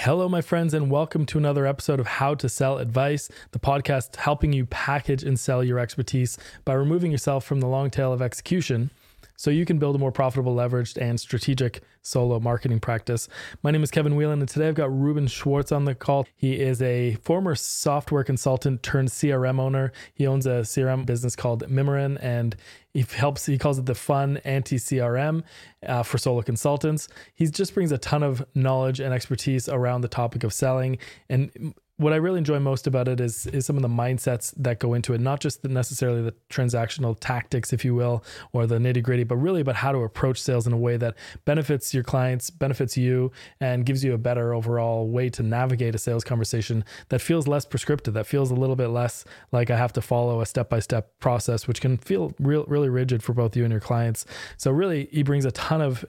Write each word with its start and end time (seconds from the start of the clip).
Hello, 0.00 0.28
my 0.28 0.42
friends, 0.42 0.74
and 0.74 0.90
welcome 0.90 1.24
to 1.24 1.38
another 1.38 1.66
episode 1.66 1.98
of 1.98 2.06
How 2.06 2.34
to 2.34 2.50
Sell 2.50 2.76
Advice, 2.76 3.30
the 3.52 3.58
podcast 3.58 4.14
helping 4.16 4.52
you 4.52 4.66
package 4.66 5.24
and 5.24 5.40
sell 5.40 5.64
your 5.64 5.78
expertise 5.78 6.36
by 6.66 6.74
removing 6.74 7.10
yourself 7.10 7.44
from 7.46 7.60
the 7.60 7.66
long 7.66 7.88
tail 7.90 8.12
of 8.12 8.20
execution 8.20 8.90
so 9.36 9.50
you 9.50 9.64
can 9.64 9.78
build 9.78 9.96
a 9.96 9.98
more 9.98 10.12
profitable, 10.12 10.54
leveraged, 10.54 11.00
and 11.00 11.20
strategic 11.20 11.82
solo 12.02 12.38
marketing 12.40 12.80
practice. 12.80 13.28
My 13.62 13.70
name 13.70 13.82
is 13.82 13.90
Kevin 13.90 14.16
Whelan, 14.16 14.40
and 14.40 14.48
today 14.48 14.68
I've 14.68 14.74
got 14.74 14.92
Reuben 14.92 15.28
Swartz 15.28 15.72
on 15.72 15.84
the 15.84 15.94
call. 15.94 16.26
He 16.36 16.60
is 16.60 16.80
a 16.80 17.16
former 17.22 17.54
software 17.54 18.24
consultant 18.24 18.82
turned 18.82 19.08
CRM 19.08 19.58
owner. 19.58 19.92
He 20.14 20.26
owns 20.26 20.46
a 20.46 20.62
CRM 20.62 21.04
business 21.06 21.36
called 21.36 21.68
Mimiran, 21.68 22.18
and 22.22 22.56
he 22.94 23.04
helps. 23.14 23.46
He 23.46 23.58
calls 23.58 23.78
it 23.78 23.86
the 23.86 23.94
fun 23.94 24.38
anti 24.38 24.76
CRM 24.76 25.42
uh, 25.86 26.02
for 26.02 26.18
solo 26.18 26.42
consultants. 26.42 27.08
He 27.34 27.46
just 27.46 27.74
brings 27.74 27.92
a 27.92 27.98
ton 27.98 28.22
of 28.22 28.44
knowledge 28.54 29.00
and 29.00 29.12
expertise 29.12 29.68
around 29.68 30.00
the 30.00 30.08
topic 30.08 30.44
of 30.44 30.52
selling, 30.52 30.98
and 31.28 31.74
what 31.98 32.12
I 32.12 32.16
really 32.16 32.38
enjoy 32.38 32.58
most 32.58 32.86
about 32.86 33.08
it 33.08 33.20
is 33.20 33.46
is 33.46 33.64
some 33.64 33.76
of 33.76 33.82
the 33.82 33.88
mindsets 33.88 34.52
that 34.58 34.78
go 34.78 34.92
into 34.92 35.14
it, 35.14 35.20
not 35.20 35.40
just 35.40 35.62
the, 35.62 35.68
necessarily 35.68 36.22
the 36.22 36.34
transactional 36.50 37.16
tactics, 37.18 37.72
if 37.72 37.84
you 37.84 37.94
will, 37.94 38.22
or 38.52 38.66
the 38.66 38.78
nitty 38.78 39.02
gritty, 39.02 39.24
but 39.24 39.36
really 39.36 39.62
about 39.62 39.76
how 39.76 39.92
to 39.92 39.98
approach 39.98 40.40
sales 40.40 40.66
in 40.66 40.72
a 40.72 40.76
way 40.76 40.98
that 40.98 41.14
benefits 41.46 41.94
your 41.94 42.02
clients, 42.02 42.50
benefits 42.50 42.96
you, 42.96 43.32
and 43.60 43.86
gives 43.86 44.04
you 44.04 44.12
a 44.12 44.18
better 44.18 44.52
overall 44.52 45.08
way 45.08 45.30
to 45.30 45.42
navigate 45.42 45.94
a 45.94 45.98
sales 45.98 46.22
conversation 46.22 46.84
that 47.08 47.20
feels 47.20 47.48
less 47.48 47.64
prescriptive, 47.64 48.12
that 48.12 48.26
feels 48.26 48.50
a 48.50 48.54
little 48.54 48.76
bit 48.76 48.88
less 48.88 49.24
like 49.52 49.70
I 49.70 49.76
have 49.78 49.92
to 49.94 50.02
follow 50.02 50.42
a 50.42 50.46
step 50.46 50.68
by 50.68 50.80
step 50.80 51.18
process, 51.18 51.66
which 51.66 51.80
can 51.80 51.96
feel 51.96 52.34
real, 52.38 52.64
really 52.68 52.90
rigid 52.90 53.22
for 53.22 53.32
both 53.32 53.56
you 53.56 53.64
and 53.64 53.72
your 53.72 53.80
clients. 53.80 54.26
So 54.58 54.70
really, 54.70 55.08
he 55.10 55.22
brings 55.22 55.46
a 55.46 55.50
ton 55.50 55.80
of 55.80 56.04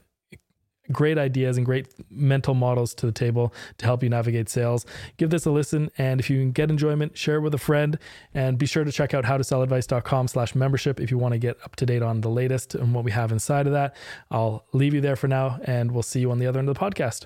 great 0.92 1.18
ideas 1.18 1.58
and 1.58 1.66
great 1.66 1.88
mental 2.10 2.54
models 2.54 2.94
to 2.96 3.06
the 3.06 3.12
table 3.12 3.54
to 3.78 3.86
help 3.86 4.04
you 4.04 4.10
navigate 4.10 4.50
sales. 4.50 4.86
Give 5.18 5.30
this 5.30 5.46
a 5.46 5.52
listen, 5.52 5.90
and 5.98 6.20
if 6.20 6.30
you 6.30 6.40
can 6.40 6.52
get 6.52 6.70
enjoyment, 6.70 7.18
share 7.18 7.38
it 7.38 7.42
with 7.42 7.54
a 7.54 7.60
friend. 7.60 7.98
And 8.34 8.58
be 8.58 8.66
sure 8.66 8.84
to 8.84 8.92
check 8.92 9.14
out 9.14 9.26
howtoselladvice.com 9.26 10.28
slash 10.28 10.56
membership 10.56 11.00
if 11.00 11.12
you 11.12 11.18
want 11.18 11.34
to 11.34 11.40
get 11.40 11.58
up 11.64 11.76
to 11.78 11.86
date 11.86 12.02
on 12.02 12.22
the 12.22 12.30
latest 12.30 12.76
and 12.76 12.94
what 12.94 13.04
we 13.04 13.12
have 13.12 13.32
inside 13.32 13.68
of 13.68 13.74
that. 13.74 13.96
I'll 14.32 14.66
leave 14.74 14.94
you 14.94 15.02
there 15.02 15.16
for 15.16 15.28
now, 15.28 15.60
and 15.64 15.92
we'll 15.92 16.04
see 16.04 16.20
you 16.20 16.32
on 16.32 16.40
the 16.40 16.48
other 16.48 16.60
end 16.60 16.70
of 16.70 16.76
the 16.76 16.82
podcast. 16.82 17.26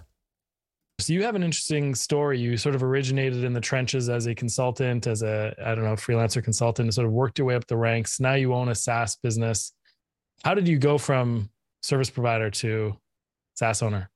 So 0.99 1.13
you 1.13 1.23
have 1.23 1.35
an 1.35 1.41
interesting 1.41 1.95
story. 1.95 2.39
You 2.39 2.57
sort 2.57 2.75
of 2.75 2.83
originated 2.83 3.43
in 3.43 3.53
the 3.53 3.61
trenches 3.61 4.07
as 4.07 4.27
a 4.27 4.35
consultant, 4.35 5.07
as 5.07 5.23
a 5.23 5.55
I 5.63 5.73
don't 5.73 5.83
know 5.83 5.93
freelancer 5.93 6.43
consultant, 6.43 6.85
and 6.85 6.93
sort 6.93 7.07
of 7.07 7.13
worked 7.13 7.39
your 7.39 7.47
way 7.47 7.55
up 7.55 7.65
the 7.65 7.75
ranks. 7.75 8.19
Now 8.19 8.35
you 8.35 8.53
own 8.53 8.69
a 8.69 8.75
SaaS 8.75 9.15
business. 9.15 9.73
How 10.43 10.53
did 10.53 10.67
you 10.67 10.77
go 10.77 10.99
from 10.99 11.49
service 11.81 12.11
provider 12.11 12.51
to 12.51 12.95
SaaS 13.61 13.83
owner? 13.83 14.09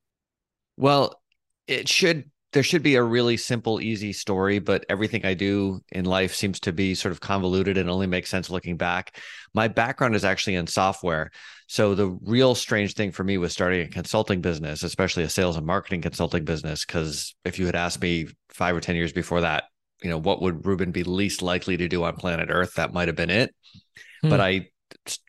Well, 0.76 1.22
it 1.68 1.88
should 1.88 2.30
there 2.52 2.62
should 2.62 2.82
be 2.82 2.94
a 2.94 3.02
really 3.02 3.36
simple, 3.36 3.80
easy 3.80 4.12
story, 4.12 4.58
but 4.60 4.86
everything 4.88 5.26
I 5.26 5.34
do 5.34 5.82
in 5.92 6.04
life 6.04 6.34
seems 6.34 6.58
to 6.60 6.72
be 6.72 6.94
sort 6.94 7.12
of 7.12 7.20
convoluted 7.20 7.76
and 7.76 7.90
only 7.90 8.06
makes 8.06 8.30
sense 8.30 8.48
looking 8.48 8.76
back. 8.76 9.18
My 9.52 9.68
background 9.68 10.14
is 10.14 10.24
actually 10.24 10.54
in 10.54 10.66
software. 10.66 11.30
So 11.66 11.94
the 11.94 12.08
real 12.22 12.54
strange 12.54 12.94
thing 12.94 13.12
for 13.12 13.24
me 13.24 13.36
was 13.36 13.52
starting 13.52 13.82
a 13.82 13.88
consulting 13.88 14.40
business, 14.40 14.82
especially 14.82 15.24
a 15.24 15.28
sales 15.28 15.56
and 15.56 15.66
marketing 15.66 16.00
consulting 16.00 16.44
business. 16.44 16.84
Cause 16.84 17.34
if 17.44 17.58
you 17.58 17.66
had 17.66 17.76
asked 17.76 18.00
me 18.00 18.28
five 18.48 18.74
or 18.74 18.80
10 18.80 18.96
years 18.96 19.12
before 19.12 19.42
that, 19.42 19.64
you 20.02 20.08
know, 20.08 20.18
what 20.18 20.40
would 20.40 20.64
Reuben 20.64 20.92
be 20.92 21.04
least 21.04 21.42
likely 21.42 21.76
to 21.76 21.88
do 21.88 22.04
on 22.04 22.16
planet 22.16 22.48
Earth? 22.50 22.74
That 22.74 22.92
might 22.92 23.08
have 23.08 23.16
been 23.16 23.30
it. 23.30 23.54
Hmm. 24.22 24.30
But 24.30 24.40
I 24.40 24.68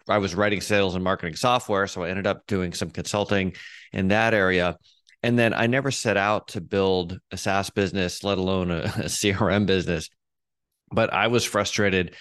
I 0.07 0.17
was 0.17 0.35
writing 0.35 0.61
sales 0.61 0.95
and 0.95 1.03
marketing 1.03 1.35
software. 1.35 1.87
So 1.87 2.03
I 2.03 2.09
ended 2.09 2.27
up 2.27 2.45
doing 2.47 2.73
some 2.73 2.89
consulting 2.89 3.53
in 3.93 4.09
that 4.09 4.33
area. 4.33 4.77
And 5.23 5.37
then 5.37 5.53
I 5.53 5.67
never 5.67 5.91
set 5.91 6.17
out 6.17 6.49
to 6.49 6.61
build 6.61 7.19
a 7.31 7.37
SaaS 7.37 7.69
business, 7.69 8.23
let 8.23 8.37
alone 8.37 8.71
a, 8.71 8.79
a 8.83 9.09
CRM 9.09 9.65
business. 9.65 10.09
But 10.91 11.11
I 11.11 11.27
was 11.27 11.43
frustrated 11.43 12.15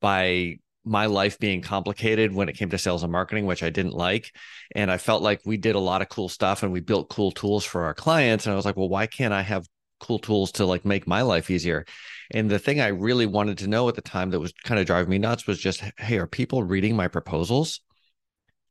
by 0.00 0.56
my 0.84 1.06
life 1.06 1.38
being 1.38 1.60
complicated 1.60 2.34
when 2.34 2.48
it 2.48 2.56
came 2.56 2.70
to 2.70 2.78
sales 2.78 3.02
and 3.02 3.12
marketing, 3.12 3.46
which 3.46 3.62
I 3.62 3.70
didn't 3.70 3.94
like. 3.94 4.32
And 4.74 4.90
I 4.90 4.98
felt 4.98 5.22
like 5.22 5.40
we 5.44 5.56
did 5.56 5.74
a 5.74 5.80
lot 5.80 6.02
of 6.02 6.08
cool 6.08 6.28
stuff 6.28 6.62
and 6.62 6.72
we 6.72 6.80
built 6.80 7.10
cool 7.10 7.30
tools 7.30 7.64
for 7.64 7.84
our 7.84 7.94
clients. 7.94 8.46
And 8.46 8.52
I 8.52 8.56
was 8.56 8.64
like, 8.64 8.76
well, 8.76 8.88
why 8.88 9.06
can't 9.06 9.34
I 9.34 9.42
have 9.42 9.66
cool 10.00 10.18
tools 10.18 10.52
to 10.52 10.64
like 10.64 10.84
make 10.84 11.06
my 11.06 11.22
life 11.22 11.50
easier? 11.50 11.84
And 12.30 12.50
the 12.50 12.58
thing 12.58 12.80
I 12.80 12.88
really 12.88 13.26
wanted 13.26 13.58
to 13.58 13.68
know 13.68 13.88
at 13.88 13.94
the 13.94 14.02
time 14.02 14.30
that 14.30 14.40
was 14.40 14.52
kind 14.64 14.78
of 14.78 14.86
driving 14.86 15.10
me 15.10 15.18
nuts 15.18 15.46
was 15.46 15.58
just, 15.58 15.82
hey, 15.98 16.18
are 16.18 16.26
people 16.26 16.62
reading 16.62 16.94
my 16.94 17.08
proposals? 17.08 17.80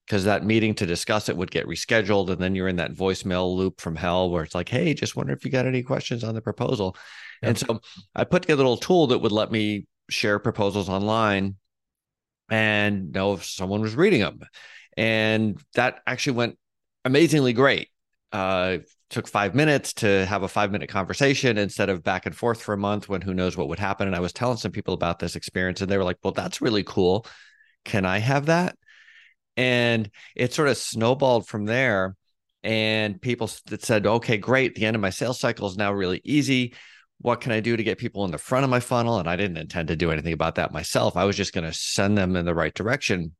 because 0.07 0.23
that 0.23 0.45
meeting 0.45 0.73
to 0.73 0.85
discuss 0.85 1.27
it 1.27 1.35
would 1.35 1.51
get 1.51 1.67
rescheduled 1.67 2.29
and 2.29 2.41
then 2.41 2.55
you're 2.55 2.69
in 2.69 2.77
that 2.77 2.93
voicemail 2.93 3.53
loop 3.55 3.81
from 3.81 3.95
hell 3.95 4.29
where 4.29 4.43
it's 4.43 4.55
like 4.55 4.69
hey 4.69 4.93
just 4.93 5.15
wonder 5.15 5.33
if 5.33 5.43
you 5.43 5.51
got 5.51 5.65
any 5.65 5.83
questions 5.83 6.23
on 6.23 6.33
the 6.33 6.41
proposal 6.41 6.95
yep. 7.41 7.49
and 7.49 7.57
so 7.57 7.79
i 8.15 8.23
put 8.23 8.43
together 8.43 8.63
a 8.63 8.69
little 8.69 8.77
tool 8.77 9.07
that 9.07 9.19
would 9.19 9.31
let 9.31 9.51
me 9.51 9.85
share 10.09 10.39
proposals 10.39 10.89
online 10.89 11.55
and 12.49 13.11
know 13.11 13.33
if 13.33 13.43
someone 13.43 13.81
was 13.81 13.95
reading 13.95 14.21
them 14.21 14.39
and 14.95 15.61
that 15.73 15.99
actually 16.07 16.37
went 16.37 16.57
amazingly 17.03 17.53
great 17.53 17.89
uh, 18.31 18.77
took 19.09 19.27
five 19.27 19.55
minutes 19.55 19.93
to 19.93 20.25
have 20.25 20.43
a 20.43 20.47
five 20.47 20.71
minute 20.71 20.89
conversation 20.89 21.57
instead 21.57 21.89
of 21.89 22.03
back 22.03 22.25
and 22.25 22.35
forth 22.35 22.61
for 22.61 22.73
a 22.73 22.77
month 22.77 23.07
when 23.07 23.21
who 23.21 23.33
knows 23.33 23.55
what 23.55 23.69
would 23.69 23.79
happen 23.79 24.05
and 24.05 24.15
i 24.15 24.19
was 24.19 24.33
telling 24.33 24.57
some 24.57 24.71
people 24.71 24.93
about 24.93 25.19
this 25.19 25.35
experience 25.35 25.79
and 25.79 25.89
they 25.89 25.97
were 25.97 26.03
like 26.03 26.17
well 26.23 26.33
that's 26.33 26.61
really 26.61 26.83
cool 26.83 27.25
can 27.85 28.05
i 28.05 28.17
have 28.17 28.47
that 28.47 28.75
and 29.57 30.11
it 30.35 30.53
sort 30.53 30.69
of 30.69 30.77
snowballed 30.77 31.47
from 31.47 31.65
there. 31.65 32.15
And 32.63 33.19
people 33.21 33.49
that 33.65 33.83
said, 33.83 34.05
okay, 34.05 34.37
great. 34.37 34.75
The 34.75 34.85
end 34.85 34.95
of 34.95 35.01
my 35.01 35.09
sales 35.09 35.39
cycle 35.39 35.67
is 35.67 35.77
now 35.77 35.91
really 35.91 36.21
easy. 36.23 36.75
What 37.19 37.41
can 37.41 37.51
I 37.51 37.59
do 37.59 37.75
to 37.75 37.83
get 37.83 37.97
people 37.97 38.23
in 38.25 38.31
the 38.31 38.37
front 38.37 38.63
of 38.63 38.69
my 38.69 38.79
funnel? 38.79 39.19
And 39.19 39.27
I 39.27 39.35
didn't 39.35 39.57
intend 39.57 39.87
to 39.87 39.95
do 39.95 40.11
anything 40.11 40.33
about 40.33 40.55
that 40.55 40.71
myself. 40.71 41.17
I 41.17 41.25
was 41.25 41.35
just 41.35 41.53
going 41.53 41.65
to 41.65 41.73
send 41.73 42.17
them 42.17 42.35
in 42.35 42.45
the 42.45 42.53
right 42.53 42.73
direction. 42.73 43.35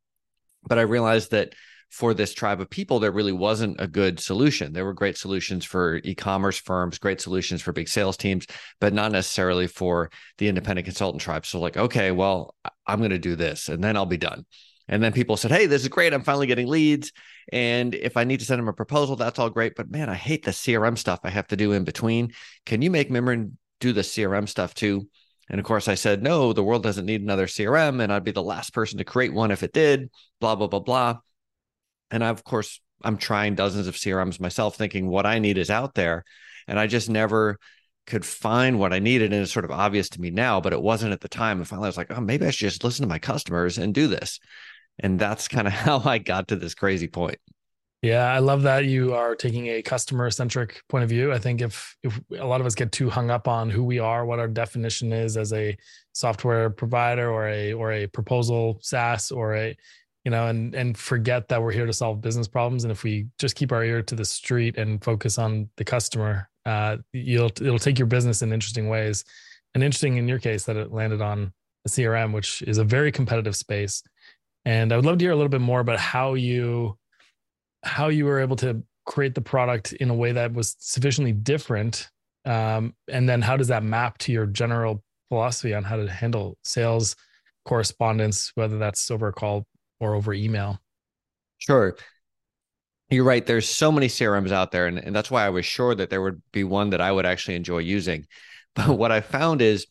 But 0.64 0.78
I 0.78 0.82
realized 0.82 1.30
that 1.30 1.52
for 1.90 2.14
this 2.14 2.34
tribe 2.34 2.60
of 2.60 2.68
people, 2.68 3.00
there 3.00 3.12
really 3.12 3.32
wasn't 3.32 3.80
a 3.80 3.86
good 3.86 4.20
solution. 4.20 4.72
There 4.72 4.84
were 4.84 4.92
great 4.92 5.16
solutions 5.16 5.64
for 5.64 6.00
e 6.04 6.14
commerce 6.14 6.58
firms, 6.58 6.98
great 6.98 7.20
solutions 7.20 7.62
for 7.62 7.72
big 7.72 7.88
sales 7.88 8.16
teams, 8.16 8.46
but 8.80 8.92
not 8.92 9.12
necessarily 9.12 9.66
for 9.66 10.10
the 10.36 10.48
independent 10.48 10.84
consultant 10.84 11.22
tribe. 11.22 11.46
So, 11.46 11.60
like, 11.60 11.76
okay, 11.76 12.10
well, 12.10 12.54
I'm 12.86 12.98
going 12.98 13.10
to 13.10 13.18
do 13.18 13.36
this 13.36 13.68
and 13.68 13.82
then 13.82 13.96
I'll 13.96 14.06
be 14.06 14.16
done. 14.16 14.44
And 14.88 15.02
then 15.02 15.12
people 15.12 15.36
said, 15.36 15.50
Hey, 15.50 15.66
this 15.66 15.82
is 15.82 15.88
great. 15.88 16.14
I'm 16.14 16.22
finally 16.22 16.46
getting 16.46 16.66
leads. 16.66 17.12
And 17.52 17.94
if 17.94 18.16
I 18.16 18.24
need 18.24 18.40
to 18.40 18.46
send 18.46 18.58
them 18.58 18.68
a 18.68 18.72
proposal, 18.72 19.16
that's 19.16 19.38
all 19.38 19.50
great. 19.50 19.74
But 19.74 19.90
man, 19.90 20.08
I 20.08 20.14
hate 20.14 20.44
the 20.44 20.50
CRM 20.50 20.96
stuff 20.96 21.20
I 21.24 21.30
have 21.30 21.48
to 21.48 21.56
do 21.56 21.72
in 21.72 21.84
between. 21.84 22.32
Can 22.66 22.82
you 22.82 22.90
make 22.90 23.10
Mimiran 23.10 23.52
do 23.80 23.92
the 23.92 24.00
CRM 24.00 24.48
stuff 24.48 24.74
too? 24.74 25.08
And 25.50 25.58
of 25.60 25.64
course, 25.64 25.88
I 25.88 25.94
said, 25.94 26.22
No, 26.22 26.52
the 26.52 26.64
world 26.64 26.82
doesn't 26.82 27.06
need 27.06 27.22
another 27.22 27.46
CRM. 27.46 28.02
And 28.02 28.12
I'd 28.12 28.24
be 28.24 28.32
the 28.32 28.42
last 28.42 28.72
person 28.72 28.98
to 28.98 29.04
create 29.04 29.32
one 29.32 29.50
if 29.50 29.62
it 29.62 29.72
did, 29.72 30.10
blah, 30.40 30.54
blah, 30.54 30.68
blah, 30.68 30.80
blah. 30.80 31.18
And 32.10 32.24
I, 32.24 32.28
of 32.28 32.44
course, 32.44 32.80
I'm 33.02 33.16
trying 33.16 33.54
dozens 33.54 33.86
of 33.86 33.94
CRMs 33.94 34.40
myself, 34.40 34.76
thinking 34.76 35.08
what 35.08 35.26
I 35.26 35.38
need 35.38 35.58
is 35.58 35.70
out 35.70 35.94
there. 35.94 36.24
And 36.66 36.78
I 36.78 36.86
just 36.86 37.08
never 37.08 37.58
could 38.06 38.24
find 38.24 38.78
what 38.78 38.92
I 38.92 38.98
needed. 38.98 39.32
And 39.32 39.42
it's 39.42 39.52
sort 39.52 39.64
of 39.64 39.70
obvious 39.70 40.08
to 40.10 40.20
me 40.20 40.30
now, 40.30 40.60
but 40.60 40.72
it 40.72 40.82
wasn't 40.82 41.12
at 41.12 41.20
the 41.20 41.28
time. 41.28 41.58
And 41.58 41.68
finally, 41.68 41.86
I 41.86 41.90
was 41.90 41.96
like, 41.96 42.10
oh, 42.10 42.20
maybe 42.20 42.46
I 42.46 42.50
should 42.50 42.70
just 42.70 42.84
listen 42.84 43.02
to 43.02 43.08
my 43.08 43.18
customers 43.18 43.78
and 43.78 43.94
do 43.94 44.08
this 44.08 44.40
and 45.00 45.18
that's 45.18 45.48
kind 45.54 45.66
of 45.66 45.72
how 45.72 46.02
i 46.04 46.18
got 46.18 46.48
to 46.48 46.56
this 46.56 46.74
crazy 46.74 47.08
point 47.08 47.38
yeah 48.02 48.32
i 48.32 48.38
love 48.38 48.62
that 48.62 48.84
you 48.84 49.14
are 49.14 49.34
taking 49.34 49.66
a 49.68 49.82
customer 49.82 50.30
centric 50.30 50.82
point 50.88 51.04
of 51.04 51.10
view 51.10 51.32
i 51.32 51.38
think 51.38 51.60
if 51.60 51.96
if 52.02 52.20
a 52.38 52.46
lot 52.46 52.60
of 52.60 52.66
us 52.66 52.74
get 52.74 52.92
too 52.92 53.10
hung 53.10 53.30
up 53.30 53.48
on 53.48 53.70
who 53.70 53.82
we 53.82 53.98
are 53.98 54.24
what 54.24 54.38
our 54.38 54.48
definition 54.48 55.12
is 55.12 55.36
as 55.36 55.52
a 55.52 55.76
software 56.12 56.70
provider 56.70 57.30
or 57.30 57.48
a 57.48 57.72
or 57.72 57.92
a 57.92 58.06
proposal 58.06 58.78
saas 58.82 59.30
or 59.30 59.54
a 59.56 59.76
you 60.28 60.30
know 60.30 60.48
and 60.48 60.74
and 60.74 60.98
forget 60.98 61.48
that 61.48 61.62
we're 61.62 61.72
here 61.72 61.86
to 61.86 61.92
solve 61.94 62.20
business 62.20 62.46
problems 62.46 62.84
and 62.84 62.92
if 62.92 63.02
we 63.02 63.26
just 63.38 63.56
keep 63.56 63.72
our 63.72 63.82
ear 63.82 64.02
to 64.02 64.14
the 64.14 64.26
street 64.26 64.76
and 64.76 65.02
focus 65.02 65.38
on 65.38 65.70
the 65.78 65.84
customer 65.84 66.50
uh 66.66 66.98
you'll 67.14 67.46
it'll 67.46 67.78
take 67.78 67.98
your 67.98 68.04
business 68.06 68.42
in 68.42 68.52
interesting 68.52 68.90
ways 68.90 69.24
and 69.72 69.82
interesting 69.82 70.18
in 70.18 70.28
your 70.28 70.38
case 70.38 70.64
that 70.64 70.76
it 70.76 70.92
landed 70.92 71.22
on 71.22 71.50
a 71.86 71.88
crm 71.88 72.34
which 72.34 72.60
is 72.60 72.76
a 72.76 72.84
very 72.84 73.10
competitive 73.10 73.56
space 73.56 74.02
and 74.66 74.92
I 74.92 74.96
would 74.96 75.06
love 75.06 75.16
to 75.16 75.24
hear 75.24 75.32
a 75.32 75.36
little 75.36 75.48
bit 75.48 75.62
more 75.62 75.80
about 75.80 75.98
how 75.98 76.34
you 76.34 76.98
how 77.82 78.08
you 78.08 78.26
were 78.26 78.40
able 78.40 78.56
to 78.56 78.82
create 79.06 79.34
the 79.34 79.40
product 79.40 79.94
in 79.94 80.10
a 80.10 80.14
way 80.14 80.32
that 80.32 80.52
was 80.52 80.76
sufficiently 80.78 81.32
different. 81.32 82.10
Um, 82.44 82.94
and 83.10 83.26
then 83.26 83.40
how 83.40 83.56
does 83.56 83.68
that 83.68 83.82
map 83.82 84.18
to 84.18 84.32
your 84.32 84.44
general 84.44 85.02
philosophy 85.30 85.72
on 85.72 85.84
how 85.84 85.96
to 85.96 86.10
handle 86.10 86.58
sales 86.64 87.16
correspondence, 87.64 88.52
whether 88.56 88.76
that's 88.76 89.10
over 89.10 89.28
a 89.28 89.32
call 89.32 89.66
or 90.00 90.14
over 90.14 90.32
email? 90.34 90.80
Sure. 91.58 91.96
You're 93.10 93.24
right. 93.24 93.44
There's 93.46 93.68
so 93.68 93.90
many 93.90 94.08
CRMs 94.08 94.52
out 94.52 94.70
there, 94.70 94.86
and, 94.86 94.98
and 94.98 95.16
that's 95.16 95.30
why 95.30 95.44
I 95.46 95.50
was 95.50 95.64
sure 95.64 95.94
that 95.94 96.10
there 96.10 96.20
would 96.22 96.42
be 96.52 96.64
one 96.64 96.90
that 96.90 97.00
I 97.00 97.10
would 97.10 97.26
actually 97.26 97.56
enjoy 97.56 97.78
using. 97.78 98.26
But 98.74 98.96
what 98.96 99.10
I 99.10 99.22
found 99.22 99.60
is 99.60 99.86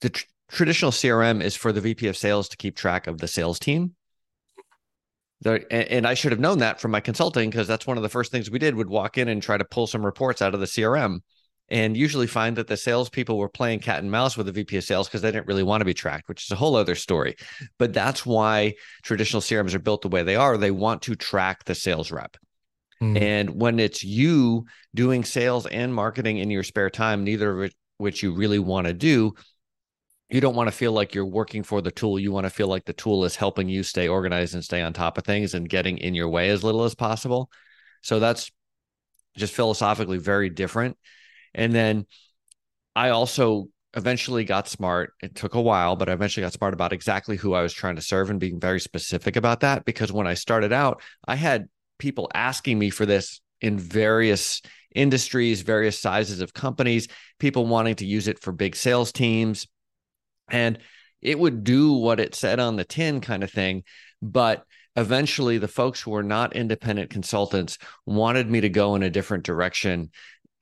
the 0.00 0.10
tr- 0.10 0.24
traditional 0.50 0.90
CRM 0.90 1.40
is 1.40 1.54
for 1.54 1.72
the 1.72 1.80
VP 1.80 2.08
of 2.08 2.16
sales 2.16 2.48
to 2.48 2.56
keep 2.56 2.74
track 2.74 3.06
of 3.06 3.18
the 3.18 3.28
sales 3.28 3.60
team. 3.60 3.94
there, 5.40 5.64
and 5.70 6.06
I 6.06 6.14
should 6.14 6.32
have 6.32 6.40
known 6.40 6.58
that 6.58 6.80
from 6.80 6.90
my 6.90 7.00
consulting 7.00 7.50
because 7.50 7.68
that's 7.68 7.86
one 7.86 7.96
of 7.96 8.02
the 8.02 8.08
first 8.08 8.32
things 8.32 8.50
we 8.50 8.58
did. 8.58 8.74
Would 8.74 8.88
walk 8.88 9.18
in 9.18 9.28
and 9.28 9.42
try 9.42 9.56
to 9.56 9.64
pull 9.64 9.86
some 9.86 10.04
reports 10.04 10.42
out 10.42 10.54
of 10.54 10.60
the 10.60 10.66
CRM, 10.66 11.20
and 11.68 11.96
usually 11.96 12.26
find 12.26 12.56
that 12.56 12.68
the 12.68 12.76
salespeople 12.76 13.36
were 13.36 13.48
playing 13.48 13.80
cat 13.80 13.98
and 13.98 14.10
mouse 14.10 14.36
with 14.36 14.46
the 14.46 14.52
VP 14.52 14.76
of 14.76 14.84
sales 14.84 15.08
because 15.08 15.22
they 15.22 15.32
didn't 15.32 15.48
really 15.48 15.62
want 15.62 15.80
to 15.80 15.84
be 15.84 15.94
tracked, 15.94 16.28
which 16.28 16.44
is 16.44 16.50
a 16.50 16.56
whole 16.56 16.76
other 16.76 16.94
story. 16.94 17.34
But 17.78 17.92
that's 17.92 18.24
why 18.24 18.74
traditional 19.02 19.42
CRMs 19.42 19.74
are 19.74 19.80
built 19.80 20.02
the 20.02 20.08
way 20.08 20.22
they 20.22 20.36
are. 20.36 20.56
They 20.56 20.70
want 20.70 21.02
to 21.02 21.16
track 21.16 21.64
the 21.64 21.74
sales 21.74 22.12
rep. 22.12 22.36
Mm. 23.02 23.20
And 23.20 23.50
when 23.50 23.80
it's 23.80 24.04
you 24.04 24.66
doing 24.94 25.24
sales 25.24 25.66
and 25.66 25.92
marketing 25.92 26.38
in 26.38 26.50
your 26.50 26.62
spare 26.62 26.90
time, 26.90 27.24
neither 27.24 27.64
of 27.64 27.72
which 27.98 28.22
you 28.22 28.32
really 28.32 28.58
want 28.58 28.86
to 28.86 28.92
do, 28.92 29.34
you 30.28 30.40
don't 30.40 30.56
want 30.56 30.68
to 30.68 30.76
feel 30.76 30.92
like 30.92 31.14
you're 31.14 31.24
working 31.24 31.62
for 31.62 31.80
the 31.80 31.90
tool. 31.90 32.18
You 32.18 32.32
want 32.32 32.44
to 32.44 32.50
feel 32.50 32.68
like 32.68 32.84
the 32.84 32.92
tool 32.92 33.24
is 33.24 33.36
helping 33.36 33.68
you 33.68 33.82
stay 33.82 34.08
organized 34.08 34.54
and 34.54 34.64
stay 34.64 34.82
on 34.82 34.92
top 34.92 35.18
of 35.18 35.24
things 35.24 35.54
and 35.54 35.68
getting 35.68 35.98
in 35.98 36.14
your 36.14 36.28
way 36.28 36.50
as 36.50 36.64
little 36.64 36.84
as 36.84 36.94
possible. 36.94 37.50
So 38.02 38.18
that's 38.18 38.50
just 39.36 39.54
philosophically 39.54 40.18
very 40.18 40.50
different. 40.50 40.96
And 41.56 41.74
then 41.74 42.06
I 42.94 43.08
also 43.08 43.68
eventually 43.96 44.44
got 44.44 44.68
smart. 44.68 45.14
It 45.22 45.34
took 45.34 45.54
a 45.54 45.60
while, 45.60 45.96
but 45.96 46.08
I 46.08 46.12
eventually 46.12 46.44
got 46.44 46.52
smart 46.52 46.74
about 46.74 46.92
exactly 46.92 47.36
who 47.36 47.54
I 47.54 47.62
was 47.62 47.72
trying 47.72 47.96
to 47.96 48.02
serve 48.02 48.30
and 48.30 48.38
being 48.38 48.60
very 48.60 48.78
specific 48.78 49.34
about 49.34 49.60
that. 49.60 49.84
Because 49.84 50.12
when 50.12 50.26
I 50.26 50.34
started 50.34 50.72
out, 50.72 51.02
I 51.26 51.34
had 51.34 51.68
people 51.98 52.30
asking 52.34 52.78
me 52.78 52.90
for 52.90 53.06
this 53.06 53.40
in 53.60 53.78
various 53.78 54.60
industries, 54.94 55.62
various 55.62 55.98
sizes 55.98 56.40
of 56.40 56.54
companies, 56.54 57.08
people 57.38 57.66
wanting 57.66 57.96
to 57.96 58.06
use 58.06 58.28
it 58.28 58.38
for 58.38 58.52
big 58.52 58.76
sales 58.76 59.12
teams. 59.12 59.66
And 60.48 60.78
it 61.22 61.38
would 61.38 61.64
do 61.64 61.94
what 61.94 62.20
it 62.20 62.34
said 62.34 62.60
on 62.60 62.76
the 62.76 62.84
tin 62.84 63.20
kind 63.20 63.42
of 63.42 63.50
thing. 63.50 63.84
But 64.20 64.64
eventually, 64.94 65.58
the 65.58 65.68
folks 65.68 66.00
who 66.00 66.10
were 66.10 66.22
not 66.22 66.54
independent 66.54 67.10
consultants 67.10 67.78
wanted 68.04 68.50
me 68.50 68.60
to 68.60 68.68
go 68.68 68.94
in 68.94 69.02
a 69.02 69.10
different 69.10 69.44
direction 69.44 70.10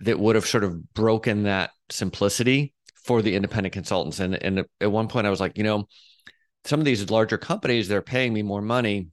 that 0.01 0.19
would 0.19 0.35
have 0.35 0.47
sort 0.47 0.65
of 0.65 0.93
broken 0.93 1.45
that 1.45 1.71
simplicity 1.91 2.75
for 3.05 3.23
the 3.23 3.37
independent 3.37 3.73
consultants. 3.73 4.21
And, 4.21 4.35
and 4.43 4.65
at 4.81 4.91
one 4.91 5.09
point, 5.09 5.27
I 5.27 5.31
was 5.31 5.41
like, 5.41 5.59
you 5.59 5.65
know, 5.65 5.87
some 6.65 6.81
of 6.81 6.87
these 6.87 7.11
larger 7.11 7.39
companies, 7.39 7.89
they're 7.89 8.03
paying 8.03 8.33
me 8.33 8.43
more 8.43 8.63
money, 8.63 9.09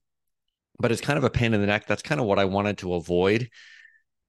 but 0.80 0.92
it's 0.92 1.02
kind 1.02 1.18
of 1.18 1.24
a 1.24 1.30
pain 1.30 1.54
in 1.54 1.62
the 1.62 1.68
neck. 1.68 1.86
That's 1.88 2.02
kind 2.02 2.22
of 2.22 2.28
what 2.28 2.40
I 2.40 2.46
wanted 2.46 2.80
to 2.80 2.94
avoid 2.94 3.50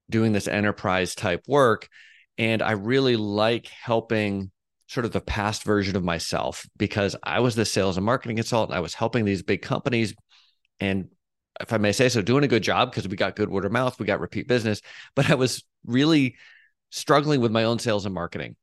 doing 0.09 0.33
this 0.33 0.47
enterprise 0.47 1.15
type 1.15 1.43
work. 1.47 1.87
And 2.37 2.61
I 2.61 2.71
really 2.71 3.15
like 3.15 3.67
helping 3.67 4.51
sort 4.87 5.05
of 5.05 5.11
the 5.11 5.21
past 5.21 5.63
version 5.63 5.95
of 5.95 6.03
myself 6.03 6.65
because 6.77 7.15
I 7.23 7.39
was 7.39 7.55
the 7.55 7.65
sales 7.65 7.97
and 7.97 8.05
marketing 8.05 8.35
consultant. 8.35 8.75
I 8.75 8.81
was 8.81 8.93
helping 8.93 9.23
these 9.25 9.41
big 9.41 9.61
companies 9.61 10.13
and 10.79 11.07
if 11.61 11.73
I 11.73 11.77
may 11.77 11.91
say 11.91 12.09
so, 12.09 12.21
doing 12.21 12.43
a 12.43 12.47
good 12.47 12.63
job 12.63 12.91
because 12.91 13.07
we 13.07 13.15
got 13.15 13.35
good 13.35 13.49
word 13.49 13.65
of 13.65 13.71
mouth, 13.71 13.99
we 13.99 14.05
got 14.05 14.19
repeat 14.19 14.47
business, 14.47 14.81
but 15.15 15.29
I 15.29 15.35
was 15.35 15.63
really 15.85 16.35
struggling 16.89 17.41
with 17.41 17.51
my 17.51 17.63
own 17.63 17.79
sales 17.79 18.05
and 18.05 18.13
marketing. 18.13 18.55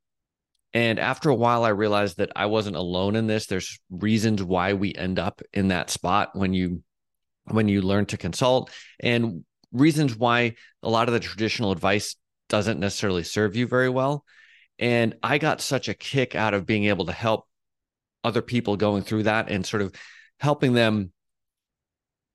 And 0.73 0.99
after 1.01 1.31
a 1.31 1.35
while, 1.35 1.65
I 1.65 1.71
realized 1.71 2.19
that 2.19 2.31
I 2.37 2.47
wasn't 2.47 2.77
alone 2.77 3.17
in 3.17 3.27
this. 3.27 3.47
There's 3.47 3.81
reasons 3.91 4.43
why 4.43 4.75
we 4.75 4.95
end 4.95 5.19
up 5.19 5.43
in 5.53 5.69
that 5.69 5.91
spot 5.91 6.31
when 6.35 6.55
you 6.55 6.83
when 7.45 7.67
you 7.67 7.83
learn 7.83 8.07
to 8.07 8.17
consult 8.17 8.71
and 9.01 9.45
reasons 9.73 10.15
why 10.17 10.55
a 10.83 10.91
lot 10.91 11.09
of 11.09 11.15
the 11.15 11.21
traditional 11.21 11.73
advice 11.73 12.15
doesn't 12.49 12.79
necessarily 12.79 13.25
serve 13.25 13.57
you 13.57 13.67
very 13.67 13.89
well. 13.89 14.25
And 14.79 15.17
I 15.23 15.39
got 15.39 15.61
such 15.61 15.89
a 15.89 15.95
kick 15.95 16.35
out 16.35 16.55
of 16.55 16.67
being 16.67 16.85
able 16.85 17.07
to 17.07 17.13
help 17.13 17.49
other 18.23 18.43
people 18.43 18.77
going 18.77 19.03
through 19.03 19.25
that 19.25 19.51
and 19.51 19.67
sort 19.67 19.83
of 19.83 19.93
helping 20.39 20.75
them 20.75 21.13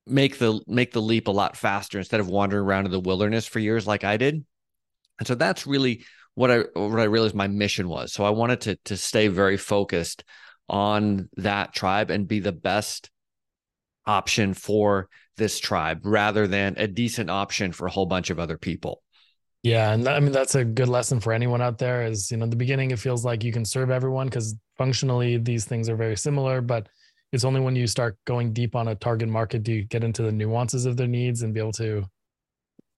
make 0.08 0.38
the 0.38 0.62
make 0.68 0.92
the 0.92 1.02
leap 1.02 1.28
a 1.28 1.32
lot 1.32 1.58
faster 1.58 1.98
instead 1.98 2.20
of 2.20 2.28
wandering 2.28 2.64
around 2.64 2.86
in 2.86 2.92
the 2.92 3.00
wilderness 3.00 3.46
for 3.46 3.60
years 3.60 3.88
like 3.88 4.04
I 4.04 4.18
did. 4.18 4.46
And 5.20 5.28
so 5.28 5.36
that's 5.36 5.66
really 5.66 6.04
what 6.36 6.52
I 6.52 6.60
what 6.74 7.00
I 7.00 7.06
realized 7.06 7.36
my 7.36 7.48
mission 7.48 7.88
was. 7.88 8.14
So 8.14 8.24
I 8.24 8.30
wanted 8.30 8.62
to 8.62 8.76
to 8.86 8.98
stay 8.98 9.28
very 9.28 9.58
focused 9.58 10.24
on 10.70 11.30
that 11.38 11.74
tribe 11.74 12.10
and 12.10 12.28
be 12.28 12.40
the 12.40 12.52
best 12.52 13.10
option 14.06 14.54
for 14.54 15.10
this 15.38 15.60
tribe 15.60 16.02
rather 16.04 16.48
than 16.48 16.76
a 16.78 16.88
decent 16.88 17.30
option 17.30 17.72
for 17.72 17.88
a 17.88 17.92
whole 17.92 18.06
bunch 18.06 18.30
of 18.30 18.40
other 18.40 18.58
people. 18.58 19.02
Yeah, 19.64 19.94
and 19.94 20.08
I 20.08 20.20
mean 20.20 20.32
that's 20.32 20.54
a 20.54 20.64
good 20.64 20.90
lesson 20.90 21.20
for 21.20 21.34
anyone 21.34 21.62
out 21.62 21.80
there. 21.80 22.06
Is 22.06 22.30
you 22.30 22.38
know, 22.38 22.44
in 22.44 22.52
the 22.52 22.56
beginning 22.56 22.92
it 22.92 23.00
feels 23.00 23.26
like 23.26 23.44
you 23.44 23.52
can 23.52 23.66
serve 23.66 23.90
everyone 23.90 24.28
because 24.28 24.56
functionally 24.78 25.38
these 25.38 25.66
things 25.66 25.90
are 25.90 25.96
very 25.96 26.16
similar, 26.16 26.62
but 26.62 26.88
it's 27.36 27.44
only 27.44 27.60
when 27.60 27.76
you 27.76 27.86
start 27.86 28.18
going 28.26 28.54
deep 28.54 28.76
on 28.76 28.88
a 28.88 28.96
target 28.96 29.30
market 29.30 29.62
do 29.62 29.74
you 29.74 29.84
get 29.84 30.04
into 30.04 30.24
the 30.24 30.32
nuances 30.32 30.86
of 30.86 30.98
their 30.98 31.08
needs 31.08 31.44
and 31.44 31.54
be 31.54 31.60
able 31.60 31.72
to 31.72 32.04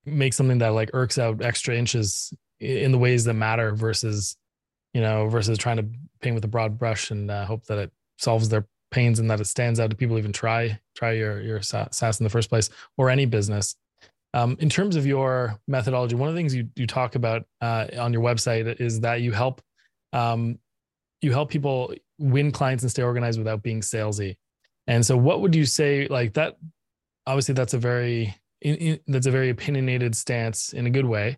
make 0.06 0.32
something 0.32 0.58
that 0.58 0.68
like 0.68 0.90
irks 0.94 1.18
out 1.18 1.42
extra 1.42 1.76
inches 1.76 2.32
in 2.60 2.92
the 2.92 2.98
ways 2.98 3.24
that 3.24 3.34
matter 3.34 3.74
versus 3.74 4.36
you 4.94 5.00
know 5.00 5.28
versus 5.28 5.58
trying 5.58 5.76
to 5.76 5.86
paint 6.20 6.34
with 6.34 6.44
a 6.44 6.48
broad 6.48 6.78
brush 6.78 7.10
and 7.10 7.30
uh, 7.30 7.44
hope 7.44 7.64
that 7.66 7.78
it 7.78 7.92
solves 8.16 8.48
their 8.48 8.66
pains 8.90 9.18
and 9.18 9.30
that 9.30 9.40
it 9.40 9.46
stands 9.46 9.78
out 9.78 9.90
to 9.90 9.96
people 9.96 10.18
even 10.18 10.32
try 10.32 10.78
try 10.94 11.12
your 11.12 11.40
your 11.40 11.62
SaaS 11.62 12.20
in 12.20 12.24
the 12.24 12.30
first 12.30 12.48
place 12.48 12.70
or 12.96 13.10
any 13.10 13.26
business. 13.26 13.76
Um, 14.34 14.56
in 14.60 14.68
terms 14.68 14.96
of 14.96 15.06
your 15.06 15.58
methodology, 15.66 16.14
one 16.14 16.28
of 16.28 16.34
the 16.34 16.38
things 16.38 16.54
you 16.54 16.68
you 16.76 16.86
talk 16.86 17.14
about 17.14 17.46
uh, 17.60 17.86
on 17.98 18.12
your 18.12 18.22
website 18.22 18.80
is 18.80 19.00
that 19.00 19.20
you 19.20 19.32
help 19.32 19.62
um, 20.12 20.58
you 21.20 21.32
help 21.32 21.50
people 21.50 21.94
win 22.18 22.50
clients 22.50 22.82
and 22.82 22.90
stay 22.90 23.02
organized 23.02 23.38
without 23.38 23.62
being 23.62 23.80
salesy. 23.80 24.36
And 24.86 25.04
so, 25.04 25.16
what 25.16 25.40
would 25.40 25.54
you 25.54 25.64
say 25.64 26.06
like 26.08 26.34
that? 26.34 26.56
Obviously, 27.26 27.54
that's 27.54 27.74
a 27.74 27.78
very 27.78 28.34
in, 28.60 28.74
in, 28.76 29.00
that's 29.06 29.26
a 29.26 29.30
very 29.30 29.50
opinionated 29.50 30.16
stance 30.16 30.72
in 30.72 30.86
a 30.86 30.90
good 30.90 31.06
way. 31.06 31.36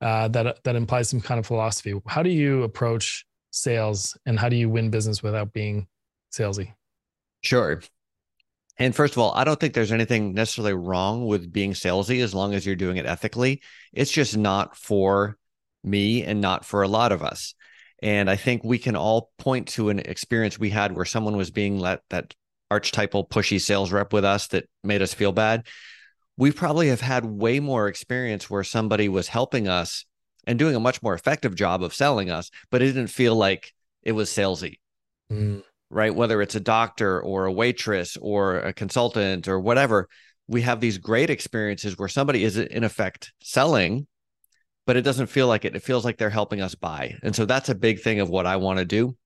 Uh, 0.00 0.28
that 0.28 0.62
that 0.64 0.76
implies 0.76 1.08
some 1.08 1.20
kind 1.20 1.38
of 1.38 1.46
philosophy. 1.46 1.94
How 2.06 2.22
do 2.22 2.30
you 2.30 2.62
approach 2.62 3.24
sales, 3.50 4.16
and 4.26 4.38
how 4.38 4.48
do 4.48 4.56
you 4.56 4.68
win 4.68 4.90
business 4.90 5.22
without 5.22 5.52
being 5.52 5.86
salesy? 6.32 6.72
Sure. 7.42 7.82
And 8.78 8.94
first 8.96 9.14
of 9.14 9.18
all, 9.18 9.32
I 9.34 9.44
don't 9.44 9.60
think 9.60 9.74
there's 9.74 9.92
anything 9.92 10.32
necessarily 10.32 10.74
wrong 10.74 11.26
with 11.26 11.52
being 11.52 11.72
salesy 11.72 12.22
as 12.22 12.34
long 12.34 12.54
as 12.54 12.64
you're 12.64 12.74
doing 12.74 12.96
it 12.96 13.06
ethically. 13.06 13.62
It's 13.92 14.10
just 14.10 14.36
not 14.36 14.76
for 14.76 15.36
me 15.84 16.24
and 16.24 16.40
not 16.40 16.64
for 16.64 16.82
a 16.82 16.88
lot 16.88 17.12
of 17.12 17.22
us. 17.22 17.54
And 18.02 18.28
I 18.28 18.36
think 18.36 18.64
we 18.64 18.78
can 18.78 18.96
all 18.96 19.30
point 19.38 19.68
to 19.68 19.88
an 19.88 20.00
experience 20.00 20.58
we 20.58 20.70
had 20.70 20.94
where 20.94 21.04
someone 21.04 21.36
was 21.36 21.50
being 21.50 21.78
let 21.78 22.00
that 22.10 22.34
archetypal 22.70 23.26
pushy 23.26 23.60
sales 23.60 23.92
rep 23.92 24.12
with 24.12 24.24
us 24.24 24.48
that 24.48 24.68
made 24.82 25.02
us 25.02 25.14
feel 25.14 25.32
bad. 25.32 25.66
We 26.36 26.50
probably 26.50 26.88
have 26.88 27.00
had 27.00 27.24
way 27.24 27.60
more 27.60 27.88
experience 27.88 28.50
where 28.50 28.64
somebody 28.64 29.08
was 29.08 29.28
helping 29.28 29.68
us 29.68 30.04
and 30.46 30.58
doing 30.58 30.74
a 30.74 30.80
much 30.80 31.02
more 31.02 31.14
effective 31.14 31.54
job 31.54 31.82
of 31.82 31.94
selling 31.94 32.30
us, 32.30 32.50
but 32.70 32.82
it 32.82 32.86
didn't 32.86 33.08
feel 33.08 33.36
like 33.36 33.72
it 34.02 34.12
was 34.12 34.30
salesy. 34.30 34.78
Mm 35.30 35.62
right? 35.92 36.14
Whether 36.14 36.40
it's 36.40 36.54
a 36.54 36.60
doctor 36.60 37.20
or 37.20 37.44
a 37.44 37.52
waitress 37.52 38.16
or 38.16 38.56
a 38.56 38.72
consultant 38.72 39.46
or 39.46 39.60
whatever, 39.60 40.08
we 40.48 40.62
have 40.62 40.80
these 40.80 40.98
great 40.98 41.30
experiences 41.30 41.98
where 41.98 42.08
somebody 42.08 42.42
is 42.42 42.56
in 42.56 42.82
effect 42.82 43.32
selling, 43.42 44.06
but 44.86 44.96
it 44.96 45.02
doesn't 45.02 45.28
feel 45.28 45.46
like 45.46 45.64
it. 45.64 45.76
It 45.76 45.82
feels 45.82 46.04
like 46.04 46.18
they're 46.18 46.30
helping 46.30 46.60
us 46.60 46.74
buy. 46.74 47.18
And 47.22 47.34
so 47.34 47.44
that's 47.44 47.68
a 47.68 47.74
big 47.74 48.00
thing 48.00 48.20
of 48.20 48.28
what 48.28 48.46
I 48.46 48.56
want 48.56 48.78
to 48.78 48.84
do. 48.84 49.16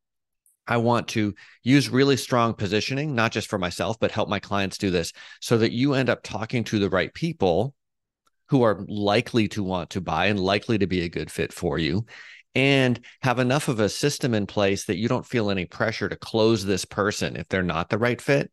I 0.68 0.78
want 0.78 1.08
to 1.08 1.34
use 1.62 1.88
really 1.88 2.16
strong 2.16 2.54
positioning, 2.54 3.14
not 3.14 3.32
just 3.32 3.48
for 3.48 3.58
myself, 3.58 3.98
but 4.00 4.10
help 4.10 4.28
my 4.28 4.40
clients 4.40 4.78
do 4.78 4.90
this 4.90 5.12
so 5.40 5.58
that 5.58 5.72
you 5.72 5.94
end 5.94 6.10
up 6.10 6.22
talking 6.22 6.64
to 6.64 6.78
the 6.78 6.90
right 6.90 7.12
people 7.14 7.74
who 8.48 8.62
are 8.62 8.84
likely 8.88 9.48
to 9.48 9.62
want 9.62 9.90
to 9.90 10.00
buy 10.00 10.26
and 10.26 10.40
likely 10.40 10.78
to 10.78 10.86
be 10.86 11.02
a 11.02 11.08
good 11.08 11.30
fit 11.30 11.52
for 11.52 11.78
you 11.78 12.04
and 12.54 13.00
have 13.22 13.38
enough 13.38 13.68
of 13.68 13.80
a 13.80 13.88
system 13.88 14.34
in 14.34 14.46
place 14.46 14.86
that 14.86 14.96
you 14.96 15.08
don't 15.08 15.26
feel 15.26 15.50
any 15.50 15.66
pressure 15.66 16.08
to 16.08 16.16
close 16.16 16.64
this 16.64 16.84
person 16.84 17.36
if 17.36 17.48
they're 17.48 17.62
not 17.62 17.88
the 17.88 17.98
right 17.98 18.20
fit. 18.20 18.50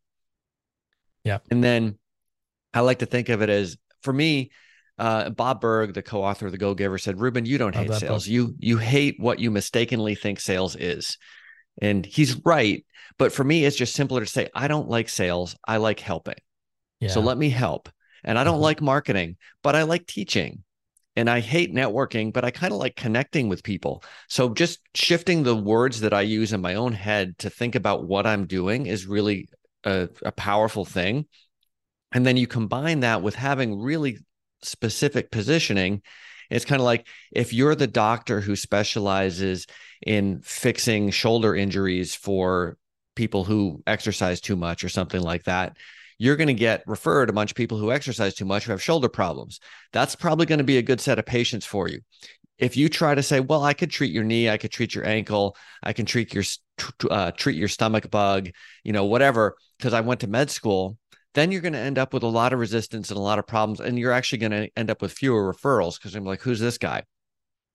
Yeah. 1.24 1.40
And 1.50 1.64
then 1.64 1.98
I 2.74 2.82
like 2.82 3.00
to 3.00 3.06
think 3.06 3.30
of 3.30 3.42
it 3.42 3.50
as 3.50 3.78
for 4.02 4.12
me, 4.12 4.52
uh, 5.00 5.30
Bob 5.30 5.62
Berg, 5.62 5.94
the 5.94 6.04
co-author 6.04 6.46
of 6.46 6.52
The 6.52 6.58
Go 6.58 6.74
Giver, 6.74 6.98
said, 6.98 7.20
"Reuben, 7.20 7.46
you 7.46 7.58
don't 7.58 7.76
hate 7.76 7.94
sales. 7.94 8.26
Book. 8.26 8.32
You 8.32 8.56
you 8.60 8.78
hate 8.78 9.16
what 9.20 9.40
you 9.40 9.52
mistakenly 9.52 10.16
think 10.16 10.40
sales 10.40 10.76
is." 10.76 11.18
And 11.82 12.06
he's 12.06 12.36
right. 12.46 12.86
But 13.18 13.32
for 13.32 13.44
me, 13.44 13.66
it's 13.66 13.76
just 13.76 13.96
simpler 13.96 14.22
to 14.22 14.26
say, 14.26 14.50
I 14.54 14.68
don't 14.68 14.90
like 14.90 15.10
sales. 15.10 15.56
I 15.68 15.78
like 15.78 16.00
helping. 16.00 16.36
Yeah. 17.00 17.10
So 17.10 17.20
let 17.20 17.38
me 17.38 17.50
help. 17.50 17.90
And 18.24 18.40
I 18.40 18.44
don't 18.44 18.56
mm-hmm. 18.56 18.64
like 18.64 18.82
marketing, 18.82 19.38
but 19.62 19.76
I 19.76 19.84
like 19.84 20.08
teaching 20.08 20.64
and 21.16 21.30
I 21.30 21.42
hate 21.42 21.74
networking, 21.74 22.34
but 22.34 22.46
I 22.46 22.52
kind 22.52 22.74
of 22.74 22.80
like 22.80 22.96
connecting 22.96 23.50
with 23.50 23.64
people. 23.64 24.04
So 24.30 24.50
just 24.50 24.80
shifting 24.96 25.44
the 25.44 25.56
words 25.56 26.00
that 26.02 26.14
I 26.14 26.22
use 26.22 26.54
in 26.54 26.62
my 26.62 26.76
own 26.76 26.94
head 26.94 27.38
to 27.40 27.50
think 27.50 27.76
about 27.76 28.08
what 28.08 28.26
I'm 28.26 28.48
doing 28.48 28.86
is 28.86 29.06
really 29.06 29.50
a, 29.84 30.10
a 30.24 30.32
powerful 30.32 30.86
thing. 30.86 31.26
And 32.14 32.26
then 32.26 32.38
you 32.38 32.48
combine 32.48 33.02
that 33.02 33.22
with 33.22 33.36
having 33.36 33.80
really 33.80 34.20
specific 34.64 35.32
positioning. 35.32 36.02
It's 36.50 36.66
kind 36.66 36.80
of 36.80 36.86
like 36.86 37.08
if 37.32 37.54
you're 37.54 37.76
the 37.76 37.88
doctor 37.88 38.42
who 38.42 38.56
specializes 38.56 39.66
in 40.06 40.42
fixing 40.42 41.10
shoulder 41.10 41.56
injuries 41.56 42.16
for 42.16 42.78
people 43.16 43.44
who 43.44 43.82
exercise 43.88 44.42
too 44.42 44.56
much 44.56 44.84
or 44.84 44.90
something 44.90 45.22
like 45.22 45.44
that, 45.44 45.78
you're 46.18 46.36
going 46.36 46.48
to 46.48 46.54
get 46.54 46.84
referred 46.88 47.30
a 47.30 47.34
bunch 47.34 47.52
of 47.52 47.58
people 47.58 47.78
who 47.78 47.92
exercise 47.92 48.34
too 48.34 48.46
much 48.46 48.66
who 48.66 48.72
have 48.72 48.82
shoulder 48.82 49.10
problems. 49.10 49.60
That's 49.92 50.16
probably 50.16 50.46
going 50.46 50.60
to 50.60 50.64
be 50.64 50.78
a 50.78 50.84
good 50.84 51.02
set 51.02 51.20
of 51.20 51.26
patients 51.26 51.66
for 51.66 51.88
you. 51.88 52.00
If 52.58 52.78
you 52.78 52.88
try 52.88 53.16
to 53.16 53.24
say, 53.24 53.40
"Well, 53.40 53.64
I 53.64 53.74
could 53.74 53.90
treat 53.90 54.12
your 54.12 54.24
knee, 54.24 54.50
I 54.50 54.58
could 54.58 54.72
treat 54.72 54.94
your 54.94 55.06
ankle, 55.06 55.58
I 55.82 55.92
can 55.92 56.06
treat 56.06 56.34
your 56.34 56.44
uh, 57.10 57.32
treat 57.32 57.58
your 57.58 57.68
stomach 57.68 58.10
bug, 58.12 58.50
you 58.84 58.94
know, 58.94 59.06
whatever," 59.06 59.56
because 59.78 59.94
I 59.94 60.02
went 60.02 60.22
to 60.22 60.28
med 60.28 60.52
school, 60.52 60.98
then 61.34 61.52
you're 61.52 61.62
going 61.62 61.74
to 61.74 61.80
end 61.80 61.98
up 61.98 62.14
with 62.14 62.24
a 62.24 62.28
lot 62.28 62.54
of 62.54 62.60
resistance 62.60 63.10
and 63.10 63.18
a 63.18 63.22
lot 63.22 63.40
of 63.40 63.48
problems, 63.48 63.80
and 63.80 63.98
you're 63.98 64.12
actually 64.12 64.40
going 64.40 64.52
to 64.52 64.70
end 64.78 64.90
up 64.90 65.02
with 65.02 65.12
fewer 65.12 65.54
referrals 65.54 65.96
because 65.96 66.16
I'm 66.16 66.26
like, 66.26 66.42
"Who's 66.42 66.60
this 66.60 66.78
guy?" 66.78 67.04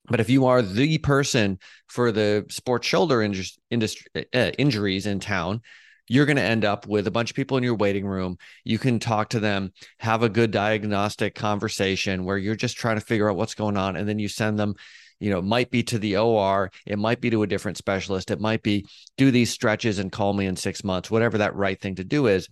But 0.06 0.20
if 0.20 0.30
you 0.30 0.46
are 0.46 0.62
the 0.62 0.98
person 0.98 1.58
for 1.86 2.12
the 2.12 2.46
sports 2.48 2.86
shoulder 2.86 3.22
industry, 3.70 4.26
uh, 4.32 4.50
injuries 4.58 5.06
in 5.06 5.20
town, 5.20 5.60
you're 6.08 6.26
going 6.26 6.36
to 6.36 6.42
end 6.42 6.64
up 6.64 6.86
with 6.86 7.06
a 7.06 7.10
bunch 7.10 7.30
of 7.30 7.36
people 7.36 7.56
in 7.58 7.62
your 7.62 7.74
waiting 7.74 8.06
room. 8.06 8.38
You 8.64 8.78
can 8.78 8.98
talk 8.98 9.30
to 9.30 9.40
them, 9.40 9.72
have 9.98 10.22
a 10.22 10.28
good 10.28 10.50
diagnostic 10.50 11.34
conversation 11.34 12.24
where 12.24 12.38
you're 12.38 12.56
just 12.56 12.78
trying 12.78 12.96
to 12.98 13.04
figure 13.04 13.30
out 13.30 13.36
what's 13.36 13.54
going 13.54 13.76
on. 13.76 13.96
And 13.96 14.08
then 14.08 14.18
you 14.18 14.28
send 14.28 14.58
them, 14.58 14.74
you 15.20 15.30
know, 15.30 15.38
it 15.38 15.44
might 15.44 15.70
be 15.70 15.82
to 15.84 15.98
the 15.98 16.16
OR, 16.16 16.70
it 16.86 16.98
might 16.98 17.20
be 17.20 17.28
to 17.30 17.42
a 17.42 17.46
different 17.46 17.76
specialist, 17.76 18.30
it 18.30 18.40
might 18.40 18.62
be 18.62 18.86
do 19.18 19.30
these 19.30 19.50
stretches 19.50 19.98
and 19.98 20.10
call 20.10 20.32
me 20.32 20.46
in 20.46 20.56
six 20.56 20.82
months, 20.82 21.10
whatever 21.10 21.38
that 21.38 21.54
right 21.54 21.78
thing 21.78 21.96
to 21.96 22.04
do 22.04 22.26
is. 22.26 22.48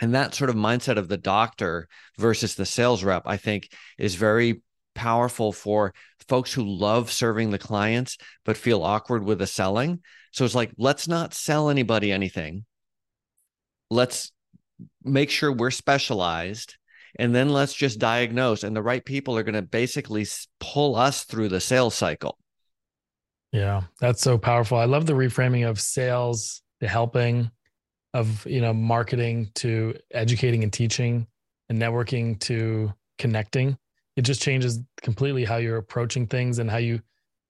And 0.00 0.14
that 0.14 0.34
sort 0.34 0.50
of 0.50 0.56
mindset 0.56 0.96
of 0.96 1.08
the 1.08 1.16
doctor 1.16 1.88
versus 2.18 2.54
the 2.54 2.66
sales 2.66 3.04
rep, 3.04 3.22
I 3.26 3.36
think, 3.36 3.70
is 3.98 4.16
very 4.16 4.62
powerful 4.94 5.52
for 5.52 5.92
folks 6.28 6.52
who 6.52 6.64
love 6.64 7.10
serving 7.10 7.50
the 7.50 7.58
clients 7.58 8.16
but 8.44 8.56
feel 8.56 8.82
awkward 8.82 9.24
with 9.24 9.38
the 9.38 9.46
selling. 9.46 10.00
So 10.32 10.44
it's 10.44 10.54
like, 10.54 10.72
let's 10.78 11.06
not 11.06 11.34
sell 11.34 11.68
anybody 11.68 12.10
anything. 12.10 12.64
Let's 13.90 14.32
make 15.02 15.30
sure 15.30 15.52
we're 15.52 15.70
specialized 15.70 16.76
and 17.16 17.34
then 17.34 17.50
let's 17.50 17.74
just 17.74 17.98
diagnose 17.98 18.64
and 18.64 18.74
the 18.74 18.82
right 18.82 19.04
people 19.04 19.36
are 19.36 19.42
going 19.44 19.54
to 19.54 19.62
basically 19.62 20.26
pull 20.58 20.96
us 20.96 21.24
through 21.24 21.48
the 21.48 21.60
sales 21.60 21.94
cycle. 21.94 22.38
Yeah, 23.52 23.82
that's 24.00 24.20
so 24.20 24.36
powerful. 24.36 24.78
I 24.78 24.84
love 24.86 25.06
the 25.06 25.12
reframing 25.12 25.68
of 25.68 25.80
sales 25.80 26.62
to 26.80 26.88
helping 26.88 27.50
of, 28.14 28.46
you 28.46 28.60
know, 28.60 28.72
marketing 28.72 29.50
to 29.56 29.94
educating 30.12 30.62
and 30.62 30.72
teaching 30.72 31.26
and 31.68 31.78
networking 31.78 32.38
to 32.38 32.92
connecting. 33.18 33.76
It 34.16 34.22
just 34.22 34.40
changes 34.40 34.80
completely 35.02 35.44
how 35.44 35.56
you're 35.56 35.76
approaching 35.76 36.26
things 36.26 36.60
and 36.60 36.70
how 36.70 36.78
you 36.78 37.00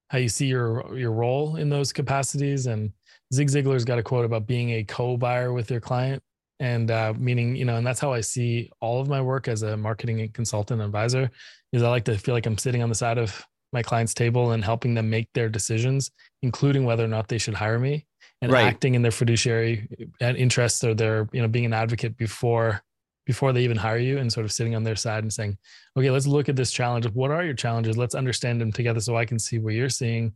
how 0.09 0.19
you 0.19 0.29
see 0.29 0.47
your 0.47 0.97
your 0.97 1.13
role 1.13 1.57
in 1.57 1.69
those 1.69 1.93
capacities. 1.93 2.67
And 2.67 2.93
zig 3.33 3.49
ziglar's 3.49 3.85
got 3.85 3.99
a 3.99 4.03
quote 4.03 4.25
about 4.25 4.47
being 4.47 4.71
a 4.71 4.85
co-buyer 4.85 5.53
with 5.53 5.71
your 5.71 5.81
client. 5.81 6.23
And 6.61 6.91
uh, 6.91 7.13
meaning 7.19 7.57
you 7.57 7.65
know 7.65 7.77
and 7.77 7.87
that's 7.87 7.99
how 8.01 8.13
i 8.13 8.21
see 8.21 8.71
all 8.81 9.01
of 9.01 9.09
my 9.09 9.21
work 9.21 9.49
as 9.49 9.63
a 9.63 9.77
marketing 9.77 10.31
consultant 10.33 10.81
advisor 10.81 11.29
is 11.73 11.83
i 11.83 11.89
like 11.89 12.05
to 12.05 12.17
feel 12.17 12.33
like 12.33 12.47
i'm 12.47 12.57
sitting 12.57 12.81
on 12.81 12.89
the 12.89 12.95
side 12.95 13.19
of 13.19 13.45
my 13.73 13.83
client's 13.83 14.15
table 14.15 14.53
and 14.53 14.65
helping 14.65 14.95
them 14.95 15.11
make 15.11 15.29
their 15.35 15.49
decisions 15.49 16.13
including 16.43 16.85
whether 16.85 17.05
or 17.05 17.09
not 17.09 17.27
they 17.27 17.39
should 17.39 17.55
hire 17.55 17.81
me 17.81 18.07
and 18.45 18.53
right. 18.53 18.67
acting 18.67 18.95
in 18.95 19.03
their 19.03 19.11
fiduciary 19.11 19.89
uh, 20.21 20.35
interests 20.35 20.85
or 20.85 20.95
their 20.95 21.29
you 21.33 21.41
know 21.41 21.49
being 21.49 21.65
an 21.65 21.73
advocate 21.73 22.17
before 22.17 22.83
before 23.27 23.53
they 23.53 23.65
even 23.65 23.77
hire 23.77 23.99
you 23.99 24.19
and 24.19 24.31
sort 24.31 24.45
of 24.45 24.53
sitting 24.53 24.75
on 24.75 24.85
their 24.85 24.97
side 24.97 25.23
and 25.23 25.33
saying, 25.33 25.57
okay, 25.97 26.11
let's 26.11 26.27
look 26.27 26.51
at 26.51 26.57
this 26.57 26.71
challenge. 26.71 27.07
What 27.07 27.31
are 27.31 27.43
your 27.43 27.55
challenges? 27.55 27.97
Let's 27.97 28.15
understand 28.15 28.61
them 28.61 28.71
together 28.71 29.01
so 29.01 29.17
I 29.17 29.25
can 29.25 29.39
see 29.39 29.59
what 29.59 29.73
you're 29.73 29.89
seeing 29.89 30.35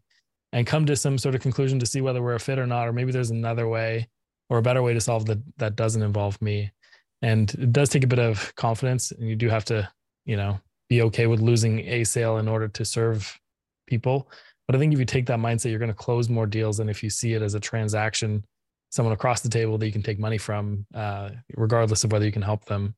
and 0.52 0.66
come 0.66 0.86
to 0.86 0.96
some 0.96 1.18
sort 1.18 1.34
of 1.34 1.42
conclusion 1.42 1.78
to 1.80 1.86
see 1.86 2.00
whether 2.00 2.22
we're 2.22 2.36
a 2.36 2.40
fit 2.40 2.58
or 2.58 2.66
not, 2.66 2.88
or 2.88 2.94
maybe 2.94 3.12
there's 3.12 3.30
another 3.30 3.68
way 3.68 4.08
or 4.48 4.56
a 4.56 4.62
better 4.62 4.82
way 4.82 4.94
to 4.94 5.00
solve 5.02 5.26
that 5.26 5.38
that 5.58 5.76
doesn't 5.76 6.02
involve 6.02 6.40
me. 6.40 6.72
And 7.20 7.52
it 7.54 7.72
does 7.72 7.90
take 7.90 8.04
a 8.04 8.08
bit 8.08 8.18
of 8.18 8.54
confidence 8.54 9.10
and 9.10 9.28
you 9.28 9.36
do 9.36 9.50
have 9.50 9.66
to, 9.66 9.88
you 10.24 10.36
know, 10.36 10.58
be 10.88 11.02
okay 11.02 11.26
with 11.26 11.40
losing 11.40 11.80
a 11.80 12.04
sale 12.04 12.38
in 12.38 12.48
order 12.48 12.68
to 12.68 12.84
serve 12.84 13.38
people. 13.86 14.30
But 14.68 14.76
I 14.76 14.78
think 14.78 14.92
if 14.92 15.00
you 15.00 15.06
take 15.06 15.26
that 15.26 15.40
mindset, 15.40 15.70
you're 15.70 15.80
going 15.80 15.90
to 15.90 15.94
close 15.94 16.28
more 16.28 16.46
deals 16.46 16.76
than 16.76 16.88
if 16.88 17.02
you 17.02 17.10
see 17.10 17.32
it 17.32 17.42
as 17.42 17.54
a 17.54 17.60
transaction 17.60 18.44
someone 18.90 19.12
across 19.12 19.40
the 19.40 19.48
table 19.48 19.76
that 19.78 19.86
you 19.86 19.92
can 19.92 20.02
take 20.02 20.18
money 20.18 20.38
from, 20.38 20.86
uh, 20.94 21.30
regardless 21.56 22.04
of 22.04 22.12
whether 22.12 22.24
you 22.24 22.32
can 22.32 22.42
help 22.42 22.64
them. 22.64 22.94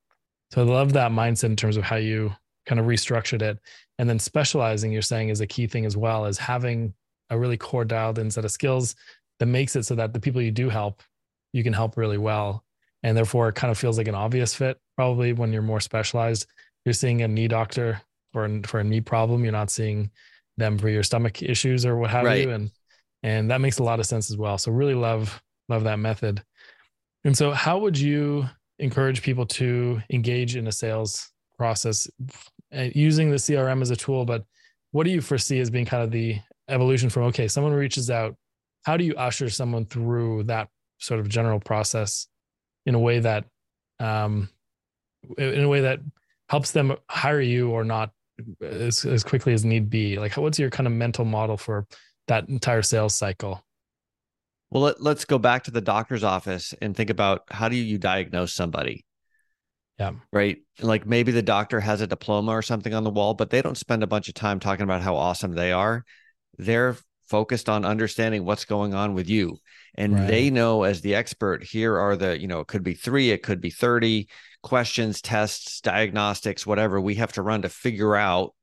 So 0.53 0.63
I 0.63 0.65
love 0.65 0.93
that 0.93 1.11
mindset 1.11 1.45
in 1.45 1.57
terms 1.57 1.77
of 1.77 1.85
how 1.85 1.97
you 1.97 2.33
kind 2.67 2.81
of 2.81 2.87
restructured 2.87 3.43
it. 3.43 3.59
And 3.99 4.09
then 4.09 4.19
specializing, 4.19 4.93
you're 4.93 5.03
saying, 5.03 5.29
is 5.29 5.41
a 5.41 5.47
key 5.47 5.67
thing 5.67 5.87
as 5.87 5.97
well 5.97 6.27
as 6.27 6.39
having 6.39 6.95
a 7.31 7.39
really 7.39 7.57
core 7.57 7.85
dialed 7.85 8.19
in 8.19 8.31
set 8.31 8.45
of 8.45 8.51
skills 8.51 8.95
that 9.39 9.47
makes 9.47 9.77
it 9.77 9.85
so 9.85 9.95
that 9.95 10.13
the 10.13 10.21
people 10.21 10.43
you 10.43 10.51
do 10.51 10.69
help, 10.69 11.03
you 11.53 11.63
can 11.63 11.73
help 11.73 11.97
really 11.97 12.19
well. 12.19 12.65
And 13.03 13.17
therefore, 13.17 13.49
it 13.49 13.55
kind 13.55 13.71
of 13.71 13.79
feels 13.79 13.97
like 13.97 14.09
an 14.09 14.15
obvious 14.15 14.55
fit, 14.55 14.79
probably 14.97 15.33
when 15.33 15.53
you're 15.53 15.63
more 15.63 15.81
specialized. 15.81 16.47
You're 16.85 16.93
seeing 16.93 17.23
a 17.23 17.29
knee 17.29 17.49
doctor 17.49 18.03
for, 18.33 18.61
for 18.65 18.81
a 18.81 18.85
knee 18.85 19.01
problem. 19.01 19.43
You're 19.43 19.53
not 19.53 19.71
seeing 19.71 20.11
them 20.61 20.79
for 20.79 20.89
your 20.89 21.03
stomach 21.03 21.43
issues 21.43 21.85
or 21.85 21.97
what 21.97 22.11
have 22.11 22.25
right. 22.25 22.43
you. 22.43 22.51
And 22.51 22.71
and 23.23 23.51
that 23.51 23.61
makes 23.61 23.79
a 23.79 23.83
lot 23.83 24.01
of 24.01 24.07
sense 24.07 24.31
as 24.31 24.37
well. 24.37 24.57
So 24.57 24.71
really 24.73 24.95
love 24.95 25.43
Love 25.71 25.85
that 25.85 26.01
method. 26.01 26.43
And 27.25 27.37
so, 27.37 27.53
how 27.53 27.79
would 27.79 27.97
you 27.97 28.45
encourage 28.81 29.23
people 29.23 29.47
to 29.47 30.03
engage 30.11 30.57
in 30.57 30.67
a 30.67 30.73
sales 30.73 31.31
process 31.57 32.11
uh, 32.77 32.89
using 32.93 33.31
the 33.31 33.37
CRM 33.37 33.81
as 33.81 33.91
a 33.91 33.97
tool? 33.97 34.25
But 34.25 34.45
what 34.91 35.05
do 35.05 35.11
you 35.11 35.21
foresee 35.21 35.61
as 35.61 35.71
being 35.71 35.87
kind 35.87 36.03
of 36.03 36.11
the 36.11 36.41
evolution 36.69 37.09
from 37.09 37.23
okay, 37.25 37.47
someone 37.47 37.73
reaches 37.73 38.11
out, 38.11 38.35
how 38.83 38.97
do 38.97 39.05
you 39.05 39.15
usher 39.15 39.49
someone 39.49 39.87
through 39.87 40.43
that 40.45 40.69
sort 40.99 41.21
of 41.21 41.29
general 41.29 41.61
process 41.61 42.27
in 42.85 42.97
a 42.97 42.99
way 42.99 43.21
that, 43.21 43.45
um, 44.01 44.49
in 45.39 45.63
a 45.63 45.69
way 45.69 45.83
that 45.83 46.01
helps 46.49 46.73
them 46.73 46.97
hire 47.09 47.41
you 47.41 47.71
or 47.71 47.85
not 47.85 48.11
as, 48.63 49.05
as 49.05 49.25
quickly 49.25 49.53
as 49.53 49.65
need 49.65 49.91
be? 49.91 50.19
Like, 50.19 50.37
what's 50.37 50.59
your 50.59 50.71
kind 50.71 50.87
of 50.87 50.93
mental 50.93 51.25
model 51.25 51.57
for 51.57 51.87
that 52.29 52.49
entire 52.49 52.83
sales 52.83 53.15
cycle? 53.15 53.65
Well, 54.71 54.85
let, 54.85 55.03
let's 55.03 55.25
go 55.25 55.39
back 55.39 55.65
to 55.65 55.71
the 55.71 55.81
doctor's 55.81 56.25
office 56.25 56.75
and 56.81 56.97
think 56.97 57.11
about 57.11 57.43
how 57.51 57.69
do 57.69 57.77
you 57.77 57.99
diagnose 57.99 58.55
somebody? 58.55 59.05
Yeah. 59.99 60.13
Right. 60.33 60.59
Like 60.81 61.07
maybe 61.07 61.33
the 61.33 61.43
doctor 61.43 61.81
has 61.81 62.01
a 62.01 62.07
diploma 62.07 62.53
or 62.53 62.63
something 62.63 62.95
on 62.95 63.05
the 63.05 63.11
wall, 63.11 63.35
but 63.35 63.51
they 63.51 63.61
don't 63.61 63.77
spend 63.77 64.03
a 64.03 64.07
bunch 64.07 64.29
of 64.29 64.35
time 64.35 64.59
talking 64.59 64.85
about 64.85 65.03
how 65.03 65.17
awesome 65.17 65.53
they 65.53 65.73
are. 65.73 66.05
They're 66.57 66.97
focused 67.29 67.69
on 67.69 67.85
understanding 67.85 68.45
what's 68.45 68.65
going 68.65 68.95
on 68.95 69.15
with 69.15 69.29
you. 69.29 69.59
And 69.97 70.15
right. 70.15 70.27
they 70.27 70.51
know 70.51 70.85
as 70.85 71.01
the 71.01 71.15
expert, 71.15 71.65
here 71.65 71.99
are 71.99 72.17
the, 72.17 72.41
you 72.41 72.49
know, 72.49 72.61
it 72.61 72.67
could 72.67 72.83
be 72.83 72.95
three, 72.95 73.31
it 73.31 73.43
could 73.43 73.61
be 73.61 73.71
30 73.71 74.29
questions, 74.63 75.21
tests, 75.21 75.81
diagnostics, 75.81 76.67
whatever 76.67 77.01
we 77.01 77.17
have 77.17 77.33
to 77.33 77.43
run 77.43 77.63
to 77.63 77.69
figure 77.69 78.17
out 78.17 78.55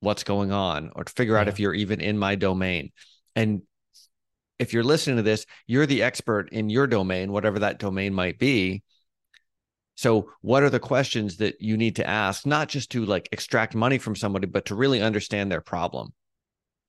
what's 0.00 0.24
going 0.24 0.52
on 0.52 0.90
or 0.94 1.04
to 1.04 1.12
figure 1.12 1.34
yeah. 1.34 1.42
out 1.42 1.48
if 1.48 1.60
you're 1.60 1.74
even 1.74 2.00
in 2.00 2.18
my 2.18 2.34
domain. 2.34 2.90
And 3.34 3.62
if 4.58 4.72
you're 4.72 4.84
listening 4.84 5.16
to 5.16 5.22
this, 5.22 5.46
you're 5.66 5.86
the 5.86 6.02
expert 6.02 6.50
in 6.52 6.70
your 6.70 6.86
domain, 6.86 7.32
whatever 7.32 7.60
that 7.60 7.78
domain 7.78 8.12
might 8.12 8.38
be. 8.38 8.82
So, 9.94 10.30
what 10.40 10.62
are 10.62 10.70
the 10.70 10.80
questions 10.80 11.36
that 11.38 11.60
you 11.60 11.76
need 11.76 11.96
to 11.96 12.06
ask, 12.06 12.46
not 12.46 12.68
just 12.68 12.90
to 12.92 13.04
like 13.04 13.28
extract 13.32 13.74
money 13.74 13.98
from 13.98 14.16
somebody, 14.16 14.46
but 14.46 14.66
to 14.66 14.74
really 14.74 15.02
understand 15.02 15.50
their 15.50 15.60
problem? 15.60 16.12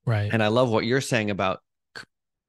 Right. 0.06 0.30
And 0.32 0.42
I 0.42 0.48
love 0.48 0.70
what 0.70 0.86
you're 0.86 1.02
saying 1.02 1.30
about 1.30 1.60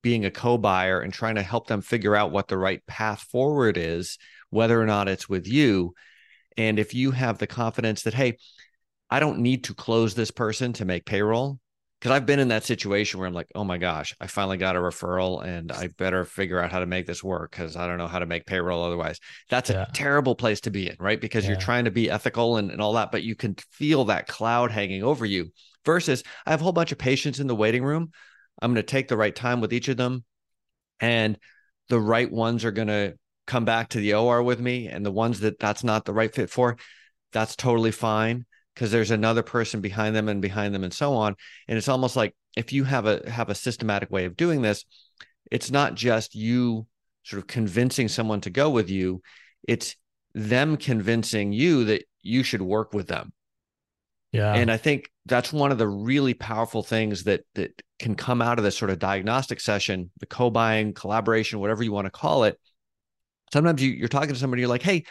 being 0.04 0.24
a 0.24 0.30
co 0.30 0.56
buyer 0.56 1.00
and 1.00 1.12
trying 1.12 1.34
to 1.34 1.42
help 1.42 1.66
them 1.66 1.80
figure 1.80 2.14
out 2.14 2.30
what 2.30 2.46
the 2.46 2.58
right 2.58 2.86
path 2.86 3.22
forward 3.22 3.76
is, 3.76 4.18
whether 4.50 4.80
or 4.80 4.86
not 4.86 5.08
it's 5.08 5.28
with 5.28 5.48
you. 5.48 5.94
And 6.56 6.78
if 6.78 6.94
you 6.94 7.10
have 7.10 7.38
the 7.38 7.48
confidence 7.48 8.02
that, 8.02 8.14
hey, 8.14 8.36
I 9.10 9.18
don't 9.18 9.40
need 9.40 9.64
to 9.64 9.74
close 9.74 10.14
this 10.14 10.30
person 10.30 10.74
to 10.74 10.84
make 10.84 11.06
payroll 11.06 11.58
because 11.98 12.14
I've 12.14 12.26
been 12.26 12.38
in 12.38 12.48
that 12.48 12.64
situation 12.64 13.18
where 13.18 13.26
I'm 13.26 13.34
like, 13.34 13.50
oh 13.54 13.64
my 13.64 13.78
gosh, 13.78 14.14
I 14.20 14.26
finally 14.26 14.58
got 14.58 14.76
a 14.76 14.78
referral 14.78 15.42
and 15.42 15.72
I 15.72 15.88
better 15.96 16.26
figure 16.26 16.60
out 16.60 16.70
how 16.70 16.80
to 16.80 16.86
make 16.86 17.06
this 17.06 17.24
work 17.24 17.50
because 17.50 17.76
I 17.76 17.86
don't 17.86 17.96
know 17.96 18.08
how 18.08 18.18
to 18.18 18.26
make 18.26 18.44
payroll 18.44 18.84
otherwise. 18.84 19.18
That's 19.48 19.70
yeah. 19.70 19.86
a 19.88 19.92
terrible 19.92 20.34
place 20.34 20.60
to 20.62 20.70
be 20.70 20.90
in, 20.90 20.96
right? 21.00 21.18
Because 21.18 21.44
yeah. 21.44 21.52
you're 21.52 21.60
trying 21.60 21.86
to 21.86 21.90
be 21.90 22.10
ethical 22.10 22.58
and, 22.58 22.70
and 22.70 22.82
all 22.82 22.92
that, 22.92 23.10
but 23.10 23.22
you 23.22 23.34
can 23.34 23.56
feel 23.70 24.04
that 24.06 24.28
cloud 24.28 24.70
hanging 24.70 25.02
over 25.02 25.24
you 25.24 25.50
versus 25.86 26.22
I 26.44 26.50
have 26.50 26.60
a 26.60 26.64
whole 26.64 26.72
bunch 26.72 26.92
of 26.92 26.98
patients 26.98 27.40
in 27.40 27.46
the 27.46 27.56
waiting 27.56 27.82
room. 27.82 28.10
I'm 28.60 28.72
going 28.72 28.84
to 28.84 28.90
take 28.90 29.08
the 29.08 29.16
right 29.16 29.34
time 29.34 29.60
with 29.60 29.72
each 29.72 29.88
of 29.88 29.96
them 29.96 30.24
and 31.00 31.38
the 31.88 32.00
right 32.00 32.30
ones 32.30 32.64
are 32.64 32.72
going 32.72 32.88
to 32.88 33.14
come 33.46 33.64
back 33.64 33.90
to 33.90 33.98
the 33.98 34.14
OR 34.14 34.42
with 34.42 34.60
me 34.60 34.88
and 34.88 35.04
the 35.04 35.12
ones 35.12 35.40
that 35.40 35.58
that's 35.58 35.84
not 35.84 36.04
the 36.04 36.14
right 36.14 36.34
fit 36.34 36.48
for, 36.48 36.76
that's 37.32 37.56
totally 37.56 37.90
fine 37.90 38.46
because 38.74 38.90
there's 38.90 39.10
another 39.10 39.42
person 39.42 39.80
behind 39.80 40.16
them 40.16 40.28
and 40.28 40.40
behind 40.40 40.74
them 40.74 40.84
and 40.84 40.94
so 40.94 41.14
on. 41.14 41.36
And 41.68 41.76
it's 41.76 41.88
almost 41.88 42.16
like 42.16 42.34
if 42.56 42.72
you 42.72 42.84
have 42.84 43.06
a 43.06 43.28
have 43.28 43.50
a 43.50 43.54
systematic 43.54 44.10
way 44.10 44.24
of 44.24 44.36
doing 44.36 44.62
this 44.62 44.84
it's 45.50 45.70
not 45.70 45.94
just 45.94 46.34
you 46.34 46.86
sort 47.22 47.40
of 47.40 47.46
convincing 47.46 48.08
someone 48.08 48.40
to 48.40 48.50
go 48.50 48.70
with 48.70 48.90
you 48.90 49.22
it's 49.66 49.96
them 50.34 50.76
convincing 50.76 51.52
you 51.52 51.84
that 51.84 52.04
you 52.22 52.42
should 52.42 52.62
work 52.62 52.92
with 52.92 53.06
them. 53.06 53.32
Yeah. 54.32 54.52
And 54.54 54.70
i 54.70 54.76
think 54.76 55.10
that's 55.26 55.52
one 55.52 55.72
of 55.72 55.78
the 55.78 55.88
really 55.88 56.34
powerful 56.34 56.82
things 56.82 57.24
that 57.24 57.42
that 57.54 57.82
can 57.98 58.14
come 58.14 58.42
out 58.42 58.58
of 58.58 58.64
this 58.64 58.76
sort 58.76 58.90
of 58.90 58.98
diagnostic 58.98 59.60
session 59.60 60.10
the 60.18 60.26
co-buying 60.26 60.92
collaboration 60.92 61.60
whatever 61.60 61.82
you 61.82 61.92
want 61.92 62.06
to 62.06 62.10
call 62.10 62.44
it 62.44 62.58
sometimes 63.52 63.82
you, 63.82 63.90
you're 63.90 64.08
talking 64.08 64.34
to 64.34 64.38
somebody 64.38 64.60
you're 64.60 64.68
like 64.68 64.82
hey 64.82 65.04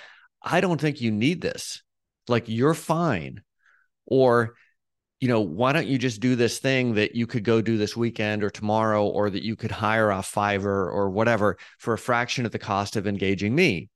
I 0.43 0.61
don't 0.61 0.79
think 0.79 0.99
you 0.99 1.11
need 1.11 1.41
this. 1.41 1.81
Like 2.27 2.45
you're 2.47 2.73
fine. 2.73 3.41
Or, 4.05 4.55
you 5.21 5.29
know, 5.29 5.41
why 5.41 5.71
don't 5.71 5.87
you 5.87 5.97
just 5.97 6.19
do 6.19 6.35
this 6.35 6.59
thing 6.59 6.95
that 6.95 7.15
you 7.15 7.25
could 7.25 7.45
go 7.45 7.61
do 7.61 7.77
this 7.77 7.95
weekend 7.95 8.43
or 8.43 8.49
tomorrow, 8.49 9.05
or 9.07 9.29
that 9.29 9.43
you 9.43 9.55
could 9.55 9.71
hire 9.71 10.11
off 10.11 10.31
Fiverr 10.31 10.91
or 10.91 11.09
whatever 11.09 11.57
for 11.79 11.93
a 11.93 11.97
fraction 11.97 12.45
of 12.45 12.51
the 12.51 12.59
cost 12.59 12.97
of 12.97 13.07
engaging 13.07 13.55
me? 13.55 13.89